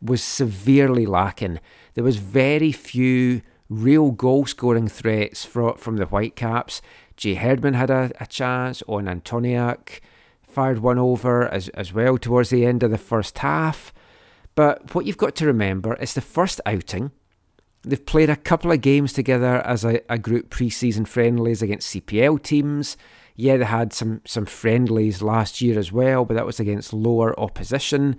[0.00, 1.58] was severely lacking.
[1.94, 6.82] There was very few real goal scoring threats from, from the Whitecaps.
[7.16, 10.00] Jay Herdman had a, a chance, on Antoniak.
[10.46, 13.92] fired one over as, as well towards the end of the first half.
[14.54, 17.10] But what you've got to remember is the first outing.
[17.82, 21.94] They've played a couple of games together as a, a group pre season friendlies against
[21.94, 22.96] CPL teams.
[23.34, 27.38] Yeah, they had some, some friendlies last year as well, but that was against lower
[27.40, 28.16] opposition.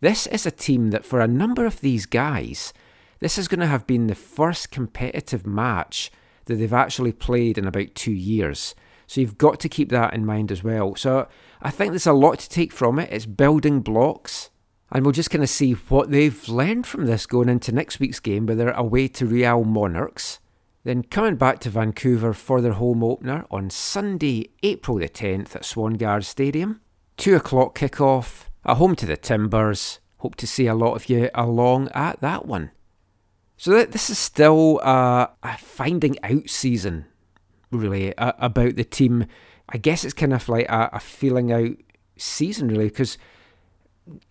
[0.00, 2.72] This is a team that, for a number of these guys,
[3.20, 6.10] this is going to have been the first competitive match
[6.46, 8.74] that they've actually played in about two years.
[9.06, 10.96] So you've got to keep that in mind as well.
[10.96, 11.28] So
[11.60, 13.10] I think there's a lot to take from it.
[13.12, 14.50] It's building blocks.
[14.90, 18.20] And we'll just kind of see what they've learned from this going into next week's
[18.20, 20.38] game, where they're away to Real Monarchs.
[20.84, 25.62] Then coming back to Vancouver for their home opener on Sunday, April the 10th at
[25.62, 26.80] Swangard Stadium.
[27.16, 30.00] 2 o'clock kickoff, at home to the Timbers.
[30.18, 32.70] Hope to see a lot of you along at that one.
[33.64, 37.06] So th- this is still a, a finding out season,
[37.70, 39.24] really, about the team.
[39.70, 41.74] I guess it's kind of like a, a feeling out
[42.18, 43.16] season, really, because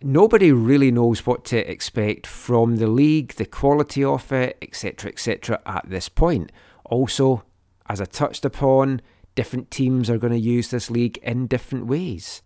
[0.00, 5.60] nobody really knows what to expect from the league, the quality of it, etc., etc.
[5.66, 6.52] at this point.
[6.84, 7.42] Also,
[7.88, 9.00] as I touched upon,
[9.34, 12.40] different teams are going to use this league in different ways.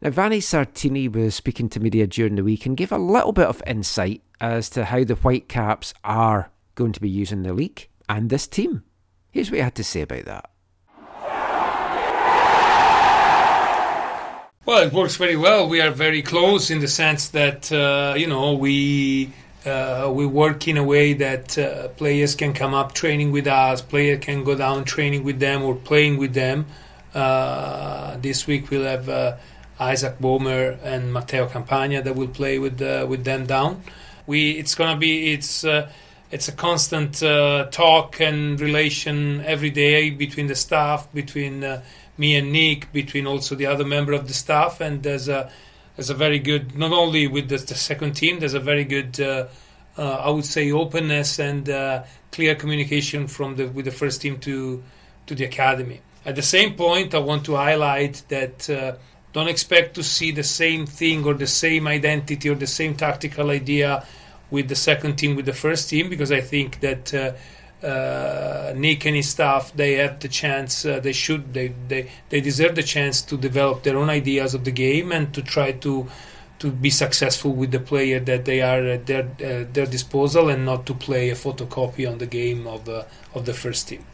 [0.00, 3.48] Now, Vanni Sartini was speaking to media during the week and gave a little bit
[3.48, 8.30] of insight as to how the Whitecaps are going to be using the league and
[8.30, 8.84] this team.
[9.32, 10.50] Here's what he had to say about that.
[14.64, 15.68] Well, it works very well.
[15.68, 19.32] We are very close in the sense that uh, you know we
[19.64, 23.80] uh, we work in a way that uh, players can come up training with us,
[23.80, 26.66] player can go down training with them or playing with them.
[27.14, 29.36] Uh, this week we'll have uh,
[29.80, 33.82] Isaac Boehmer and Matteo Campagna that will play with uh, with them down.
[34.26, 35.64] We it's gonna be it's
[36.30, 37.20] it's a constant
[37.72, 41.64] talk and relation every day between the staff between
[42.18, 45.50] me and Nick, between also the other member of the staff, and there's a
[45.96, 48.40] there's a very good not only with the, the second team.
[48.40, 49.46] There's a very good uh,
[49.96, 54.38] uh, I would say openness and uh, clear communication from the with the first team
[54.40, 54.82] to
[55.26, 56.00] to the academy.
[56.26, 58.98] At the same point, I want to highlight that.
[59.38, 63.50] Don't expect to see the same thing or the same identity or the same tactical
[63.50, 64.04] idea
[64.50, 69.06] with the second team with the first team because I think that uh, uh, Nick
[69.06, 70.84] and his staff, they have the chance.
[70.84, 71.54] Uh, they should.
[71.54, 75.32] They, they they deserve the chance to develop their own ideas of the game and
[75.34, 76.08] to try to
[76.58, 80.64] to be successful with the player that they are at their uh, their disposal and
[80.64, 83.04] not to play a photocopy on the game of uh,
[83.36, 84.04] of the first team.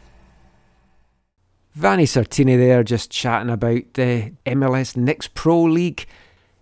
[1.75, 6.05] Vanni Sartini there just chatting about the MLS Next Pro League.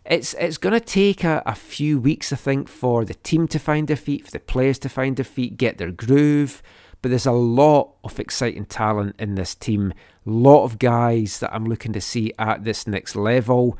[0.06, 3.60] It's it's going to take a, a few weeks, I think, for the team to
[3.60, 6.64] find their feet, for the players to find their feet, get their groove.
[7.03, 9.94] But there's a lot of exciting talent in this team.
[10.26, 13.77] A lot of guys that I'm looking to see at this next level.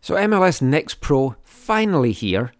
[0.00, 2.52] So MLS Next Pro finally here.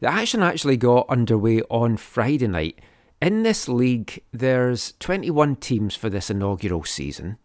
[0.00, 2.80] The action actually got underway on Friday night.
[3.20, 7.36] In this league, there's 21 teams for this inaugural season,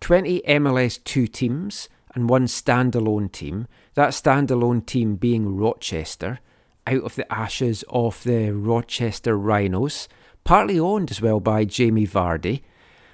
[0.00, 3.68] 20 MLS 2 teams, and one standalone team.
[3.94, 6.40] That standalone team being Rochester,
[6.84, 10.08] out of the ashes of the Rochester Rhinos,
[10.42, 12.62] partly owned as well by Jamie Vardy.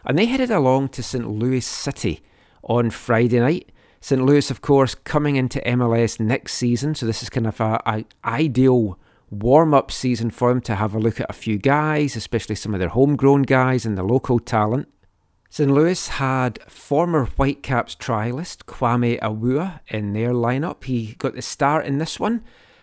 [0.02, 1.28] And they headed along to St.
[1.28, 2.22] Louis City
[2.64, 3.72] on Friday night.
[4.00, 4.24] St.
[4.24, 8.04] Louis, of course, coming into MLS next season, so this is kind of a, a
[8.24, 8.98] ideal
[9.42, 12.74] warm up season for them to have a look at a few guys, especially some
[12.74, 14.88] of their homegrown guys and the local talent.
[15.48, 15.70] St.
[15.70, 20.84] Louis had former Whitecaps trialist Kwame Awuah in their lineup.
[20.84, 22.42] He got the start in this one,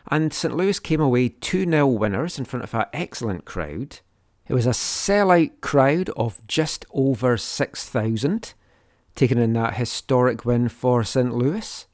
[0.09, 0.55] and St.
[0.55, 3.99] Louis came away 2 0 winners in front of an excellent crowd.
[4.47, 8.53] It was a sellout crowd of just over 6,000,
[9.15, 11.33] taking in that historic win for St.
[11.33, 11.85] Louis.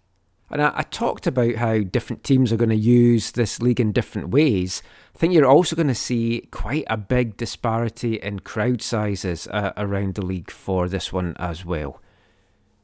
[0.51, 3.91] And I, I, talked about how different teams are going to use this league in
[3.91, 4.81] different ways.
[5.15, 9.73] I think you're also going to see quite a big disparity in crowd sizes uh,
[9.77, 12.01] around the league for this one as well.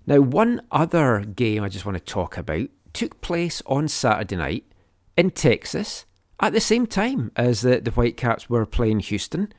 [0.06, 4.66] Now, one other game I just want to talk about took place on Saturday night
[5.18, 6.06] in Texas
[6.40, 9.52] at the same time as the, the Whitecaps were playing Houston.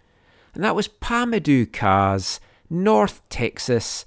[0.54, 4.06] And that was Pa-Modou Kah's, North Texas,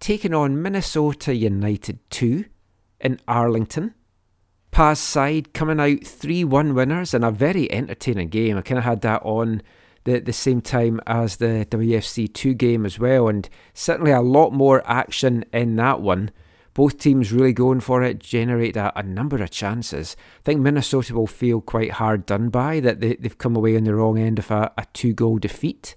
[0.00, 2.44] taking on Minnesota United 2
[3.00, 3.94] in Arlington.
[4.70, 8.56] Pa's side coming out 3 1 winners in a very entertaining game.
[8.56, 9.62] I kind of had that on
[10.04, 14.52] the, the same time as the WFC 2 game as well, and certainly a lot
[14.52, 16.30] more action in that one.
[16.74, 20.16] Both teams really going for it, generate a, a number of chances.
[20.40, 23.84] I think Minnesota will feel quite hard done by that they, they've come away on
[23.84, 25.96] the wrong end of a, a two goal defeat.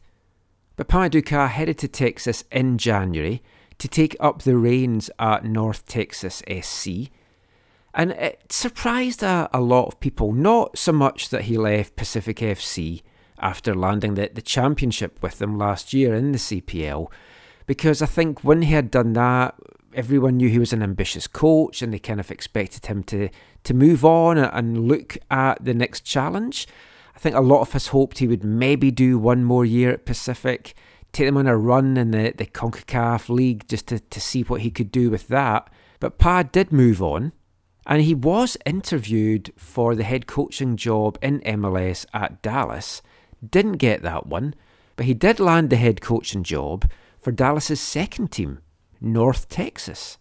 [0.75, 3.43] But Kah headed to Texas in January
[3.81, 7.09] to take up the reins at North Texas SC.
[7.95, 12.37] And it surprised a, a lot of people, not so much that he left Pacific
[12.37, 13.01] FC
[13.39, 17.07] after landing the, the championship with them last year in the CPL,
[17.65, 19.55] because I think when he had done that,
[19.95, 23.29] everyone knew he was an ambitious coach and they kind of expected him to,
[23.63, 26.67] to move on and look at the next challenge.
[27.15, 30.05] I think a lot of us hoped he would maybe do one more year at
[30.05, 30.75] Pacific,
[31.11, 34.61] take them on a run in the, the CONCACAF League just to, to see what
[34.61, 35.69] he could do with that.
[35.99, 37.33] But Pa did move on
[37.85, 43.01] and he was interviewed for the head coaching job in MLS at Dallas.
[43.47, 44.53] Didn't get that one,
[44.95, 46.89] but he did land the head coaching job
[47.19, 48.59] for Dallas's second team,
[48.99, 50.17] North Texas.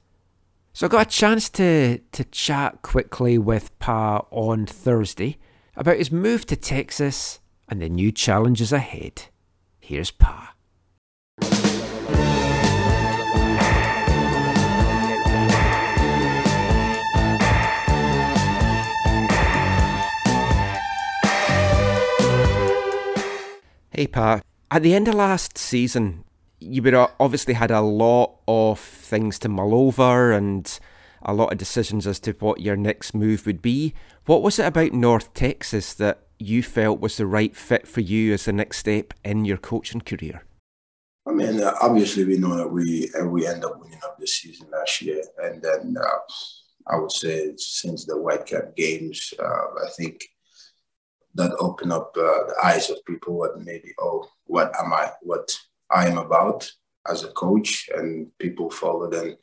[0.73, 5.39] So I got a chance to, to chat quickly with Pa on Thursday
[5.77, 9.25] about his move to Texas and the new challenges ahead.
[9.81, 10.55] Here's Pa.
[24.01, 24.41] Hey, Pa.
[24.71, 26.25] At the end of last season,
[26.59, 30.81] you would obviously had a lot of things to mull over and
[31.21, 33.93] a lot of decisions as to what your next move would be.
[34.25, 38.33] What was it about North Texas that you felt was the right fit for you
[38.33, 40.45] as the next step in your coaching career?
[41.29, 44.37] I mean, uh, obviously, we know that we uh, we end up winning up this
[44.37, 46.19] season last year, and then uh,
[46.91, 50.27] I would say since the Whitecap games, uh, I think
[51.35, 53.37] that open up uh, the eyes of people.
[53.37, 55.11] What maybe, oh, what am I?
[55.23, 55.57] What
[55.91, 56.71] I am about
[57.09, 59.15] as a coach, and people followed.
[59.15, 59.37] And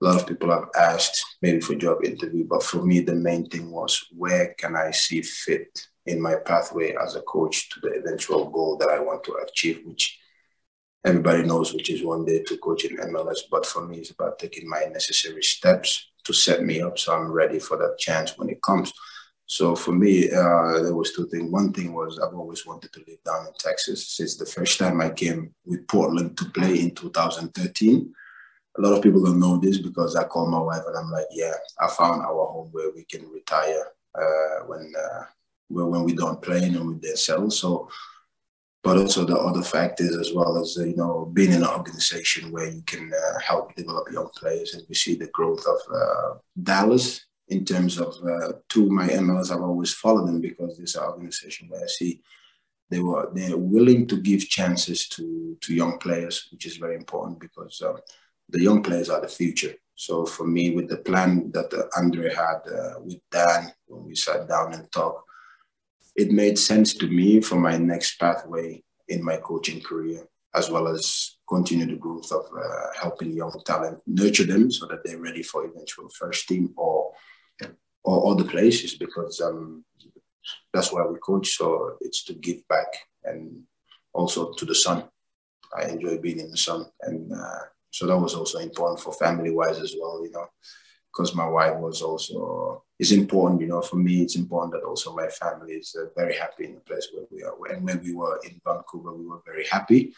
[0.00, 3.46] a lot of people have asked maybe for job interview, but for me, the main
[3.46, 7.94] thing was where can I see fit in my pathway as a coach to the
[7.98, 10.18] eventual goal that I want to achieve, which
[11.04, 13.40] everybody knows, which is one day to coach in MLS.
[13.50, 17.30] But for me, it's about taking my necessary steps to set me up so I'm
[17.30, 18.92] ready for that chance when it comes.
[19.46, 21.50] So for me, uh, there was two things.
[21.50, 25.00] One thing was I've always wanted to live down in Texas since the first time
[25.00, 28.12] I came with Portland to play in 2013.
[28.76, 31.26] A lot of people don't know this because I call my wife and I'm like,
[31.30, 35.22] yeah, I found our home where we can retire uh, when uh,
[35.68, 37.48] when we don't play and we then sell.
[37.50, 37.88] So,
[38.82, 42.68] but also the other factors as well as you know being in an organization where
[42.68, 47.25] you can uh, help develop young players, and we see the growth of uh, Dallas
[47.48, 51.84] in terms of uh, to my MLS, I've always followed them because this organization where
[51.84, 52.22] I see
[52.90, 57.40] they were they're willing to give chances to to young players, which is very important
[57.40, 57.98] because um,
[58.48, 59.74] the young players are the future.
[59.94, 64.14] So for me, with the plan that uh, Andre had uh, with Dan when we
[64.14, 65.28] sat down and talked,
[66.14, 70.88] it made sense to me for my next pathway in my coaching career, as well
[70.88, 75.42] as continue the growth of uh, helping young talent, nurture them so that they're ready
[75.42, 77.12] for eventual first team or
[78.06, 79.84] or other places because um,
[80.72, 81.56] that's why we coach.
[81.56, 82.86] So it's to give back
[83.24, 83.62] and
[84.14, 85.04] also to the sun.
[85.76, 89.50] I enjoy being in the sun, and uh, so that was also important for family
[89.50, 90.24] wise as well.
[90.24, 90.46] You know,
[91.12, 93.60] because my wife was also it's important.
[93.60, 96.74] You know, for me, it's important that also my family is uh, very happy in
[96.74, 97.54] the place where we are.
[97.74, 100.14] And when we were in Vancouver, we were very happy,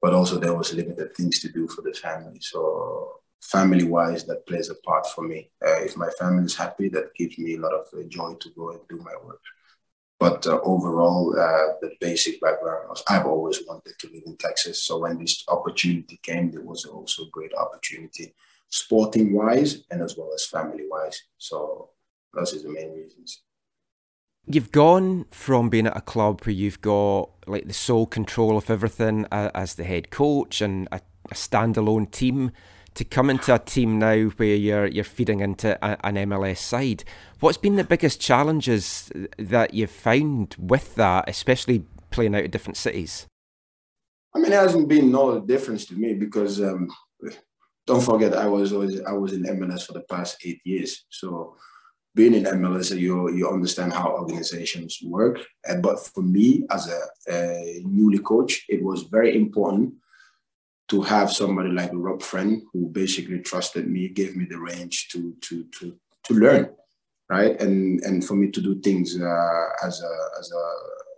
[0.00, 2.38] but also there was limited things to do for the family.
[2.40, 5.50] So family wise that plays a part for me.
[5.64, 8.50] Uh, if my family is happy, that gives me a lot of uh, joy to
[8.50, 9.40] go and do my work.
[10.18, 14.82] But uh, overall, uh, the basic background was I've always wanted to live in Texas.
[14.82, 18.34] So when this opportunity came, there was also a great opportunity,
[18.68, 21.22] sporting wise and as well as family wise.
[21.38, 21.90] So
[22.34, 23.42] those are the main reasons.
[24.50, 28.70] You've gone from being at a club where you've got like the sole control of
[28.70, 31.00] everything uh, as the head coach and a,
[31.30, 32.50] a standalone team
[32.98, 37.04] to come into a team now where you're you're feeding into a, an MLS side.
[37.38, 42.76] What's been the biggest challenges that you've found with that, especially playing out of different
[42.76, 43.28] cities?
[44.34, 46.88] I mean, it hasn't been no difference to me because um,
[47.86, 51.04] don't forget I was always I was in MLS for the past eight years.
[51.08, 51.54] So
[52.16, 55.38] being in MLS, you you understand how organizations work.
[55.80, 57.00] But for me, as a,
[57.32, 59.94] a newly coach, it was very important
[60.88, 65.34] to have somebody like Rob Friend who basically trusted me, gave me the range to
[65.42, 66.70] to to to learn,
[67.28, 67.60] right?
[67.60, 70.64] And and for me to do things uh, as a as a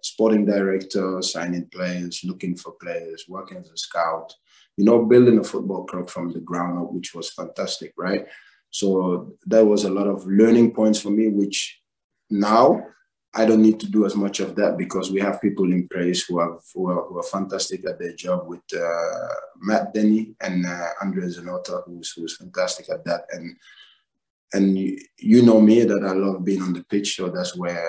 [0.03, 4.33] sporting director, signing players, looking for players, working as a scout,
[4.77, 8.27] you know, building a football club from the ground up, which was fantastic, right?
[8.71, 11.81] So there was a lot of learning points for me, which
[12.31, 12.87] now
[13.33, 16.25] I don't need to do as much of that because we have people in place
[16.25, 20.67] who are who are, who are fantastic at their job with uh, Matt Denny and
[20.67, 23.27] uh, Andre Zanotta, who's who's fantastic at that.
[23.31, 23.57] And
[24.53, 27.87] and you, you know me that I love being on the pitch, so that's where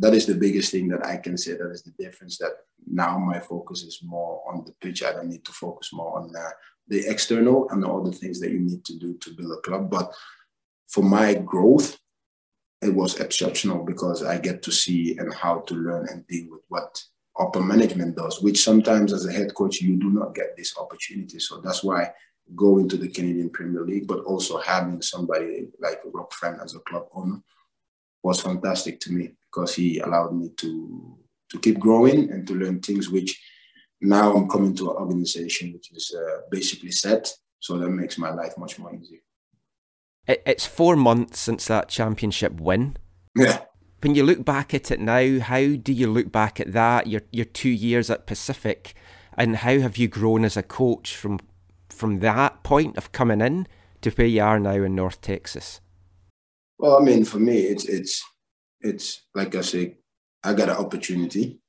[0.00, 1.52] that is the biggest thing that I can say.
[1.52, 2.38] That is the difference.
[2.38, 2.52] That
[2.84, 5.04] now my focus is more on the pitch.
[5.04, 6.50] I don't need to focus more on uh,
[6.88, 9.90] the external and all the things that you need to do to build a club.
[9.90, 10.12] But
[10.88, 11.97] for my growth,
[12.82, 16.60] it was exceptional because I get to see and how to learn and deal with
[16.68, 17.02] what
[17.38, 21.38] upper management does, which sometimes as a head coach, you do not get this opportunity.
[21.38, 22.12] So that's why
[22.54, 26.80] going to the Canadian Premier League, but also having somebody like Rob Friend as a
[26.80, 27.42] club owner
[28.22, 31.16] was fantastic to me because he allowed me to
[31.50, 33.40] to keep growing and to learn things which
[34.02, 37.32] now I'm coming to an organization which is uh, basically set.
[37.58, 38.90] So that makes my life much more
[40.28, 40.38] easy.
[40.46, 42.96] It's four months since that championship win.
[43.36, 43.60] Yeah.
[44.00, 47.06] When you look back at it now, how do you look back at that?
[47.06, 48.94] Your your two years at Pacific,
[49.36, 51.40] and how have you grown as a coach from
[51.88, 53.66] from that point of coming in
[54.02, 55.80] to where you are now in North Texas?
[56.78, 58.24] Well, I mean, for me, it's it's
[58.80, 59.96] it's like I say,
[60.44, 61.60] I got an opportunity,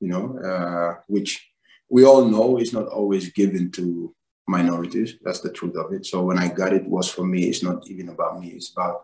[0.00, 1.46] you know, uh, which
[1.90, 4.14] we all know is not always given to
[4.48, 5.14] minorities.
[5.22, 6.06] That's the truth of it.
[6.06, 7.44] So when I got it, was for me.
[7.44, 8.48] It's not even about me.
[8.48, 9.02] It's about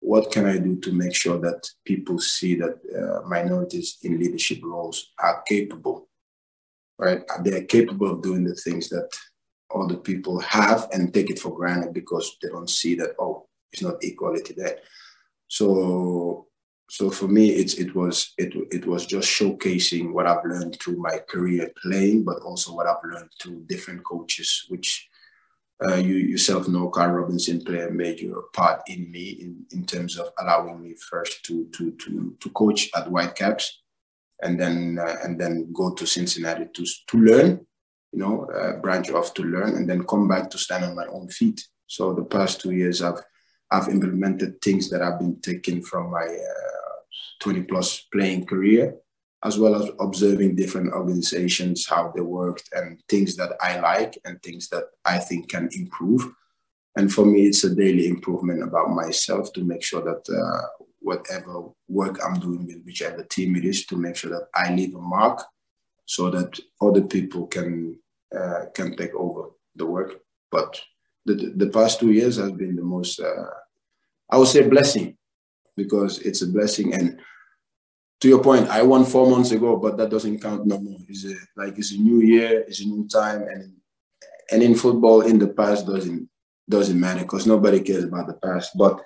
[0.00, 4.58] what can I do to make sure that people see that uh, minorities in leadership
[4.62, 6.08] roles are capable,
[6.98, 7.22] right?
[7.42, 9.08] They're capable of doing the things that
[9.74, 13.82] other people have and take it for granted because they don't see that oh, it's
[13.82, 14.78] not equality there.
[15.48, 16.46] So
[16.88, 20.96] so for me it's it was it it was just showcasing what I've learned through
[20.98, 25.08] my career playing, but also what I've learned through different coaches, which
[25.84, 30.16] uh, you yourself know Carl Robinson played a major part in me in, in terms
[30.16, 33.82] of allowing me first to to to to coach at Whitecaps,
[34.42, 37.66] and then uh, and then go to Cincinnati to to learn,
[38.12, 41.06] you know, uh, branch off to learn, and then come back to stand on my
[41.06, 41.66] own feet.
[41.88, 43.20] So the past two years I've
[43.70, 46.75] I've implemented things that I've been taking from my uh,
[47.40, 48.94] 20 plus playing career,
[49.44, 54.42] as well as observing different organizations, how they worked, and things that I like and
[54.42, 56.26] things that I think can improve.
[56.96, 61.68] And for me, it's a daily improvement about myself to make sure that uh, whatever
[61.88, 65.00] work I'm doing with whichever team it is, to make sure that I leave a
[65.00, 65.42] mark
[66.06, 67.98] so that other people can
[68.36, 70.20] uh, can take over the work.
[70.50, 70.80] But
[71.26, 73.50] the, the past two years has been the most, uh,
[74.30, 75.15] I would say, blessing
[75.76, 76.94] because it's a blessing.
[76.94, 77.20] And
[78.20, 80.98] to your point, I won four months ago, but that doesn't count no more.
[81.08, 83.72] It's a, like it's a new year, it's a new time, and
[84.50, 86.28] and in football, in the past doesn't
[86.68, 88.76] doesn't matter because nobody cares about the past.
[88.76, 89.00] But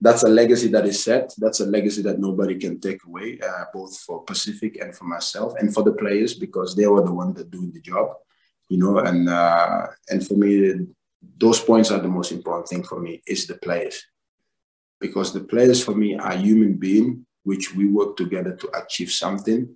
[0.00, 1.32] that's a legacy that is set.
[1.38, 5.54] That's a legacy that nobody can take away, uh, both for Pacific and for myself
[5.58, 8.10] and for the players because they were the ones that doing the job,
[8.68, 8.98] you know.
[8.98, 10.86] And uh, and for me,
[11.38, 14.04] those points are the most important thing for me is the players
[15.00, 19.68] because the players for me are human beings which we work together to achieve something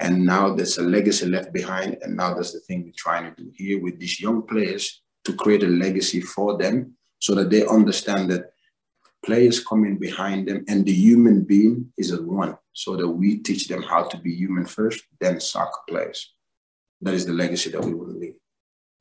[0.00, 3.42] and now there's a legacy left behind and now that's the thing we're trying to
[3.42, 7.66] do here with these young players to create a legacy for them so that they
[7.66, 8.52] understand that
[9.24, 13.66] players coming behind them and the human being is a one so that we teach
[13.68, 16.34] them how to be human first then soccer players
[17.00, 18.34] that is the legacy that we will leave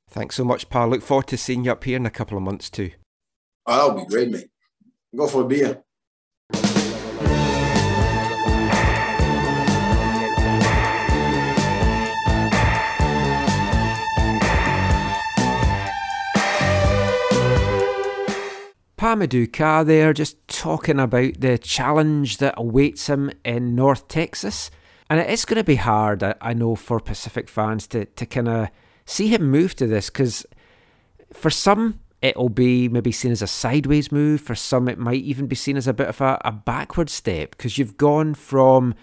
[0.09, 0.87] Thanks so much, pal.
[0.87, 2.91] Look forward to seeing you up here in a couple of months too.
[3.65, 4.49] oh, that'll be great mate
[5.17, 5.83] go for a beer
[18.97, 24.71] Pa-Modou Kah there, just talking about the challenge that awaits him in North Texas.
[25.07, 28.49] And it is going to be hard, I, know, for Pacific fans to, to kind
[28.49, 28.69] of
[29.05, 30.47] see him move to this because
[31.31, 34.41] for some, it'll be maybe seen as a sideways move.
[34.41, 37.51] For some, it might even be seen as a bit of a, a backward step
[37.51, 38.93] because you've gone from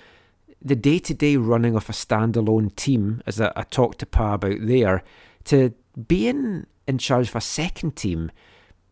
[0.62, 4.34] the day to day running of a standalone team, as I, I talked to Pa
[4.34, 5.02] about there,
[5.44, 5.74] to
[6.08, 8.30] being in charge of a second team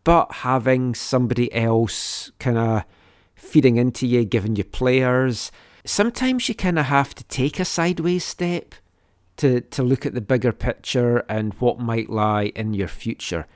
[0.03, 2.83] but having somebody else kind of
[3.35, 5.51] feeding into you, giving you players.
[5.85, 8.75] Sometimes you kind of have to take a sideways step
[9.37, 13.47] to, to look at the bigger picture and what might lie in your future.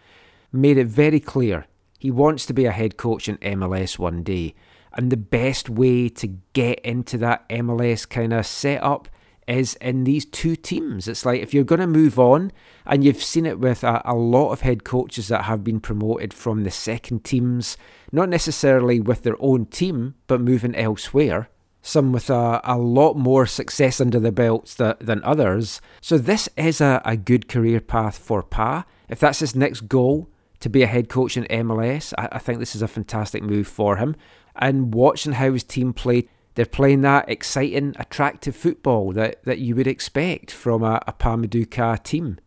[0.51, 1.65] Made it very clear
[1.97, 4.53] he wants to be a head coach in MLS one day.
[4.93, 9.07] And the best way to get into that MLS kind of setup
[9.47, 11.07] is in these two teams.
[11.07, 12.51] It's like if you're going to move on,
[12.85, 16.33] and you've seen it with a, a, lot of head coaches that have been promoted
[16.33, 17.77] from the second teams,
[18.11, 21.49] not necessarily with their own team, but moving elsewhere.
[21.81, 25.79] some with a, a lot more success under the belts tha- than others.
[26.01, 28.85] So this is a, a good career path for Pa.
[29.07, 30.29] If that's his next goal,
[30.59, 33.67] to be a head coach in MLS, I, I think this is a fantastic move
[33.67, 34.15] for him.
[34.55, 39.75] And watching how his team play, they're playing that exciting, attractive football that, that you
[39.75, 42.39] would expect from a, a Pa-Modou Kah team.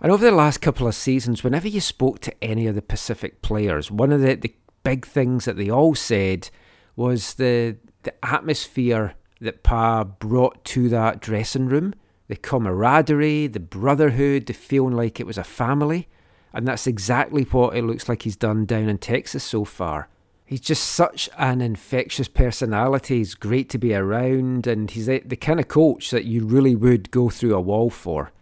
[0.00, 3.42] And over the last couple of seasons, whenever you spoke to any of the Pacific
[3.42, 4.54] players, one of the, the
[4.84, 6.50] big things that they all said
[6.96, 11.94] was the the atmosphere that Pa brought to that dressing room,
[12.28, 16.08] the camaraderie, the brotherhood, the feeling like it was a family.
[16.52, 20.08] And that's exactly what it looks like he's done down in Texas so far.
[20.44, 23.18] He's just such an infectious personality.
[23.18, 27.10] He's great to be around, and he's the, kind of coach that you really would
[27.10, 28.32] go through a wall for.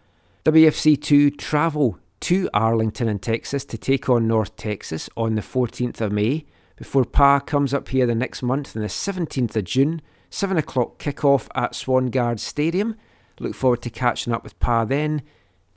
[0.45, 6.13] WFC2 travel to Arlington in Texas to take on North Texas on the 14th of
[6.13, 6.47] May
[6.77, 10.01] before Pa comes up here the next month on the 17th of June,
[10.31, 12.95] 7 o'clock kickoff at Swangard Stadium.
[13.41, 15.23] Look forward to catching up with Pa then.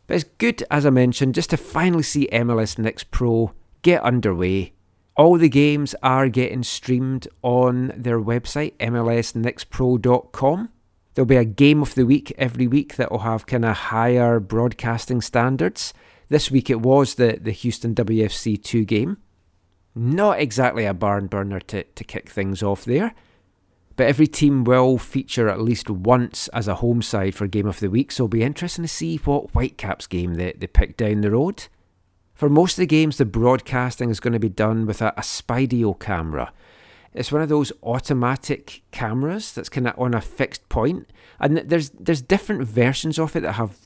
[0.10, 3.52] But it's good, as I mentioned, just to finally see MLS Next Pro
[3.84, 4.74] get underway.
[5.16, 10.70] All the games are getting streamed on their website, mlsnextpro.com.
[11.14, 14.40] There'll be a game of the week every week that will have kind of higher
[14.40, 15.94] broadcasting standards.
[16.28, 19.18] This week it was the, the Houston WFC 2 game.
[19.94, 23.14] Not exactly a barn burner to, to kick things off there.
[24.00, 27.82] But every team will feature at least once as a home side for Game of
[27.82, 31.20] the Week, so it'll be interesting to see what Whitecaps game they, they pick down
[31.20, 31.68] the road.
[32.34, 35.22] For most of the games, the broadcasting is going to be done with a, a
[35.22, 36.54] Spiideo camera.
[37.14, 41.90] It's one of those automatic cameras that's kind of on a fixed point, and there's
[41.90, 43.80] there's different versions of it that have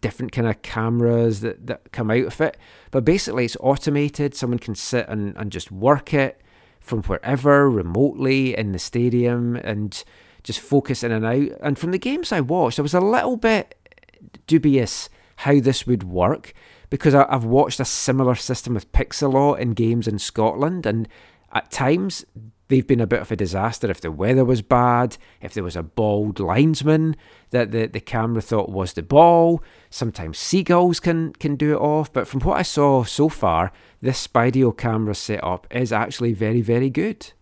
[0.00, 2.56] different kind of cameras that, that come out of it.
[2.90, 4.34] But basically, it's automated.
[4.34, 6.41] Someone can sit and, and just work it
[6.82, 10.02] from wherever, remotely in the stadium, and
[10.42, 11.58] just focus in and out.
[11.62, 13.74] And from the games I watched, I was a little bit
[14.46, 16.52] dubious how this would work
[16.90, 21.08] because I, I've watched a similar system with Pixellot in games in Scotland, and
[21.52, 22.24] at times
[22.72, 23.90] they've been a bit of a disaster.
[23.90, 27.16] If the weather was bad, if there was a bald linesman
[27.50, 32.10] that the, the camera thought was the ball, sometimes seagulls can, can do it off.
[32.10, 36.88] But from what I saw so far, this Spiideo camera setup is actually very, very
[36.88, 37.32] good.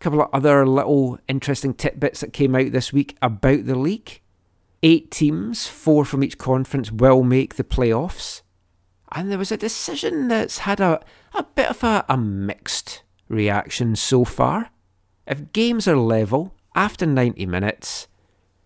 [0.00, 4.20] A couple of other little interesting tidbits that came out this week about the league.
[4.84, 8.42] Eight teams, four from each conference, will make the playoffs.
[9.10, 11.00] And there was a decision that's had a,
[11.34, 14.70] a bit of a, a mixed reaction so far.
[15.26, 18.08] If games are level after 90 minutes,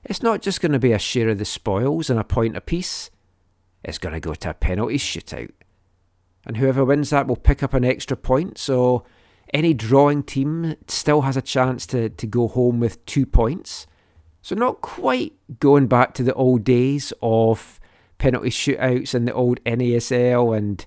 [0.05, 3.11] it's not just going to be a share of the spoils and a point apiece.
[3.85, 5.51] It's going to go to a penalty shootout.
[6.47, 9.05] And whoever wins that will pick up an extra point, so
[9.53, 13.87] any drawing team still has a chance to, to go home with two points.
[14.41, 17.79] So, not quite going back to the old days of
[18.19, 20.85] penalty shootouts and the old NASL and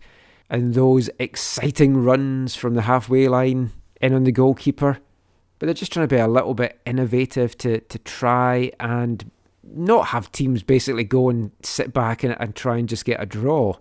[0.49, 4.99] and those exciting runs from the halfway line in on the goalkeeper.
[5.57, 9.31] But they're just trying to be a little bit innovative to, to try and
[9.63, 13.25] not have teams basically go and sit back and, and try and just get a
[13.25, 13.77] draw.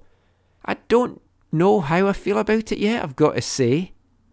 [0.64, 1.20] I don't
[1.52, 3.92] know how I feel about it yet, I've got to say.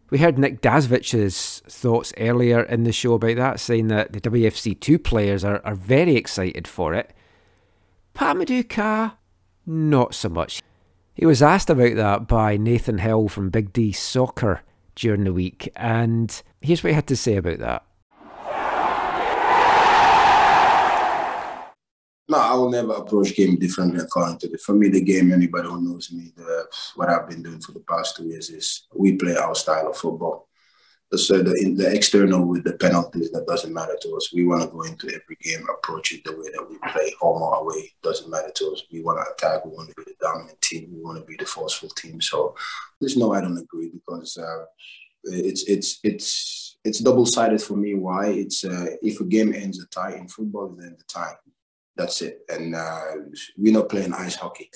[0.09, 5.03] We heard Nick Dasovic's thoughts earlier in the show about that, saying that the WFC2
[5.03, 7.13] players are, are very excited for it.
[8.13, 9.15] Pa-Modou Kah,
[9.65, 10.61] not so much.
[11.13, 14.61] He was asked about that by Nathan Hill from Big D Soccer
[14.95, 17.83] during the week, and here's what he had to say about that.
[22.29, 24.57] No, I will never approach game differently according to the.
[24.57, 26.65] For me, the game, anybody who knows me, the,
[26.95, 29.97] what I've been doing for the past two years is we play our style of
[29.97, 30.47] football.
[31.13, 34.31] So the, in the external with the penalties, that doesn't matter to us.
[34.33, 37.41] We want to go into every game, approach it the way that we play, home
[37.41, 37.93] or away.
[38.01, 38.83] Doesn't matter to us.
[38.91, 39.65] We want to attack.
[39.65, 40.89] We want to be the dominant team.
[40.93, 42.21] We want to be the forceful team.
[42.21, 42.55] So
[43.01, 44.65] there's no, I don't agree because uh,
[45.23, 47.93] it's it's it's it's double sided for me.
[47.93, 48.27] Why?
[48.27, 51.35] It's uh, if a game ends a tie in football, then the tie.
[51.97, 52.39] That's it.
[52.47, 53.01] And uh,
[53.57, 54.71] we're not playing ice hockey.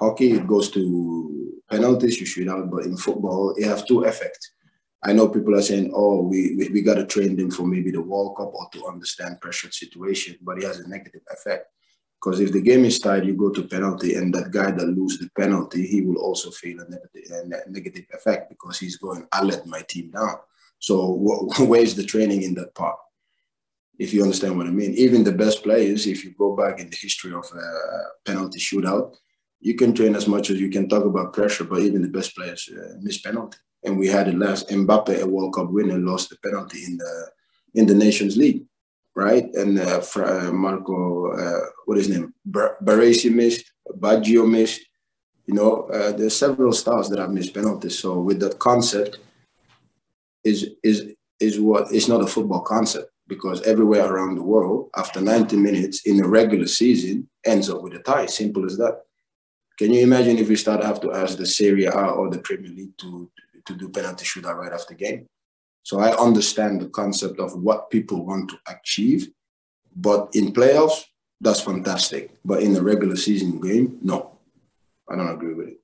[0.00, 4.52] Hockey it goes to penalties, you shoot out, but in football it have two effects
[5.02, 7.90] I know people are saying, oh, we, we, we got to train them for maybe
[7.92, 11.66] the World Cup or to understand pressure situation, but it has a negative effect.
[12.20, 15.20] Because if the game is tied, you go to penalty, and that guy that loses
[15.20, 19.44] the penalty, he will also feel a negative, a negative effect because he's going, I
[19.44, 20.38] let my team down.
[20.80, 21.12] So
[21.60, 22.98] where's the training in that part?
[24.00, 26.90] If you understand what I mean, even the best players, if you go back in
[26.90, 29.14] the history of a penalty shootout,
[29.60, 32.34] you can train as much as you can talk about pressure, but even the best
[32.34, 34.68] players uh, miss penalty and we had it last.
[34.68, 37.30] Mbappe, a World Cup winner, lost the penalty in the
[37.74, 38.64] in the Nations League,
[39.14, 39.44] right?
[39.54, 42.34] And uh, Fra- uh, Marco, uh, what is his name?
[42.44, 44.80] Bar- Baresi missed, Baggio missed.
[45.46, 47.98] You know, uh, there's several stars that have missed penalties.
[47.98, 49.18] So with that concept,
[50.44, 55.20] is is is what it's not a football concept because everywhere around the world, after
[55.20, 58.24] 90 minutes in a regular season, ends up with a tie.
[58.26, 59.02] Simple as that.
[59.78, 62.70] Can you imagine if we start have to ask the Serie A or the Premier
[62.70, 63.30] League to
[63.66, 65.26] to do penalty shootout right after game?
[65.82, 69.28] So I understand the concept of what people want to achieve,
[69.96, 71.04] but in playoffs,
[71.40, 72.30] that's fantastic.
[72.44, 74.38] But in a regular season game, no,
[75.10, 75.80] I don't agree with it.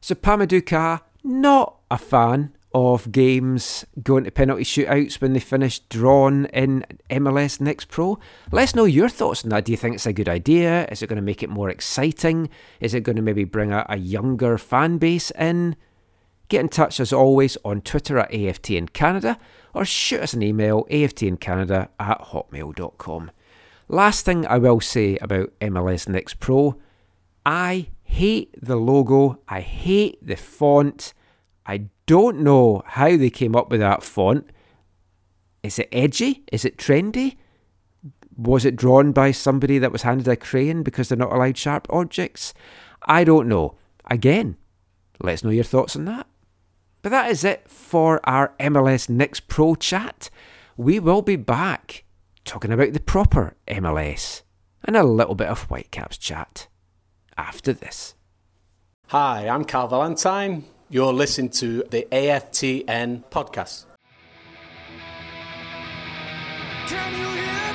[0.00, 5.78] So Pa-Modou Kah, not a fan of games going to penalty shootouts when they finish
[5.80, 8.18] drawn in MLS Next Pro.
[8.52, 9.64] Let's know your thoughts on that.
[9.64, 10.86] Do you think it's a good idea?
[10.90, 12.50] Is it going to make it more exciting?
[12.80, 15.76] Is it going to maybe bring a, a younger fan base in?
[16.48, 19.38] Get in touch as always on Twitter at AFT in Canada
[19.74, 23.30] or shoot us an email aftincanada at hotmail.com.
[23.88, 26.78] Last thing I will say about MLS Next Pro
[27.44, 31.14] I hate the logo, I hate the font.
[31.64, 34.50] I don't know how they came up with that font.
[35.62, 36.44] Is it edgy?
[36.52, 37.36] Is it trendy?
[38.36, 41.86] Was it drawn by somebody that was handed a crayon because they're not allowed sharp
[41.90, 42.52] objects?
[43.02, 43.76] I don't know.
[44.10, 44.56] Again,
[45.20, 46.26] let's know your thoughts on that.
[47.08, 50.28] But that is it for our MLS Next Pro chat.
[50.76, 52.04] We will be back
[52.44, 54.42] talking about the proper MLS
[54.84, 56.68] and a little bit of Whitecaps chat
[57.38, 58.14] after this.
[59.06, 60.64] Hi, I'm Carl Valentine.
[60.90, 63.86] You're listening to the AFTN podcast.
[66.88, 67.26] Can you?
[67.26, 67.67] Hear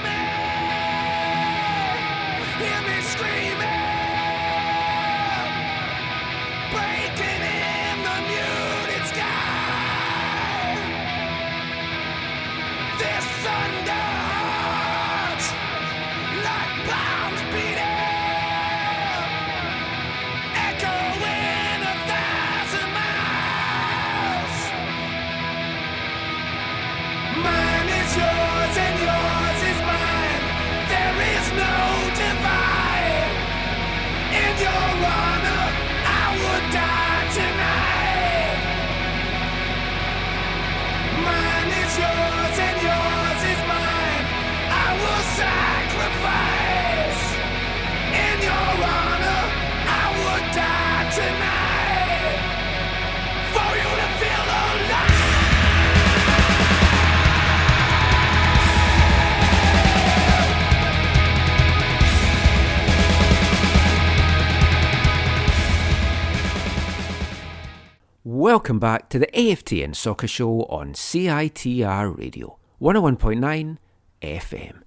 [68.54, 73.78] Welcome back to the AFTN Soccer Show on CITR Radio 101.9
[74.22, 74.82] FM.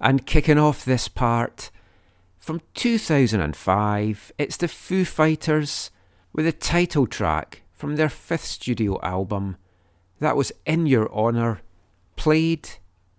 [0.00, 1.72] And kicking off this part
[2.36, 5.90] from 2005, it's the Foo Fighters
[6.32, 9.56] with a title track from their fifth studio album
[10.20, 11.62] that was In Your Honour,
[12.14, 12.68] played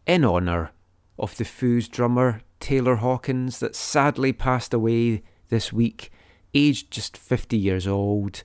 [0.08, 0.72] in honour
[1.18, 6.10] of the Foo's drummer Taylor Hawkins that sadly passed away this week,
[6.54, 8.44] aged just 50 years old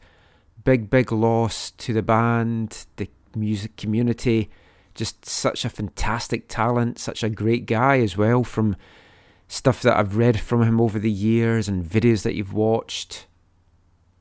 [0.64, 4.50] big, big loss to the band, the music community.
[4.94, 8.76] Just such a fantastic talent, such a great guy as well, from
[9.48, 13.26] stuff that I've read from him over the years and videos that you've watched.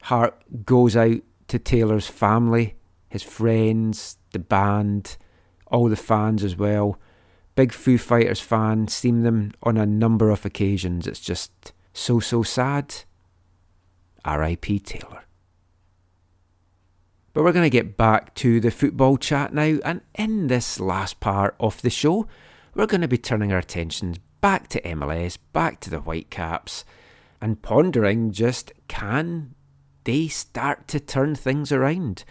[0.03, 2.75] Heart goes out to Taylor's family,
[3.07, 5.17] his friends, the band,
[5.67, 6.99] all the fans as well.
[7.55, 11.05] Big Foo Fighters fan, seen them on a number of occasions.
[11.05, 12.95] It's just so, so sad.
[14.25, 14.79] R.I.P.
[14.79, 15.23] Taylor.
[17.33, 21.19] But we're going to get back to the football chat now, and in this last
[21.19, 22.27] part of the show,
[22.75, 26.85] we're going to be turning our attentions back to MLS, back to the Whitecaps,
[27.41, 29.55] and pondering just can
[30.03, 32.23] they start to turn things around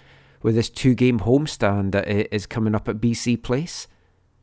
[0.42, 3.88] with this two game homestand that is coming up at BC Place?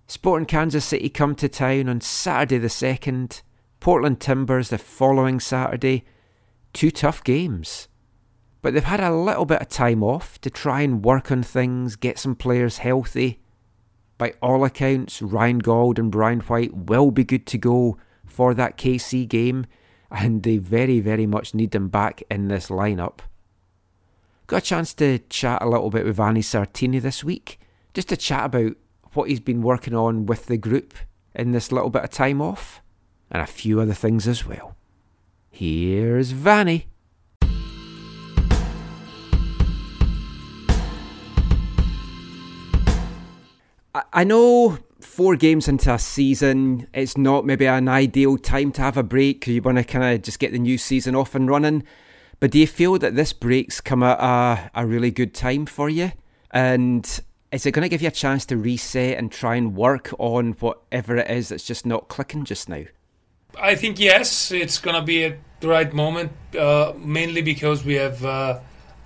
[0.07, 3.43] Sporting Kansas City come to town on Saturday the 2nd,
[3.79, 6.03] Portland Timbers the following Saturday.
[6.73, 7.88] Two tough games
[8.61, 11.95] but they've had a little bit of time off to try and work on things,
[11.95, 13.39] get some players healthy.
[14.17, 18.77] By all accounts, Ryan Gauld and Brian White will be good to go for that
[18.77, 19.65] KC game,
[20.11, 23.19] and they very, very much need them back in this lineup.
[24.47, 27.59] Got a chance to chat a little bit with Vanni Sartini this week,
[27.93, 28.73] just to chat about
[29.13, 30.93] what he's been working on with the group
[31.33, 32.81] in this little bit of time off,
[33.31, 34.75] and a few other things as well.
[35.49, 36.87] Here's Vanni.
[43.95, 48.97] I- know four games into a season, it's not maybe an ideal time to have
[48.97, 49.47] a break.
[49.47, 51.83] You want to kind of just get the new season off and running.
[52.39, 55.89] But do you feel that this break's come at a, a really good time for
[55.89, 56.11] you?
[56.51, 57.05] And
[57.51, 60.53] is it going to give you a chance to reset and try and work on
[60.53, 62.83] whatever it is that's just not clicking just now?
[63.59, 68.23] I think yes, it's gonna be at the right moment, uh, mainly because we have
[68.23, 68.59] uh,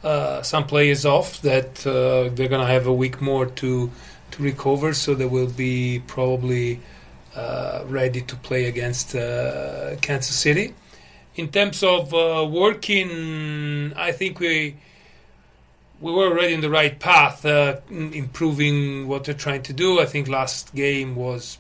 [0.04, 3.90] uh, some players off that uh, they're gonna have a week more to
[4.34, 6.80] to recover, so they will be probably
[7.36, 10.74] uh, ready to play against uh, Kansas City.
[11.36, 14.76] In terms of uh, working, I think we
[16.02, 20.02] we were already in the right path, uh, improving what we're trying to do.
[20.02, 21.58] I think last game was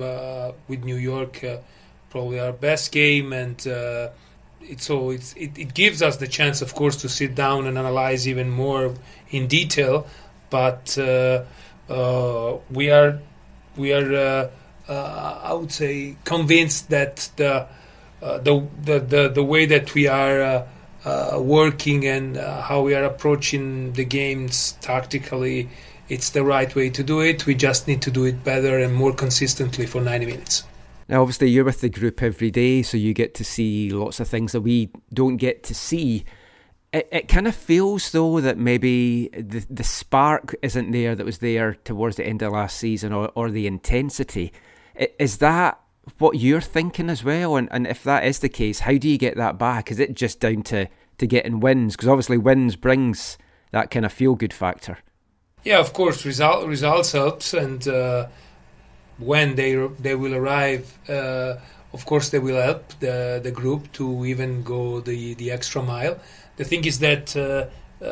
[0.00, 1.58] uh, with New York uh,
[2.10, 4.08] probably our best game, and uh,
[4.60, 8.26] it, so it, it gives us the chance, of course, to sit down and analyze
[8.28, 8.94] even more
[9.30, 10.06] in detail.
[10.50, 11.44] But uh,
[12.70, 13.18] we are
[13.76, 14.50] we are uh,
[14.88, 17.66] uh, I would say convinced that the
[18.22, 20.40] uh, the, the the the way that we are.
[20.42, 20.66] Uh,
[21.04, 25.68] uh, working and uh, how we are approaching the games tactically,
[26.08, 27.44] it's the right way to do it.
[27.44, 30.62] We just need to do it better and more consistently for 90 minutes.
[31.08, 34.28] Now, obviously, you're with the group every day, so you get to see lots of
[34.28, 36.24] things that we don't get to see.
[36.92, 41.38] It, it kind of feels, though, that maybe the, the spark isn't there that was
[41.38, 44.52] there towards the end of last season or, or the intensity.
[45.18, 45.80] Is that
[46.18, 47.56] what you're thinking as well?
[47.56, 49.90] And, and if that is the case, how do you get that back?
[49.90, 50.88] Is it just down to,
[51.18, 51.96] to getting wins?
[51.96, 53.38] Because obviously, wins brings
[53.70, 54.98] that kind of feel good factor.
[55.64, 58.26] Yeah, of course, result, results helps, and uh,
[59.18, 61.54] when they they will arrive, uh,
[61.92, 66.18] of course, they will help the the group to even go the the extra mile.
[66.56, 67.66] The thing is that uh,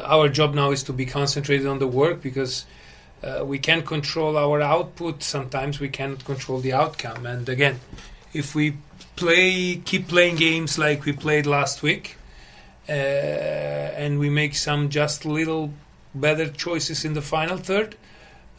[0.04, 2.64] our job now is to be concentrated on the work because
[3.22, 5.22] uh, we can control our output.
[5.22, 7.26] Sometimes we cannot control the outcome.
[7.26, 7.80] And again,
[8.32, 8.76] if we
[9.16, 12.16] play, keep playing games like we played last week,
[12.88, 15.72] uh, and we make some just little
[16.14, 17.96] better choices in the final third,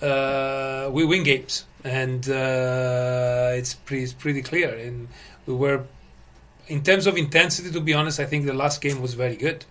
[0.01, 4.73] uh, we win games, and uh, it's pretty, it's pretty clear.
[4.73, 5.07] And
[5.45, 5.83] we were,
[6.71, 9.65] in terms of intensity, to be honest, I think the last game was very good,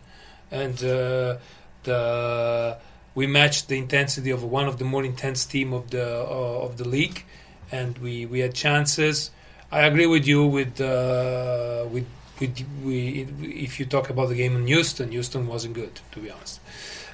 [0.51, 1.39] and uh,
[1.85, 2.77] the
[3.15, 6.77] we matched the intensity of one of the more intense team of the uh, of
[6.77, 7.25] the league,
[7.73, 9.31] and we, we had chances.
[9.73, 12.07] I agree with you with uh, with
[12.39, 12.53] with
[12.85, 13.27] we
[13.67, 16.61] if you talk about the game in Houston, Houston wasn't good to be honest,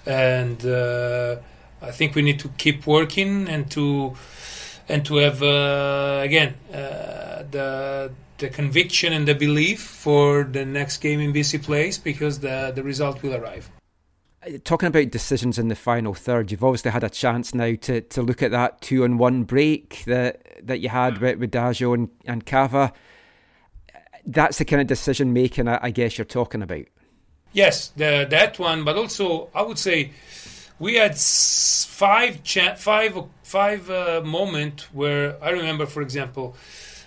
[0.05, 1.37] and uh,
[1.81, 4.17] I think we need to keep working and to
[4.89, 10.99] and to have uh, again uh, the the conviction and the belief for the next
[10.99, 13.71] game in BC Place because the the result will arrive.
[14.63, 18.23] Talking about decisions in the final third, you've obviously had a chance now to, to
[18.23, 22.09] look at that two on one break that that you had with, with Dajo and,
[22.27, 22.93] and Cava.
[24.25, 26.85] That's the kind of decision making I, I guess you're talking about.
[27.53, 30.13] Yes, the, that one, but also I would say
[30.79, 36.57] we had five cha- five five uh, moment where I remember, for example,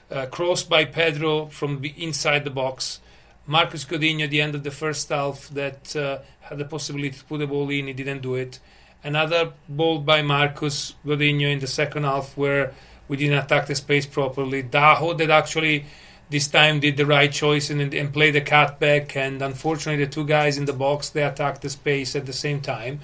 [0.09, 3.01] uh, crossed by Pedro from the inside the box,
[3.45, 7.25] Marcus Godinho at the end of the first half that uh, had the possibility to
[7.25, 8.59] put the ball in, he didn't do it.
[9.03, 12.73] Another ball by Marcus Godinho in the second half where
[13.09, 14.63] we didn't attack the space properly.
[14.63, 15.85] Daho that actually
[16.29, 19.17] this time did the right choice and, and played the cutback.
[19.17, 22.61] And unfortunately, the two guys in the box they attacked the space at the same
[22.61, 23.01] time.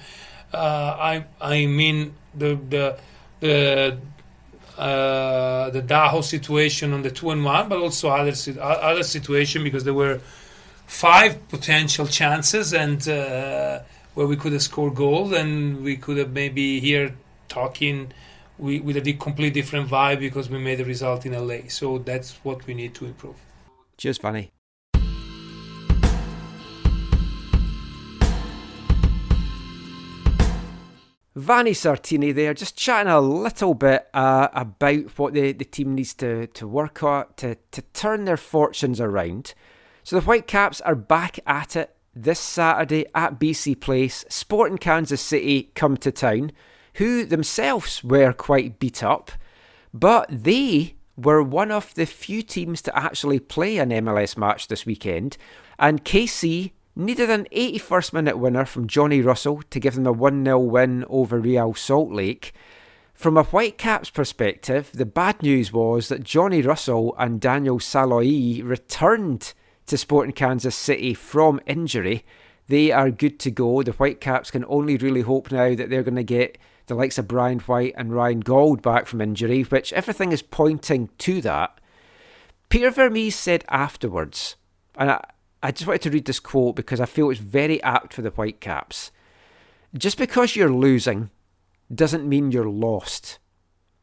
[0.54, 2.98] Uh, I I mean the the
[3.40, 3.98] the
[4.78, 9.84] uh, the Daho situation on the two and one, but also other other situation because
[9.84, 10.20] there were
[10.86, 13.80] five potential chances and uh,
[14.14, 17.14] where we could have scored goal and we could have maybe here
[17.48, 18.12] talking
[18.58, 21.68] we, with a di- complete different vibe because we made the result in LA.
[21.68, 23.36] So that's what we need to improve.
[23.98, 24.50] Cheers, Vanni.
[31.36, 36.14] Vanni Sartini there, just chatting a little bit uh, about what the, the team needs
[36.14, 39.52] to, to work on to, to turn their fortunes around.
[40.02, 44.24] So the Whitecaps are back at it this Saturday at BC Place.
[44.30, 46.52] Sporting Kansas City come to town,
[46.94, 49.30] who themselves were quite beat up,
[49.92, 54.86] but they were one of the few teams to actually play an MLS match this
[54.86, 55.36] weekend,
[55.78, 60.44] and KC needed an 81st minute winner from Johnny Russell to give them a 1
[60.44, 62.54] 0 win over Real Salt Lake.
[63.12, 69.52] From a Whitecaps perspective, the bad news was that Johnny Russell and Daniel Salloi returned
[69.86, 72.24] to Sporting Kansas City from injury.
[72.68, 73.82] They are good to go.
[73.82, 77.28] The Whitecaps can only really hope now that they're going to get the likes of
[77.28, 81.78] Brian White and Ryan Gauld back from injury, which everything is pointing to that.
[82.68, 84.56] Peter Vermes said afterwards,
[84.96, 85.24] and I,
[85.62, 88.30] I just wanted to read this quote because I feel it's very apt for the
[88.30, 89.10] Whitecaps.
[89.96, 91.30] Just because you're losing
[91.92, 93.38] doesn't mean you're lost.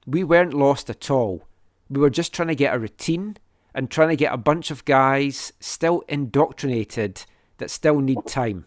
[0.08, 1.48] We weren't lost at all.
[1.90, 3.38] We were just trying to get a routine
[3.74, 7.26] and trying to get a bunch of guys still indoctrinated
[7.58, 8.66] that still need time.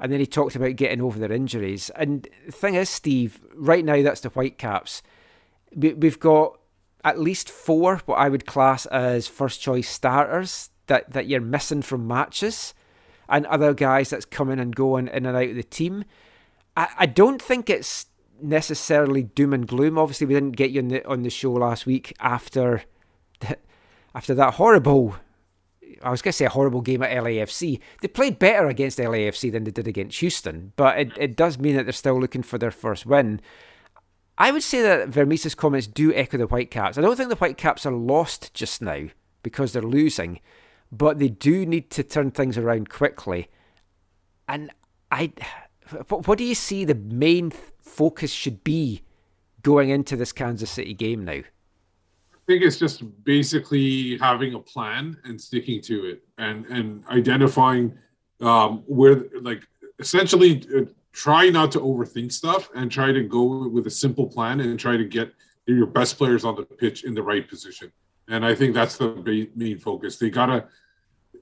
[0.00, 1.90] And then he talked about getting over their injuries.
[1.90, 5.02] And the thing is, Steve, right now that's the Whitecaps.
[5.74, 6.58] We, we've got
[7.04, 11.82] at least four what I would class as first choice starters that, that you're missing
[11.82, 12.74] from matches,
[13.28, 16.04] and other guys that's coming and going in and out of the team.
[16.76, 18.06] I, I don't think it's
[18.40, 19.98] necessarily doom and gloom.
[19.98, 22.82] Obviously, we didn't get you on the on the show last week after
[23.40, 23.58] the,
[24.14, 25.16] after that horrible.
[26.02, 27.80] I was going to say a horrible game at LAFC.
[28.02, 31.74] They played better against LAFC than they did against Houston, but it, it does mean
[31.76, 33.40] that they're still looking for their first win.
[34.36, 36.98] I would say that Vermes' comments do echo the Whitecaps.
[36.98, 39.06] I don't think the Whitecaps are lost just now
[39.42, 40.40] because they're losing,
[40.92, 43.48] but they do need to turn things around quickly.
[44.48, 44.70] And
[45.10, 45.32] I,
[46.08, 49.02] what do you see the main focus should be
[49.62, 51.32] going into this Kansas City game now?
[51.32, 57.98] I think it's just basically having a plan and sticking to it, and and identifying
[58.40, 59.62] um, where like
[59.98, 60.82] essentially uh,
[61.12, 64.96] try not to overthink stuff and try to go with a simple plan and try
[64.96, 65.32] to get
[65.66, 67.90] your best players on the pitch in the right position.
[68.28, 70.16] And I think that's the main focus.
[70.18, 70.66] They gotta.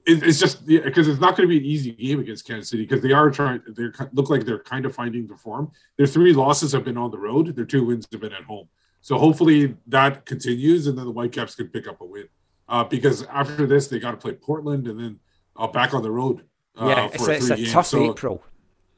[0.05, 3.01] it's just because it's not going to be an easy game against Kansas City because
[3.01, 3.61] they are trying.
[3.67, 5.71] They look like they're kind of finding the form.
[5.97, 7.55] Their three losses have been on the road.
[7.55, 8.67] Their two wins have been at home.
[9.01, 12.27] So hopefully that continues, and then the Whitecaps can pick up a win.
[12.67, 15.19] Uh, because after this, they got to play Portland, and then
[15.55, 16.43] uh, back on the road.
[16.79, 18.43] Uh, yeah, it's, a, it's a tough so, April.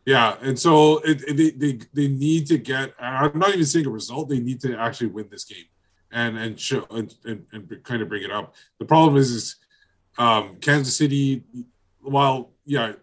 [0.06, 2.94] Yeah, and so it, it, they, they they need to get.
[2.98, 4.30] I'm not even saying a result.
[4.30, 5.66] They need to actually win this game,
[6.12, 8.56] and and show and, and, and kind of bring it up.
[8.80, 9.56] The problem is, is
[10.18, 11.44] um, Kansas City.
[12.02, 12.94] While yeah,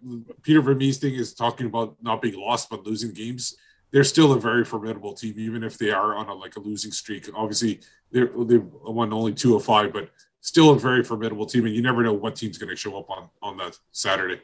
[0.43, 3.57] Peter Vermes thing is talking about not being lost but losing games
[3.95, 6.91] they're still a very formidable team, even if they are on a like a losing
[6.91, 7.31] streak.
[7.33, 7.79] Obviously,
[8.11, 10.11] they're they've won only two of five, but
[10.41, 13.09] still a very formidable team, and you never know what team's going to show up
[13.09, 14.41] on on that Saturday.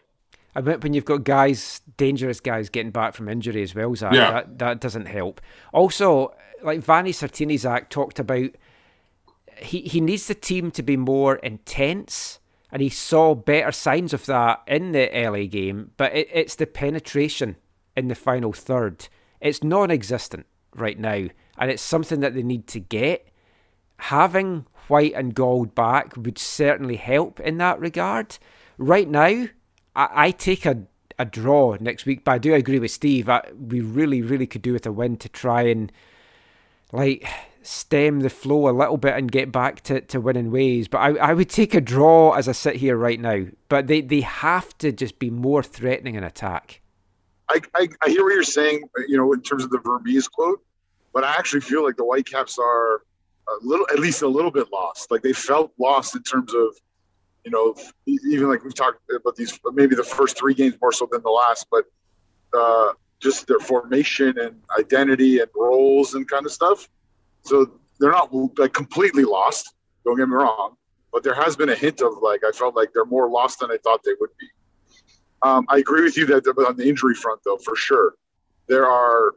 [0.54, 4.12] I mean, when you've got guys, dangerous guys, getting back from injury as well, Zach,
[4.12, 4.32] yeah.
[4.32, 5.40] that, that doesn't help.
[5.72, 8.50] Also, like Vanni Sartini, Zach talked about,
[9.58, 12.40] he, he needs the team to be more intense,
[12.72, 16.66] and he saw better signs of that in the LA game, but it, it's the
[16.66, 17.56] penetration
[17.96, 19.08] in the final third
[19.40, 21.28] it's non existent right now,
[21.58, 23.26] and it's something that they need to get.
[23.96, 28.38] Having White and Gauld back would certainly help in that regard.
[28.78, 29.46] Right now,
[30.00, 30.82] I, I take a,
[31.18, 33.28] a draw next week, but I do agree with Steve.
[33.28, 35.92] I, we really, really could do with a win to try and
[36.92, 37.26] like
[37.62, 40.88] stem the flow a little bit and get back to, to winning ways.
[40.88, 43.44] But I, I would take a draw as I sit here right now.
[43.68, 46.80] But they, they have to just be more threatening in attack.
[47.50, 50.28] I, I, I hear what you're saying, uh, you know, in terms of the Vermes
[50.28, 50.64] quote,
[51.12, 53.02] but I actually feel like the Whitecaps are
[53.48, 55.10] a little, at least a little bit lost.
[55.10, 56.74] Like they felt lost in terms of,
[57.44, 57.74] you know,
[58.06, 61.30] even like we've talked about these, maybe the first three games more so than the
[61.30, 61.84] last, but
[62.56, 66.88] uh, just their formation and identity and roles and kind of stuff.
[67.42, 69.74] So they're not like completely lost.
[70.04, 70.76] Don't get me wrong,
[71.12, 73.70] but there has been a hint of like I felt like they're more lost than
[73.70, 74.46] I thought they would be.
[75.42, 78.14] Um, I agree with you that on the injury front, though, for sure,
[78.68, 79.34] there are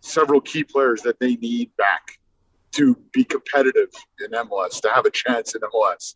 [0.00, 2.18] several key players that they need back
[2.72, 3.88] to be competitive
[4.24, 6.14] in MLS, to have a chance in MLS.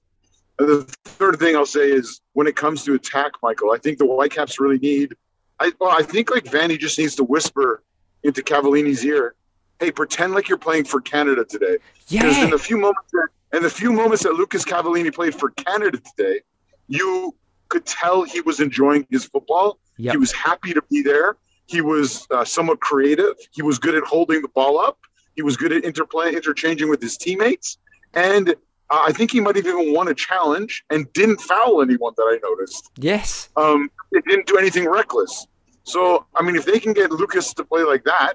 [0.58, 3.98] And the third thing I'll say is when it comes to attack, Michael, I think
[3.98, 5.14] the Whitecaps really need.
[5.60, 7.82] I well, I think like Vanni just needs to whisper
[8.22, 9.34] into Cavallini's ear,
[9.80, 11.78] "Hey, pretend like you're playing for Canada today."
[12.08, 12.22] Yeah.
[12.22, 15.50] Because in the few moments that, in the few moments that Lucas Cavallini played for
[15.50, 16.40] Canada today,
[16.88, 17.34] you
[17.68, 19.78] could tell he was enjoying his football.
[19.96, 20.12] Yep.
[20.12, 21.36] He was happy to be there.
[21.66, 23.34] He was uh, somewhat creative.
[23.52, 24.98] He was good at holding the ball up.
[25.34, 27.78] He was good at interplay, interchanging with his teammates.
[28.12, 28.54] And
[28.90, 32.38] I think he might have even won a challenge and didn't foul anyone that I
[32.46, 32.90] noticed.
[32.98, 33.48] Yes.
[33.56, 35.46] Um, it didn't do anything reckless.
[35.84, 38.34] So, I mean, if they can get Lucas to play like that,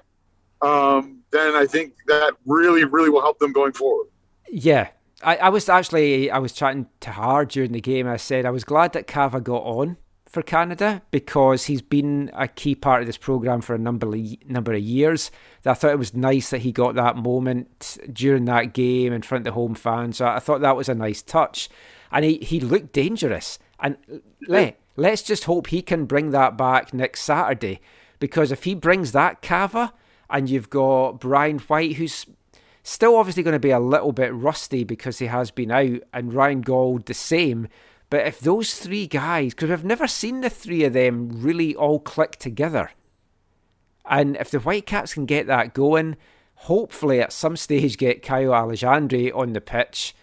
[0.62, 4.08] um, then I think that really, really will help them going forward.
[4.50, 4.88] Yeah,
[5.22, 8.06] I, I was actually I was chatting to her during the game.
[8.06, 9.96] I said I was glad that Cava got on
[10.30, 14.48] for Canada because he's been a key part of this program for a number of,
[14.48, 15.30] number of years.
[15.66, 19.40] I thought it was nice that he got that moment during that game in front
[19.40, 20.18] of the home fans.
[20.18, 21.68] So I thought that was a nice touch,
[22.10, 23.58] and he, he looked dangerous.
[23.80, 23.96] And
[24.46, 27.80] let Let's just hope he can bring that back next Saturday.
[28.18, 29.94] Because if he brings that Cava,
[30.28, 32.26] and you've got Brian White, who's
[32.82, 36.34] still obviously going to be a little bit rusty because he has been out, and
[36.34, 37.68] Ryan Gauld the same.
[38.10, 42.00] But if those three guys, because we've never seen the three of them really all
[42.00, 42.90] click together,
[44.04, 46.16] and if the Whitecaps can get that going,
[46.54, 50.14] hopefully at some stage get Kyle Alexandre on the pitch,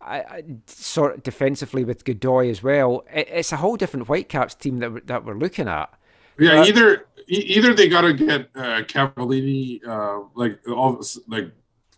[0.00, 3.04] I, I, sort of defensively with Godoy as well.
[3.12, 5.92] It, it's a whole different Whitecaps team that we're, that we're looking at.
[6.38, 11.50] Yeah, either either they got to get uh, Cavallini uh, like all like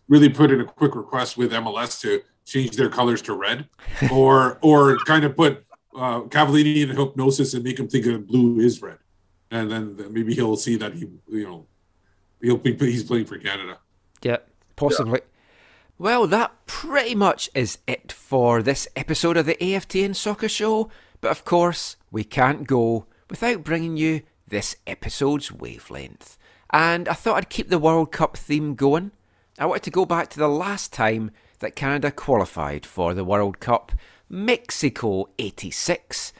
[0.07, 3.67] really put in a quick request with MLS to change their colors to red,
[4.11, 5.65] or or kind of put
[5.95, 8.97] uh, Cavallini in hypnosis and make him think that blue is red,
[9.51, 11.67] and then maybe he'll see that he you know
[12.41, 13.79] he'll be he's playing for Canada.
[14.21, 14.37] Yeah,
[14.75, 15.21] possibly.
[15.97, 20.89] Well, that pretty much is it for this episode of the AFTN Soccer Show.
[21.21, 26.37] But of course, we can't go without bringing you this episode's wavelength.
[26.71, 29.11] And I thought I'd keep the World Cup theme going.
[29.57, 33.59] I wanted to go back to the last time that Canada qualified for the World
[33.59, 33.91] Cup,
[34.29, 36.33] Mexico 86.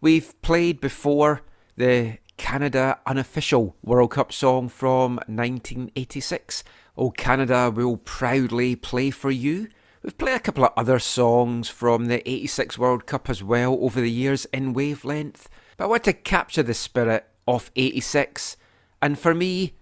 [0.00, 1.42] We've played before
[1.76, 6.64] the Canada unofficial World Cup song from 1986.
[6.96, 9.68] Oh, Canada will proudly play for you.
[10.02, 14.00] We've played a couple of other songs from the 86 World Cup as well over
[14.00, 18.56] the years in wavelength, but I want to capture the spirit of 86,
[19.00, 19.74] and for me,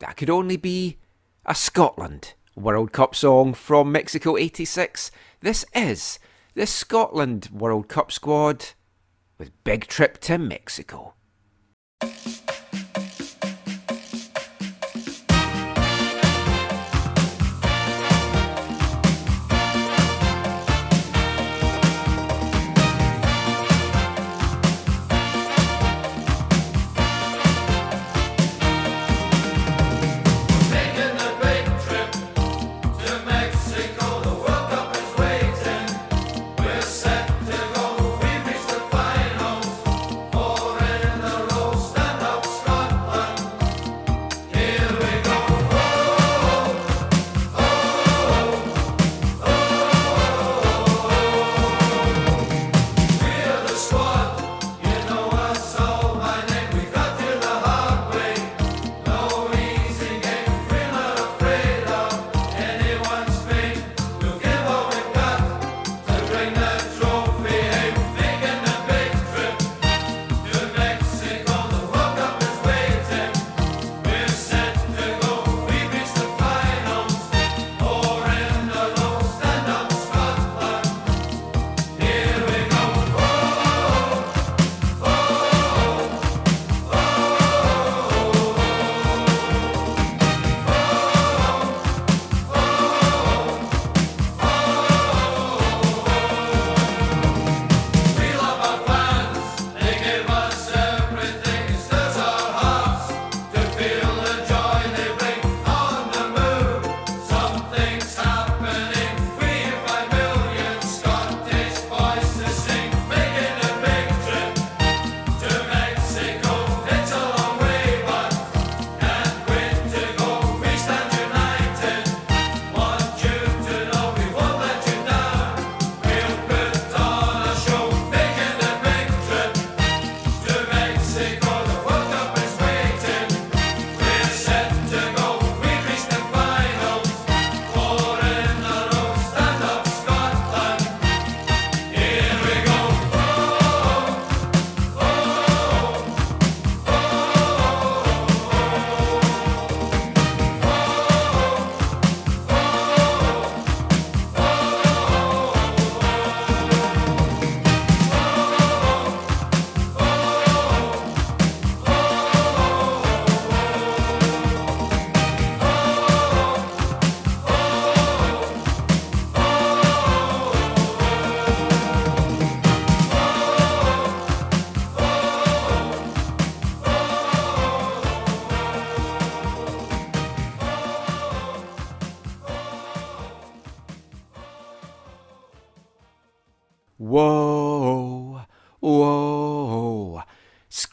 [0.00, 0.98] that could only be
[1.46, 5.10] a Scotland World Cup song from Mexico 86.
[5.40, 6.20] This is
[6.54, 8.66] the Scotland World Cup squad
[9.38, 11.14] with Big Trip to Mexico.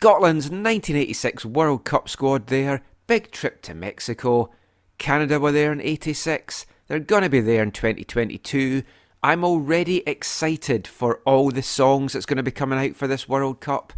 [0.02, 4.50] Scotland's 1986 World Cup squad there, big trip to Mexico.
[4.98, 8.82] Canada were there in 86, they're going to be there in 2022,
[9.22, 13.30] I'm already excited for all the songs that's going to be coming out for this
[13.30, 13.94] World Cup.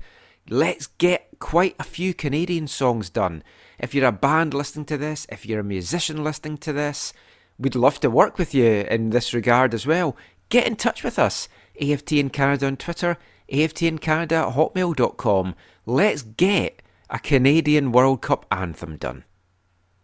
[0.50, 3.42] Let's get quite a few Canadian songs done.
[3.80, 7.14] If you're a band listening to this, if you're a musician listening to this,
[7.58, 10.18] we'd love to work with you in this regard as well.
[10.50, 11.48] Get in touch with us.
[11.82, 13.18] AFT in Canada on Twitter,
[13.50, 15.56] AFT in Canada at hotmail.com.
[15.85, 19.26] Let's get a Canadian World Cup anthem done.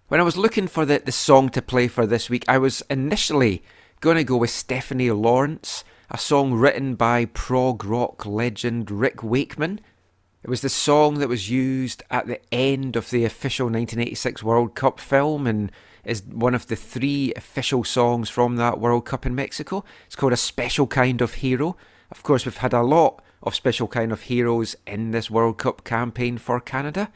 [0.09, 2.83] When I was looking for the, the song to play for this week, I was
[2.89, 3.63] initially
[4.01, 9.79] going to go with Stephanie Lawrence, a song written by prog rock legend Rick Wakeman.
[10.43, 14.75] It was the song that was used at the end of the official 1986 World
[14.75, 15.71] Cup film and
[16.03, 19.85] is one of the three official songs from that World Cup in Mexico.
[20.07, 21.77] It's called A Special Kind of Hero.
[22.11, 25.83] Of course, we've had a lot of special kind of heroes in this World Cup
[25.83, 27.11] campaign for Canada.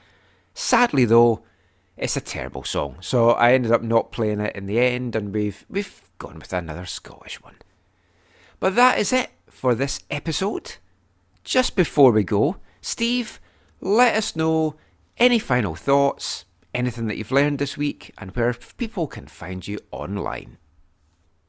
[0.53, 1.43] Sadly, though,
[1.97, 5.33] it's a terrible song, so I ended up not playing it in the end, and
[5.33, 7.55] we've we've gone with another Scottish one.
[8.59, 10.75] But that is it for this episode.
[11.43, 13.39] Just before we go, Steve,
[13.81, 14.75] let us know
[15.17, 19.79] any final thoughts, anything that you've learned this week, and where people can find you
[19.91, 20.57] online.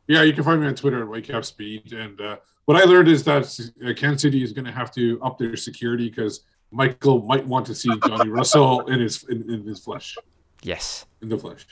[0.07, 1.93] Yeah, you can find me on Twitter at Whitecap Speed.
[1.93, 3.45] And uh, what I learned is that
[3.85, 7.67] uh, Kansas City is going to have to up their security because Michael might want
[7.67, 10.17] to see Johnny Russell in his in, in his flesh.
[10.63, 11.07] Yes.
[11.23, 11.67] In the flesh.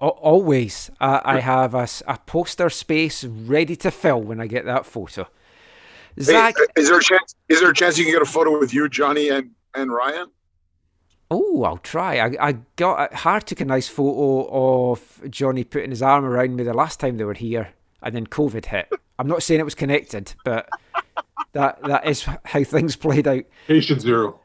[0.00, 4.86] Al- Always, I, I have a poster space ready to fill when I get that
[4.86, 5.26] photo.
[6.16, 7.34] Hey, Zach, is there a chance?
[7.48, 10.28] Is there a chance you can get a photo with you, Johnny, and and Ryan?
[11.30, 12.18] oh, I'll try.
[12.18, 14.48] I, I got Hart took a nice photo
[14.92, 17.68] of Johnny putting his arm around me the last time they were here,
[18.02, 18.90] and then COVID hit.
[19.18, 20.68] I'm not saying it was connected, but
[21.52, 23.44] that that is how things played out.
[23.66, 24.40] Patient zero.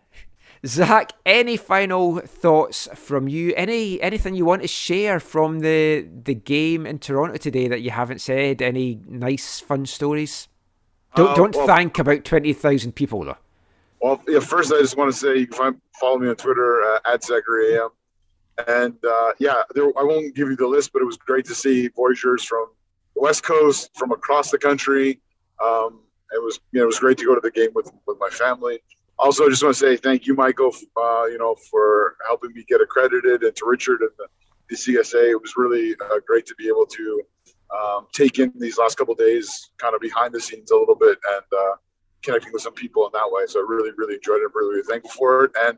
[0.66, 3.52] Zach, any final thoughts from you?
[3.58, 7.90] Any anything you want to share from the the game in Toronto today that you
[7.92, 8.62] haven't said?
[8.62, 10.48] Any nice fun stories?
[11.16, 13.38] Don't Uh, don't well- thank about twenty thousand people though.
[14.02, 16.82] Well, yeah, first I just want to say you can find, follow me on Twitter
[16.82, 17.90] uh, at Zachary AM.
[18.68, 21.56] And uh, yeah, there, I won't give you the list, but it was great to
[21.56, 22.81] see Voyageurs from the
[23.22, 25.22] West Coast, from across the country.
[25.64, 28.18] Um, it was you know it was great to go to the game with with
[28.20, 28.80] my family.
[29.20, 30.74] Also, I just want to say thank you, Michael.
[30.98, 34.28] Uh, you know for helping me get accredited, and to Richard and the,
[34.74, 35.32] CSA.
[35.32, 37.22] It was really uh, great to be able to
[37.78, 41.20] um, take in these last couple days, kind of behind the scenes a little bit,
[41.34, 41.76] and uh,
[42.22, 43.44] connecting with some people in that way.
[43.48, 44.46] So I really, really enjoyed it.
[44.46, 45.52] I'm really, really thankful for it.
[45.62, 45.78] And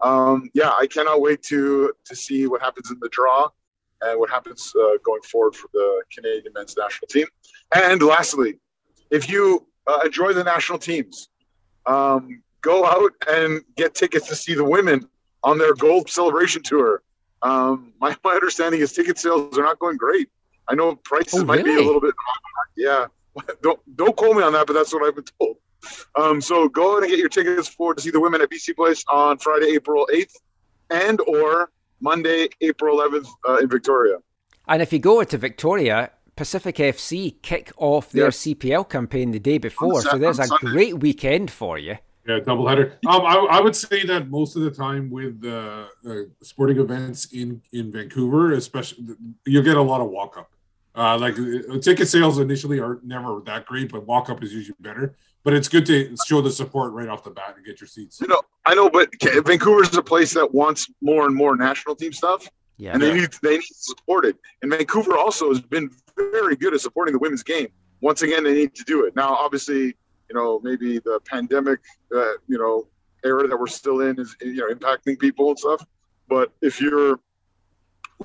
[0.00, 3.48] um, yeah, I cannot wait to to see what happens in the draw
[4.02, 7.26] and what happens uh, going forward for the Canadian men's national team.
[7.74, 8.58] And lastly,
[9.10, 11.28] if you uh, enjoy the national teams,
[11.86, 15.08] um, go out and get tickets to see the women
[15.42, 17.02] on their gold celebration tour.
[17.42, 20.28] Um, my, my understanding is ticket sales are not going great.
[20.68, 22.14] I know prices Oh, might be a little bit,
[22.76, 23.06] yeah.
[23.62, 25.56] Don't don't quote me on that, but that's what I've been told.
[26.16, 29.02] Um, so go and get your tickets for to see the women at BC Place
[29.10, 30.36] on Friday, April eighth,
[30.90, 31.70] and or
[32.06, 34.16] Monday, April eleventh uh, in Victoria.
[34.68, 38.38] And if you go to Victoria, Pacific FC kick off their Yes.
[38.38, 40.66] CPL campaign the day before, Sun- so there's a Sunday.
[40.72, 41.96] great weekend for you.
[42.26, 42.92] Yeah, doubleheader.
[43.06, 47.26] Um, I, I would say that most of the time with uh, uh, sporting events
[47.32, 49.04] in in Vancouver, especially,
[49.46, 50.50] you'll get a lot of walk up.
[50.94, 54.76] Uh, like uh, ticket sales initially are never that great, but walk up is usually
[54.80, 55.16] better.
[55.44, 58.20] But it's good to show the support right off the bat and get your seats.
[58.20, 61.56] You know, I know, but Ca- Vancouver is a place that wants more and more
[61.56, 62.92] national team stuff, Yeah.
[62.92, 64.36] and they need they need to support it.
[64.62, 67.68] And Vancouver also has been very good at supporting the women's game.
[68.00, 69.34] Once again, they need to do it now.
[69.34, 69.86] Obviously,
[70.28, 71.80] you know, maybe the pandemic,
[72.14, 72.86] uh, you know,
[73.24, 75.84] era that we're still in is you know impacting people and stuff.
[76.28, 77.18] But if you're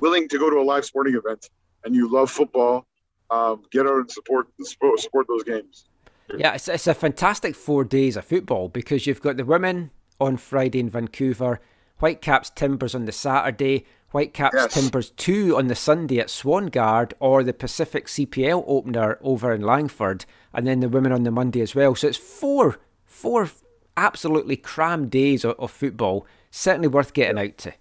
[0.00, 1.50] willing to go to a live sporting event
[1.84, 2.86] and you love football,
[3.30, 5.88] um, get out and support support support those games.
[6.36, 9.90] Yeah, it's, it's a fantastic four days of football because you've got the women
[10.20, 11.60] on Friday in Vancouver,
[11.98, 14.74] Whitecaps Timbers on the Saturday, Whitecaps Yes.
[14.74, 20.24] Timbers 2 on the Sunday at Swangard, or the Pacific CPL opener over in Langford,
[20.52, 21.94] and then the women on the Monday as well.
[21.94, 23.50] So it's four, four
[23.96, 26.26] absolutely crammed days of, of football.
[26.50, 27.74] Certainly worth getting out to.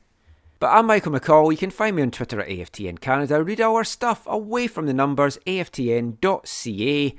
[0.59, 1.51] But I'm Michael McColl.
[1.51, 3.43] You can find me on Twitter at AFTN Canada.
[3.43, 7.15] Read our stuff away from the numbers, aftn.ca,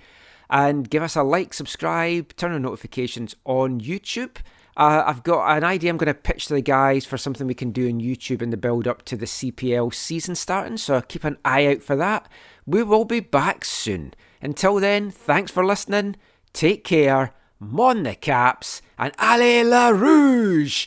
[0.50, 4.36] and give us a like, subscribe, turn on notifications on YouTube.
[4.76, 7.54] Uh, I've got an idea I'm going to pitch to the guys for something we
[7.54, 11.24] can do on YouTube in the build up to the CPL season starting, so keep
[11.24, 12.28] an eye out for that.
[12.64, 14.14] We will be back soon.
[14.40, 16.14] Until then, thanks for listening,
[16.52, 20.86] take care, mon the caps, and allez la rouge!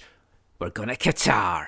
[0.57, 1.67] We're going to Qatar.